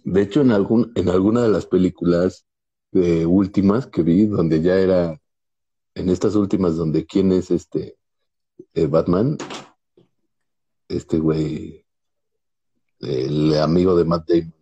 De 0.02 0.22
hecho, 0.22 0.40
en, 0.40 0.50
algún, 0.50 0.90
en 0.96 1.08
alguna 1.08 1.42
de 1.42 1.48
las 1.48 1.66
películas 1.66 2.44
eh, 2.94 3.26
últimas 3.26 3.86
que 3.86 4.02
vi, 4.02 4.26
donde 4.26 4.62
ya 4.62 4.76
era, 4.76 5.20
en 5.94 6.08
estas 6.08 6.34
últimas, 6.34 6.76
donde 6.76 7.06
quién 7.06 7.32
es 7.32 7.50
este 7.50 7.96
eh, 8.74 8.86
Batman, 8.86 9.36
este 10.88 11.18
güey, 11.18 11.84
el 13.00 13.56
amigo 13.58 13.96
de 13.96 14.04
Matt 14.04 14.28
Damon. 14.28 14.54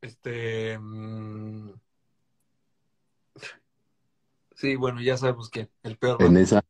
Este. 0.00 0.78
mm, 0.78 1.70
Sí, 4.62 4.76
bueno, 4.76 5.00
ya 5.02 5.16
sabemos 5.16 5.48
quién. 5.48 5.68
El 5.82 5.98
peor. 5.98 6.22
En 6.22 6.36
esa, 6.36 6.64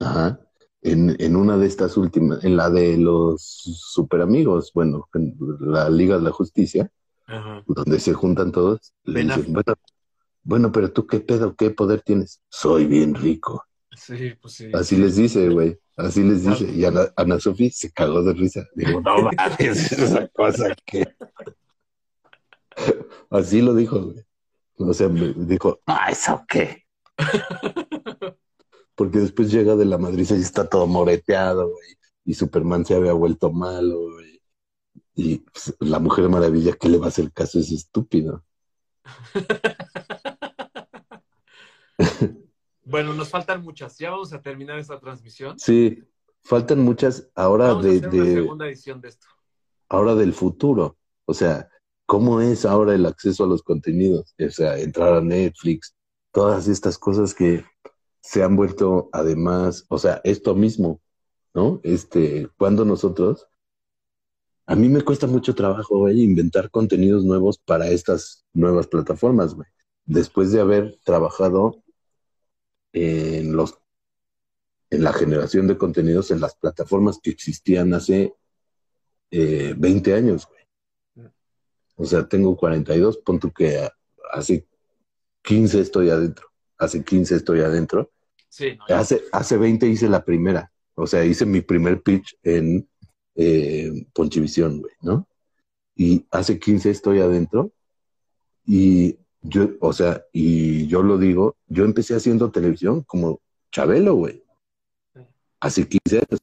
ajá, 0.00 0.40
en, 0.82 1.14
en 1.20 1.36
una 1.36 1.56
de 1.56 1.68
estas 1.68 1.96
últimas, 1.96 2.42
en 2.42 2.56
la 2.56 2.70
de 2.70 2.98
los 2.98 3.40
super 3.40 4.20
amigos, 4.20 4.72
bueno, 4.74 5.08
en 5.14 5.36
la 5.60 5.88
Liga 5.88 6.16
de 6.16 6.22
la 6.22 6.32
Justicia, 6.32 6.90
Ajá. 7.30 7.62
donde 7.66 8.00
se 8.00 8.12
juntan 8.12 8.52
todos, 8.52 8.92
le 9.04 9.22
dicen, 9.22 9.52
bueno, 9.52 9.74
bueno, 10.42 10.72
pero 10.72 10.92
tú 10.92 11.06
qué 11.06 11.20
pedo, 11.20 11.54
qué 11.54 11.70
poder 11.70 12.02
tienes. 12.02 12.42
Soy 12.48 12.86
bien 12.86 13.14
rico. 13.14 13.64
Sí, 13.96 14.34
pues 14.40 14.54
sí. 14.54 14.70
Así 14.72 14.96
les 14.96 15.16
dice, 15.16 15.48
güey. 15.48 15.78
Así 15.96 16.22
les 16.22 16.44
dice. 16.44 16.64
Y 16.72 16.84
Ana, 16.84 17.12
Ana 17.16 17.38
Sofía 17.38 17.70
se 17.72 17.92
cagó 17.92 18.22
de 18.22 18.32
risa. 18.32 18.66
Digo, 18.74 19.00
no 19.00 19.22
mames, 19.22 19.92
esa 19.92 20.28
cosa 20.28 20.74
que. 20.84 21.06
Así 23.30 23.60
lo 23.60 23.74
dijo, 23.74 24.00
güey. 24.00 24.24
O 24.76 24.94
sea, 24.94 25.08
me 25.08 25.34
dijo, 25.36 25.80
ah, 25.86 26.08
¿eso 26.10 26.42
qué? 26.48 26.84
Porque 28.94 29.18
después 29.18 29.50
llega 29.50 29.76
de 29.76 29.84
la 29.84 29.98
madriza 29.98 30.34
y 30.36 30.40
está 30.40 30.68
todo 30.68 30.86
moreteado, 30.86 31.68
güey. 31.68 31.96
Y 32.24 32.34
Superman 32.34 32.86
se 32.86 32.94
había 32.94 33.12
vuelto 33.12 33.50
malo, 33.50 33.98
güey. 34.00 34.39
Y 35.22 35.36
pues, 35.36 35.76
la 35.80 35.98
Mujer 35.98 36.30
Maravilla, 36.30 36.72
¿qué 36.72 36.88
le 36.88 36.96
va 36.96 37.04
a 37.04 37.08
hacer 37.08 37.30
caso? 37.30 37.58
Es 37.58 37.70
estúpido. 37.70 38.42
Bueno, 42.82 43.14
nos 43.14 43.28
faltan 43.28 43.62
muchas. 43.62 43.96
Ya 43.98 44.10
vamos 44.10 44.32
a 44.32 44.42
terminar 44.42 44.76
esta 44.76 44.98
transmisión. 44.98 45.56
Sí, 45.60 46.02
faltan 46.42 46.80
muchas 46.80 47.30
ahora 47.36 47.68
Vamos 47.68 47.84
a 47.84 47.88
de, 47.88 47.98
una 47.98 48.08
de, 48.08 48.34
segunda 48.34 48.66
edición 48.66 49.00
de 49.00 49.08
esto. 49.10 49.28
ahora 49.88 50.16
del 50.16 50.32
futuro. 50.32 50.96
O 51.24 51.32
sea, 51.32 51.68
¿cómo 52.04 52.40
es 52.40 52.64
ahora 52.64 52.94
el 52.96 53.06
acceso 53.06 53.44
a 53.44 53.46
los 53.46 53.62
contenidos? 53.62 54.34
O 54.44 54.50
sea, 54.50 54.76
entrar 54.76 55.12
a 55.12 55.20
Netflix, 55.20 55.94
todas 56.32 56.66
estas 56.66 56.98
cosas 56.98 57.32
que 57.32 57.64
se 58.22 58.42
han 58.42 58.56
vuelto 58.56 59.08
además, 59.12 59.86
o 59.88 59.98
sea, 59.98 60.20
esto 60.24 60.56
mismo, 60.56 61.00
¿no? 61.54 61.80
Este, 61.84 62.48
cuando 62.56 62.84
nosotros, 62.84 63.46
a 64.70 64.76
mí 64.76 64.88
me 64.88 65.02
cuesta 65.02 65.26
mucho 65.26 65.52
trabajo, 65.56 65.98
güey, 65.98 66.22
inventar 66.22 66.70
contenidos 66.70 67.24
nuevos 67.24 67.58
para 67.58 67.88
estas 67.88 68.46
nuevas 68.52 68.86
plataformas, 68.86 69.52
güey. 69.52 69.66
Después 70.04 70.52
de 70.52 70.60
haber 70.60 70.96
trabajado 71.02 71.82
en 72.92 73.56
los 73.56 73.76
en 74.90 75.02
la 75.02 75.12
generación 75.12 75.66
de 75.66 75.76
contenidos 75.76 76.30
en 76.30 76.40
las 76.40 76.54
plataformas 76.54 77.18
que 77.20 77.30
existían 77.30 77.94
hace 77.94 78.32
eh, 79.32 79.74
20 79.76 80.14
años, 80.14 80.46
güey. 80.46 81.30
O 81.96 82.04
sea, 82.04 82.28
tengo 82.28 82.56
42, 82.56 83.18
pon 83.18 83.40
tú 83.40 83.50
que 83.50 83.88
hace 84.32 84.68
15 85.42 85.80
estoy 85.80 86.10
adentro. 86.10 86.46
Hace 86.78 87.02
15 87.02 87.34
estoy 87.34 87.60
adentro. 87.62 88.12
Sí, 88.48 88.76
no. 88.76 88.84
Hace, 88.94 89.24
hace 89.32 89.56
20 89.56 89.88
hice 89.88 90.08
la 90.08 90.24
primera. 90.24 90.70
O 90.94 91.08
sea, 91.08 91.24
hice 91.24 91.44
mi 91.44 91.60
primer 91.60 92.02
pitch 92.02 92.38
en 92.44 92.88
eh, 93.34 94.06
Ponchivisión, 94.12 94.80
güey, 94.80 94.94
¿no? 95.02 95.26
Y 95.94 96.26
hace 96.30 96.58
15 96.58 96.90
estoy 96.90 97.20
adentro. 97.20 97.72
Y 98.64 99.18
yo, 99.42 99.70
o 99.80 99.92
sea, 99.92 100.24
y 100.32 100.86
yo 100.86 101.02
lo 101.02 101.18
digo, 101.18 101.56
yo 101.66 101.84
empecé 101.84 102.14
haciendo 102.14 102.50
televisión 102.50 103.02
como 103.02 103.40
Chabelo, 103.72 104.14
güey. 104.14 104.42
Hace 105.60 105.88
15 105.88 106.18
años. 106.18 106.40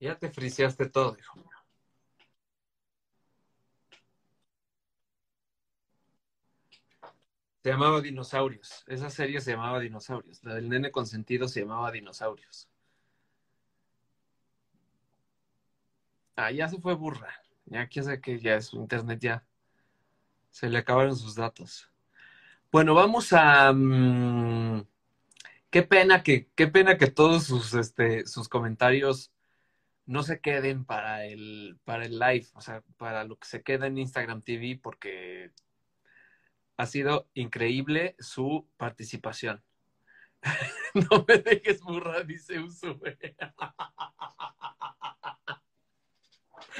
Ya 0.00 0.18
te 0.18 0.30
friseaste 0.30 0.88
todo, 0.88 1.16
hijo 1.16 1.51
Se 7.62 7.70
llamaba 7.70 8.00
Dinosaurios. 8.00 8.84
Esa 8.88 9.08
serie 9.08 9.40
se 9.40 9.52
llamaba 9.52 9.78
Dinosaurios. 9.78 10.42
La 10.42 10.54
del 10.54 10.68
nene 10.68 10.90
consentido 10.90 11.46
se 11.46 11.60
llamaba 11.60 11.92
Dinosaurios. 11.92 12.68
Ah, 16.34 16.50
ya 16.50 16.68
se 16.68 16.80
fue 16.80 16.94
burra. 16.94 17.32
Ya 17.66 17.86
quién 17.86 18.04
sabe 18.04 18.20
que 18.20 18.40
ya 18.40 18.60
su 18.60 18.76
internet 18.78 19.20
ya 19.20 19.44
se 20.50 20.68
le 20.68 20.78
acabaron 20.78 21.16
sus 21.16 21.36
datos. 21.36 21.88
Bueno, 22.72 22.94
vamos 22.94 23.32
a 23.32 23.72
mm, 23.72 24.86
qué 25.70 25.82
pena 25.82 26.22
que 26.22 26.48
qué 26.54 26.68
pena 26.68 26.98
que 26.98 27.08
todos 27.08 27.44
sus 27.44 27.74
este 27.74 28.26
sus 28.26 28.48
comentarios 28.48 29.32
no 30.06 30.22
se 30.22 30.40
queden 30.40 30.84
para 30.84 31.26
el 31.26 31.78
para 31.84 32.06
el 32.06 32.18
live, 32.18 32.48
o 32.54 32.60
sea, 32.60 32.82
para 32.98 33.24
lo 33.24 33.36
que 33.38 33.46
se 33.48 33.62
queda 33.62 33.86
en 33.86 33.98
Instagram 33.98 34.42
TV 34.42 34.80
porque 34.82 35.52
ha 36.76 36.86
sido 36.86 37.28
increíble 37.34 38.16
su 38.18 38.68
participación. 38.76 39.62
No 40.94 41.24
me 41.26 41.38
dejes 41.38 41.80
burra, 41.80 42.22
dice 42.22 42.60
Usue. 42.60 43.18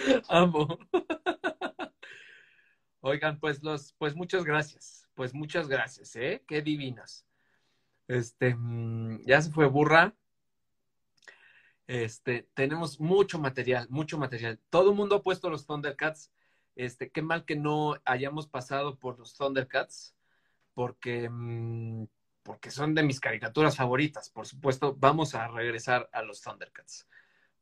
Amo. 0.29 0.79
Oigan, 3.01 3.41
pues 3.41 3.63
los, 3.63 3.95
pues 3.95 4.15
muchas 4.15 4.45
gracias. 4.45 5.09
Pues 5.15 5.35
muchas 5.35 5.69
gracias, 5.69 6.15
¿eh? 6.17 6.45
Qué 6.47 6.63
divinas. 6.63 7.27
Este, 8.09 8.55
mm, 8.55 9.25
ya 9.27 9.41
se 9.43 9.51
fue 9.51 9.67
burra. 9.67 10.15
Este, 11.87 12.49
tenemos 12.55 13.01
mucho 13.01 13.39
material, 13.39 13.87
mucho 13.91 14.19
material. 14.19 14.59
Todo 14.71 14.91
el 14.91 14.97
mundo 14.97 15.17
ha 15.17 15.23
puesto 15.23 15.51
los 15.51 15.67
Thundercats. 15.67 16.31
Este, 16.75 17.11
qué 17.11 17.23
mal 17.23 17.45
que 17.45 17.57
no 17.57 17.97
hayamos 18.05 18.47
pasado 18.47 18.99
por 18.99 19.19
los 19.19 19.37
Thundercats, 19.37 20.15
porque, 20.75 21.29
mm, 21.31 22.07
porque 22.43 22.71
son 22.71 22.95
de 22.95 23.03
mis 23.03 23.21
caricaturas 23.21 23.77
favoritas. 23.77 24.31
Por 24.31 24.47
supuesto, 24.47 24.97
vamos 24.99 25.35
a 25.35 25.49
regresar 25.49 26.09
a 26.13 26.23
los 26.23 26.41
Thundercats. 26.41 27.07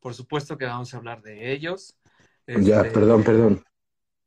Por 0.00 0.14
supuesto 0.14 0.56
que 0.56 0.64
vamos 0.64 0.94
a 0.94 0.96
hablar 0.98 1.22
de 1.22 1.52
ellos. 1.52 1.98
Ya, 2.46 2.80
Este, 2.80 2.90
perdón, 2.90 3.22
perdón. 3.22 3.64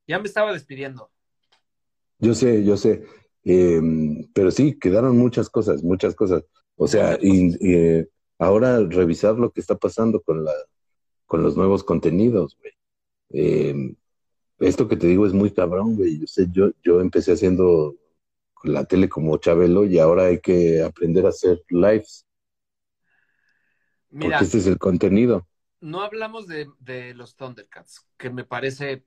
Ya 0.08 0.20
me 0.20 0.28
estaba 0.28 0.54
despidiendo. 0.54 1.10
Yo 2.20 2.34
sé, 2.36 2.64
yo 2.64 2.78
sé. 2.78 3.04
Eh, 3.46 3.82
pero 4.34 4.52
sí, 4.52 4.78
quedaron 4.80 5.18
muchas 5.18 5.50
cosas, 5.50 5.84
muchas 5.84 6.16
cosas. 6.16 6.44
O 6.76 6.88
sea, 6.88 7.18
y, 7.22 7.56
eh, 7.68 8.08
ahora 8.38 8.80
revisar 8.80 9.36
lo 9.36 9.52
que 9.52 9.62
está 9.62 9.76
pasando 9.76 10.22
con 10.22 10.44
la, 10.44 10.54
con 11.26 11.44
los 11.44 11.58
nuevos 11.58 11.84
contenidos, 11.84 12.58
güey. 12.60 12.74
Eh, 13.30 13.96
esto 14.60 14.88
que 14.88 14.98
te 14.98 15.08
digo 15.08 15.26
es 15.26 15.34
muy 15.34 15.52
cabrón, 15.52 15.96
güey. 15.96 16.20
Yo 16.20 16.28
sé, 16.28 16.48
yo, 16.52 16.72
yo 16.84 17.02
empecé 17.02 17.34
haciendo 17.34 17.96
la 18.64 18.86
tele 18.86 19.10
como 19.10 19.38
Chabelo 19.38 19.86
y 19.86 20.00
ahora 20.00 20.26
hay 20.26 20.40
que 20.42 20.82
aprender 20.84 21.26
a 21.26 21.30
hacer 21.30 21.62
lives, 21.70 22.26
Mira, 24.10 24.38
porque 24.38 24.46
este 24.46 24.58
es 24.60 24.68
el 24.68 24.78
contenido. 24.78 25.48
no 25.82 26.02
hablamos 26.02 26.48
de, 26.48 26.68
de 26.80 27.14
los 27.14 27.36
Thundercats, 27.36 28.08
que 28.18 28.30
me 28.30 28.46
parece, 28.46 29.06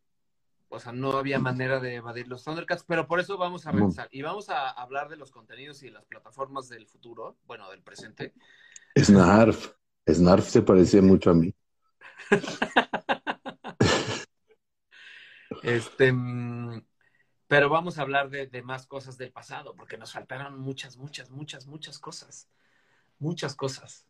o 0.69 0.79
sea, 0.79 0.93
no 0.93 1.13
había 1.17 1.39
manera 1.39 1.81
de 1.81 1.95
evadir 1.97 2.29
los 2.29 2.45
Thundercats, 2.45 2.85
pero 2.85 3.07
por 3.07 3.21
eso 3.21 3.39
vamos 3.39 3.67
a 3.67 3.73
regresar. 3.73 4.09
Y 4.11 4.23
vamos 4.23 4.51
a 4.51 4.69
hablar 4.71 5.09
de 5.09 5.17
los 5.17 5.31
contenidos 5.31 5.83
y 5.83 5.91
las 5.91 6.05
plataformas 6.07 6.69
del 6.69 6.87
futuro, 6.87 7.39
bueno, 7.47 7.71
del 7.71 7.83
presente. 7.83 8.35
Snarf. 8.99 9.73
Snarf 10.09 10.49
se 10.49 10.63
parecía 10.63 11.03
mucho 11.03 11.31
a 11.31 11.35
mí. 11.35 11.55
Este, 15.63 16.13
mm, 16.13 16.83
pero 17.49 17.69
vamos 17.69 17.99
a 17.99 18.03
hablar 18.03 18.31
de, 18.31 18.47
de 18.47 18.63
más 18.63 18.87
cosas 18.87 19.19
del 19.19 19.33
pasado, 19.33 19.75
porque 19.77 19.99
nos 19.99 20.13
faltaron 20.13 20.59
muchas, 20.59 20.97
muchas, 20.97 21.31
muchas, 21.31 21.67
muchas 21.67 21.99
cosas. 21.99 22.49
Muchas 23.19 23.55
cosas. 23.55 24.07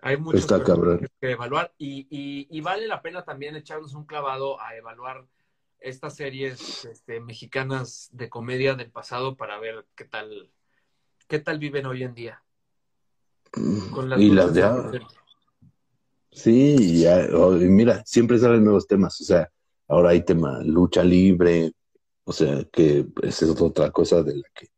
Hay 0.00 0.16
Está 0.32 0.62
cabrón. 0.62 0.98
personajes 0.98 1.10
que 1.20 1.30
evaluar 1.30 1.72
y, 1.78 2.06
y- 2.10 2.48
y 2.50 2.60
vale 2.60 2.86
la 2.88 3.02
pena 3.02 3.24
también 3.24 3.54
echarnos 3.54 3.94
un 3.94 4.04
clavado 4.04 4.60
a 4.60 4.74
evaluar 4.76 5.26
estas 5.78 6.16
series 6.16 6.84
este, 6.84 7.20
mexicanas 7.20 8.08
de 8.12 8.28
comedia 8.28 8.74
del 8.74 8.90
pasado 8.90 9.36
para 9.36 9.58
ver 9.58 9.86
qué 9.94 10.04
tal, 10.04 10.50
qué 11.28 11.38
tal 11.38 11.58
viven 11.58 11.86
hoy 11.86 12.02
en 12.02 12.14
día. 12.14 12.42
Con 13.92 14.08
las 14.08 14.20
Y 14.20 14.30
las 14.30 14.54
de 14.54 14.62
ahora. 14.62 14.98
Sí, 16.30 17.02
ya, 17.02 17.26
y 17.26 17.68
mira, 17.68 18.02
siempre 18.06 18.38
salen 18.38 18.64
nuevos 18.64 18.86
temas, 18.86 19.20
o 19.20 19.24
sea, 19.24 19.52
ahora 19.88 20.10
hay 20.10 20.24
tema 20.24 20.60
lucha 20.62 21.02
libre, 21.04 21.72
o 22.24 22.32
sea, 22.32 22.64
que 22.72 23.06
esa 23.22 23.44
es 23.46 23.60
otra 23.60 23.90
cosa 23.90 24.22
de 24.22 24.36
la 24.36 24.48
que 24.54 24.68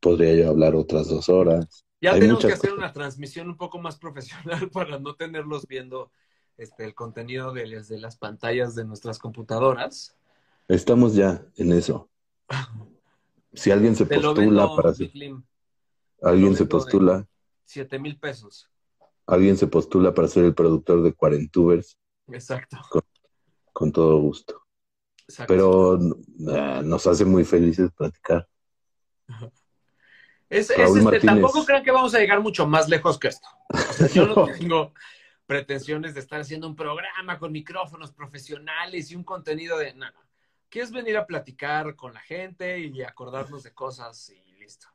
podría 0.00 0.34
yo 0.34 0.48
hablar 0.48 0.74
otras 0.74 1.08
dos 1.08 1.28
horas. 1.28 1.84
Ya 2.00 2.14
Hay 2.14 2.20
tenemos 2.20 2.40
que 2.44 2.52
hacer 2.52 2.70
cosas. 2.70 2.78
una 2.78 2.92
transmisión 2.92 3.48
un 3.48 3.56
poco 3.56 3.78
más 3.78 3.98
profesional 3.98 4.70
para 4.72 4.98
no 4.98 5.14
tenerlos 5.14 5.66
viendo 5.66 6.10
este, 6.56 6.84
el 6.84 6.94
contenido 6.94 7.52
de, 7.52 7.68
desde 7.68 7.98
las 7.98 8.16
pantallas 8.16 8.74
de 8.74 8.84
nuestras 8.84 9.18
computadoras. 9.18 10.16
Estamos 10.68 11.14
ya 11.14 11.44
en 11.56 11.72
eso. 11.72 12.08
Si 13.52 13.70
alguien 13.70 13.96
se 13.96 14.06
postula 14.06 14.66
vendo, 14.66 14.76
para 14.76 14.94
ser, 14.94 15.10
Big 15.10 15.34
alguien 16.22 16.56
se 16.56 16.66
postula, 16.66 17.26
siete 17.64 17.98
mil 17.98 18.18
pesos. 18.18 18.68
alguien 19.26 19.56
se 19.56 19.66
postula 19.66 20.14
para 20.14 20.28
ser 20.28 20.44
el 20.44 20.54
productor 20.54 21.02
de 21.02 21.12
Cuarentubers, 21.12 21.98
Exacto. 22.28 22.78
con 22.90 23.02
todo 23.92 24.18
gusto. 24.20 24.60
Exacto. 25.30 25.54
pero 25.54 25.96
eh, 25.96 26.82
nos 26.82 27.06
hace 27.06 27.24
muy 27.24 27.44
felices 27.44 27.90
platicar. 27.96 28.48
Es, 30.48 30.70
este, 30.70 31.20
tampoco 31.20 31.64
crean 31.64 31.84
que 31.84 31.92
vamos 31.92 32.12
a 32.14 32.18
llegar 32.18 32.40
mucho 32.40 32.66
más 32.66 32.88
lejos 32.88 33.16
que 33.16 33.28
esto. 33.28 33.46
O 33.68 33.92
sea, 33.92 34.08
yo 34.08 34.26
no 34.26 34.46
tengo 34.58 34.92
pretensiones 35.46 36.14
de 36.14 36.20
estar 36.20 36.40
haciendo 36.40 36.66
un 36.66 36.74
programa 36.74 37.38
con 37.38 37.52
micrófonos 37.52 38.12
profesionales 38.12 39.10
y 39.10 39.16
un 39.16 39.22
contenido 39.22 39.78
de 39.78 39.94
nada. 39.94 40.18
¿Quieres 40.68 40.90
venir 40.90 41.16
a 41.16 41.26
platicar 41.26 41.94
con 41.94 42.12
la 42.12 42.20
gente 42.20 42.80
y 42.80 43.02
acordarnos 43.02 43.62
de 43.62 43.72
cosas 43.72 44.30
y 44.30 44.52
listo? 44.54 44.88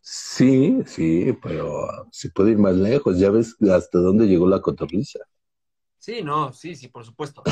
Sí, 0.00 0.82
sí, 0.86 1.34
pero 1.42 2.06
se 2.10 2.28
puede 2.28 2.52
ir 2.52 2.58
más 2.58 2.74
lejos. 2.74 3.18
Ya 3.18 3.30
ves 3.30 3.56
hasta 3.70 3.98
dónde 3.98 4.26
llegó 4.26 4.46
la 4.46 4.60
cotorriza. 4.60 5.20
Sí, 6.04 6.22
no, 6.22 6.52
sí, 6.52 6.76
sí, 6.76 6.88
por 6.88 7.02
supuesto. 7.02 7.42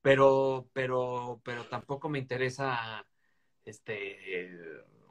Pero, 0.00 0.66
pero, 0.72 1.42
pero 1.44 1.64
tampoco 1.66 2.08
me 2.08 2.18
interesa 2.18 3.06
este 3.66 4.18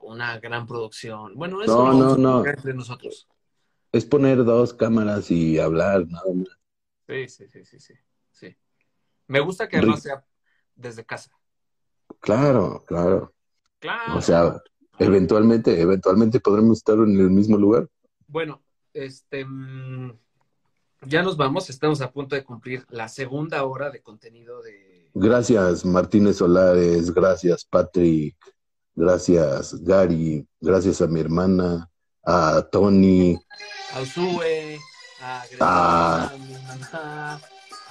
una 0.01 0.39
gran 0.39 0.65
producción. 0.65 1.35
Bueno, 1.35 1.61
eso 1.61 1.85
No, 1.85 1.93
no, 1.93 2.17
no. 2.17 2.45
entre 2.45 2.73
nosotros. 2.73 3.27
Es 3.91 4.03
poner 4.03 4.43
dos 4.43 4.73
cámaras 4.73 5.29
y 5.29 5.59
hablar, 5.59 6.07
nada 6.07 6.25
más. 6.33 6.47
Sí, 7.07 7.29
sí, 7.29 7.47
sí, 7.49 7.65
sí, 7.65 7.79
sí. 7.79 7.93
sí. 8.31 8.57
Me 9.27 9.41
gusta 9.41 9.69
que 9.69 9.77
además 9.77 10.01
sea 10.01 10.25
desde 10.75 11.05
casa. 11.05 11.29
Claro, 12.19 12.83
claro. 12.87 13.31
Claro. 13.77 14.17
O 14.17 14.21
sea, 14.21 14.59
eventualmente, 14.97 15.79
eventualmente 15.79 16.39
podremos 16.39 16.79
estar 16.79 16.95
en 16.95 17.19
el 17.19 17.29
mismo 17.29 17.57
lugar. 17.57 17.87
Bueno, 18.25 18.63
este 18.91 19.45
mm, 19.45 20.17
ya 21.07 21.23
nos 21.23 21.37
vamos, 21.37 21.69
estamos 21.69 22.01
a 22.01 22.11
punto 22.11 22.35
de 22.35 22.43
cumplir 22.43 22.85
la 22.89 23.07
segunda 23.07 23.63
hora 23.63 23.89
de 23.89 24.01
contenido 24.01 24.61
de 24.61 25.09
Gracias, 25.13 25.83
Martínez 25.83 26.37
Solares. 26.37 27.13
Gracias, 27.13 27.65
Patrick. 27.65 28.37
Gracias, 28.95 29.83
Gary. 29.83 30.47
Gracias 30.61 31.01
a 31.01 31.07
mi 31.07 31.19
hermana, 31.19 31.89
a 32.25 32.65
Tony. 32.71 33.37
a 33.93 34.01
Usue, 34.01 34.79
a 35.21 35.43
Ah. 35.59 36.31
a 36.33 36.37
mi 36.37 36.53
mamá, 36.53 36.89
a 36.93 37.41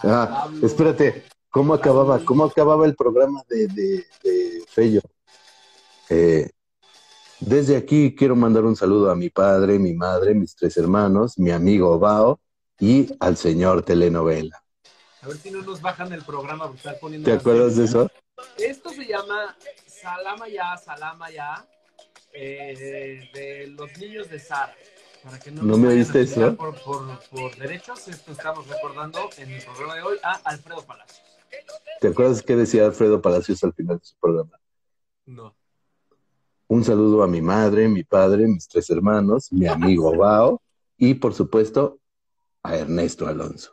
Ah, 0.02 0.28
Pablo. 0.44 0.66
espérate, 0.66 1.24
¿cómo 1.50 1.74
acababa? 1.74 2.18
¿Cómo 2.24 2.44
acababa 2.44 2.86
el 2.86 2.94
programa 2.96 3.42
de, 3.50 3.66
de, 3.66 4.06
de 4.24 4.64
Fello? 4.68 5.02
Eh, 6.08 6.48
desde 7.40 7.76
aquí 7.76 8.14
quiero 8.14 8.34
mandar 8.34 8.64
un 8.64 8.76
saludo 8.76 9.10
a 9.10 9.14
mi 9.14 9.28
padre, 9.30 9.78
mi 9.78 9.92
madre, 9.92 10.34
mis 10.34 10.54
tres 10.56 10.76
hermanos, 10.78 11.38
mi 11.38 11.50
amigo 11.50 11.98
Bao 11.98 12.40
y 12.80 13.14
al 13.20 13.36
señor 13.36 13.82
telenovela. 13.82 14.62
A 15.22 15.28
ver 15.28 15.36
si 15.36 15.50
no 15.50 15.62
nos 15.62 15.80
bajan 15.82 16.12
el 16.12 16.22
programa 16.22 16.66
por 16.66 16.76
estar 16.76 16.98
poniendo 16.98 17.30
¿Te 17.30 17.36
acuerdas 17.36 17.76
de 17.76 17.84
eso? 17.84 18.10
Esto 18.56 18.90
se 18.90 19.06
llama 19.06 19.56
Salama 19.86 20.48
Ya, 20.48 20.76
Salama 20.78 21.30
Ya, 21.30 21.66
eh, 22.32 23.28
de 23.34 23.66
los 23.68 23.96
niños 23.98 24.30
de 24.30 24.38
Sara. 24.38 24.74
Para 25.22 25.38
que 25.38 25.50
no, 25.50 25.60
¿No 25.60 25.68
nos 25.68 25.78
me 25.78 25.88
oíste 25.88 26.22
eso? 26.22 26.56
Por, 26.56 26.74
por, 26.82 27.20
por 27.28 27.54
derechos, 27.56 28.08
esto 28.08 28.32
estamos 28.32 28.66
recordando 28.66 29.28
en 29.36 29.50
el 29.50 29.62
programa 29.62 29.94
de 29.96 30.02
hoy 30.02 30.16
a 30.22 30.40
Alfredo 30.44 30.82
Palacios. 30.82 31.20
¿Te 32.00 32.08
acuerdas 32.08 32.42
qué 32.42 32.56
decía 32.56 32.86
Alfredo 32.86 33.20
Palacios 33.20 33.62
al 33.62 33.74
final 33.74 33.98
de 33.98 34.04
su 34.04 34.16
programa? 34.18 34.58
No. 35.26 35.54
Un 36.68 36.84
saludo 36.84 37.22
a 37.22 37.26
mi 37.26 37.42
madre, 37.42 37.88
mi 37.88 38.04
padre, 38.04 38.46
mis 38.46 38.66
tres 38.66 38.88
hermanos, 38.88 39.52
mi 39.52 39.66
amigo 39.66 40.16
Bao 40.16 40.62
y 40.96 41.14
por 41.14 41.34
supuesto 41.34 41.99
a 42.62 42.76
Ernesto 42.76 43.26
Alonso. 43.26 43.72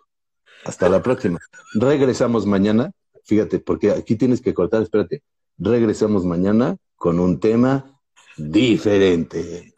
Hasta 0.65 0.89
la 0.89 1.01
próxima. 1.01 1.39
Regresamos 1.73 2.45
mañana. 2.45 2.91
Fíjate, 3.23 3.59
porque 3.59 3.91
aquí 3.91 4.15
tienes 4.15 4.41
que 4.41 4.53
cortar, 4.53 4.81
espérate. 4.81 5.23
Regresamos 5.57 6.25
mañana 6.25 6.77
con 6.95 7.19
un 7.19 7.39
tema 7.39 7.99
diferente. 8.37 9.73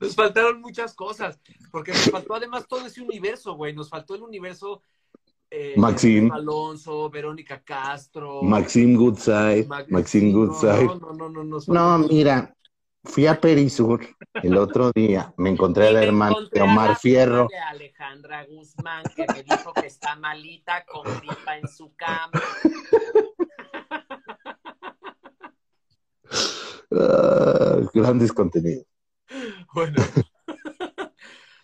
Nos 0.00 0.16
faltaron 0.16 0.60
muchas 0.60 0.94
cosas, 0.94 1.40
porque 1.70 1.92
nos 1.92 2.10
faltó 2.10 2.34
además 2.34 2.66
todo 2.66 2.84
ese 2.86 3.00
universo, 3.00 3.54
güey. 3.54 3.72
Nos 3.72 3.88
faltó 3.88 4.16
el 4.16 4.22
universo. 4.22 4.82
Eh, 5.48 5.74
Maxim. 5.76 6.32
Alonso, 6.32 7.08
Verónica 7.08 7.62
Castro. 7.62 8.42
Maxim 8.42 8.96
Goodside, 8.96 9.68
Maxim 9.88 10.32
no, 10.32 10.38
Goodside. 10.38 10.86
No, 10.86 11.12
no, 11.12 11.28
no, 11.28 11.44
no. 11.44 11.58
No, 11.68 11.98
mira, 12.08 12.52
fui 13.04 13.26
a 13.26 13.40
Perisur 13.40 14.00
el 14.42 14.56
otro 14.56 14.90
día. 14.92 15.32
Me 15.36 15.50
encontré 15.50 15.88
a 15.88 15.92
la 15.92 16.02
hermana 16.04 16.36
de 16.50 16.62
Omar 16.62 16.96
Fierro. 16.96 17.48
De 17.50 17.58
Alejandra 17.58 18.44
Guzmán, 18.46 19.04
que 19.14 19.26
me 19.32 19.42
dijo 19.42 19.72
que 19.72 19.86
está 19.86 20.16
malita 20.16 20.84
con 20.86 21.04
gripa 21.20 21.58
en 21.58 21.68
su 21.68 21.94
cama. 21.96 22.40
Ah, 26.94 27.80
grandes 27.94 28.32
contenidos. 28.32 28.84
Bueno. 29.72 30.02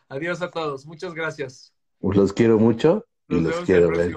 Adiós 0.09 0.41
a 0.41 0.51
todos. 0.51 0.87
Muchas 0.87 1.13
gracias. 1.13 1.75
Los 2.01 2.33
quiero 2.33 2.59
mucho 2.59 3.05
y 3.29 3.35
Nos 3.35 3.57
los 3.57 3.65
quiero 3.67 3.91
ver. 3.91 4.17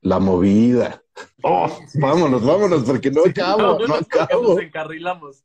La 0.00 0.18
movida. 0.18 1.02
Oh, 1.42 1.68
vámonos, 1.94 2.40
sí. 2.40 2.46
vámonos, 2.46 2.82
porque 2.84 3.10
no 3.10 3.22
Sí, 3.24 3.30
acabo, 3.30 3.78
no 3.78 3.86
porque 3.86 4.18
acabo. 4.20 4.54
Nos 4.54 4.62
encarrilamos. 4.62 5.44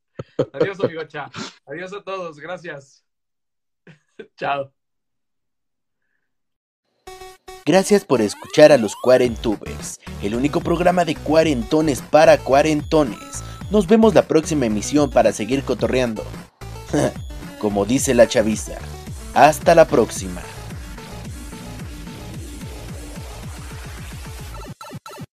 Adiós, 0.53 0.79
amigo 0.79 1.03
Cha. 1.05 1.29
Adiós 1.65 1.93
a 1.93 2.03
todos. 2.03 2.39
Gracias. 2.39 3.03
Chao. 4.37 4.71
Gracias 7.65 8.03
por 8.03 8.19
escuchar 8.19 8.73
a 8.73 8.77
los 8.77 8.93
Cuarentubers, 8.95 10.01
el 10.21 10.35
único 10.35 10.59
programa 10.59 11.05
de 11.05 11.15
cuarentones 11.15 12.01
para 12.01 12.37
cuarentones. 12.37 13.41
Nos 13.71 13.87
vemos 13.87 14.13
la 14.13 14.27
próxima 14.27 14.65
emisión 14.65 15.09
para 15.09 15.31
seguir 15.31 15.63
cotorreando. 15.63 16.23
Como 17.59 17.85
dice 17.85 18.13
la 18.13 18.27
chaviza. 18.27 18.77
Hasta 19.33 19.75
la 19.75 19.85
próxima. 19.87 20.41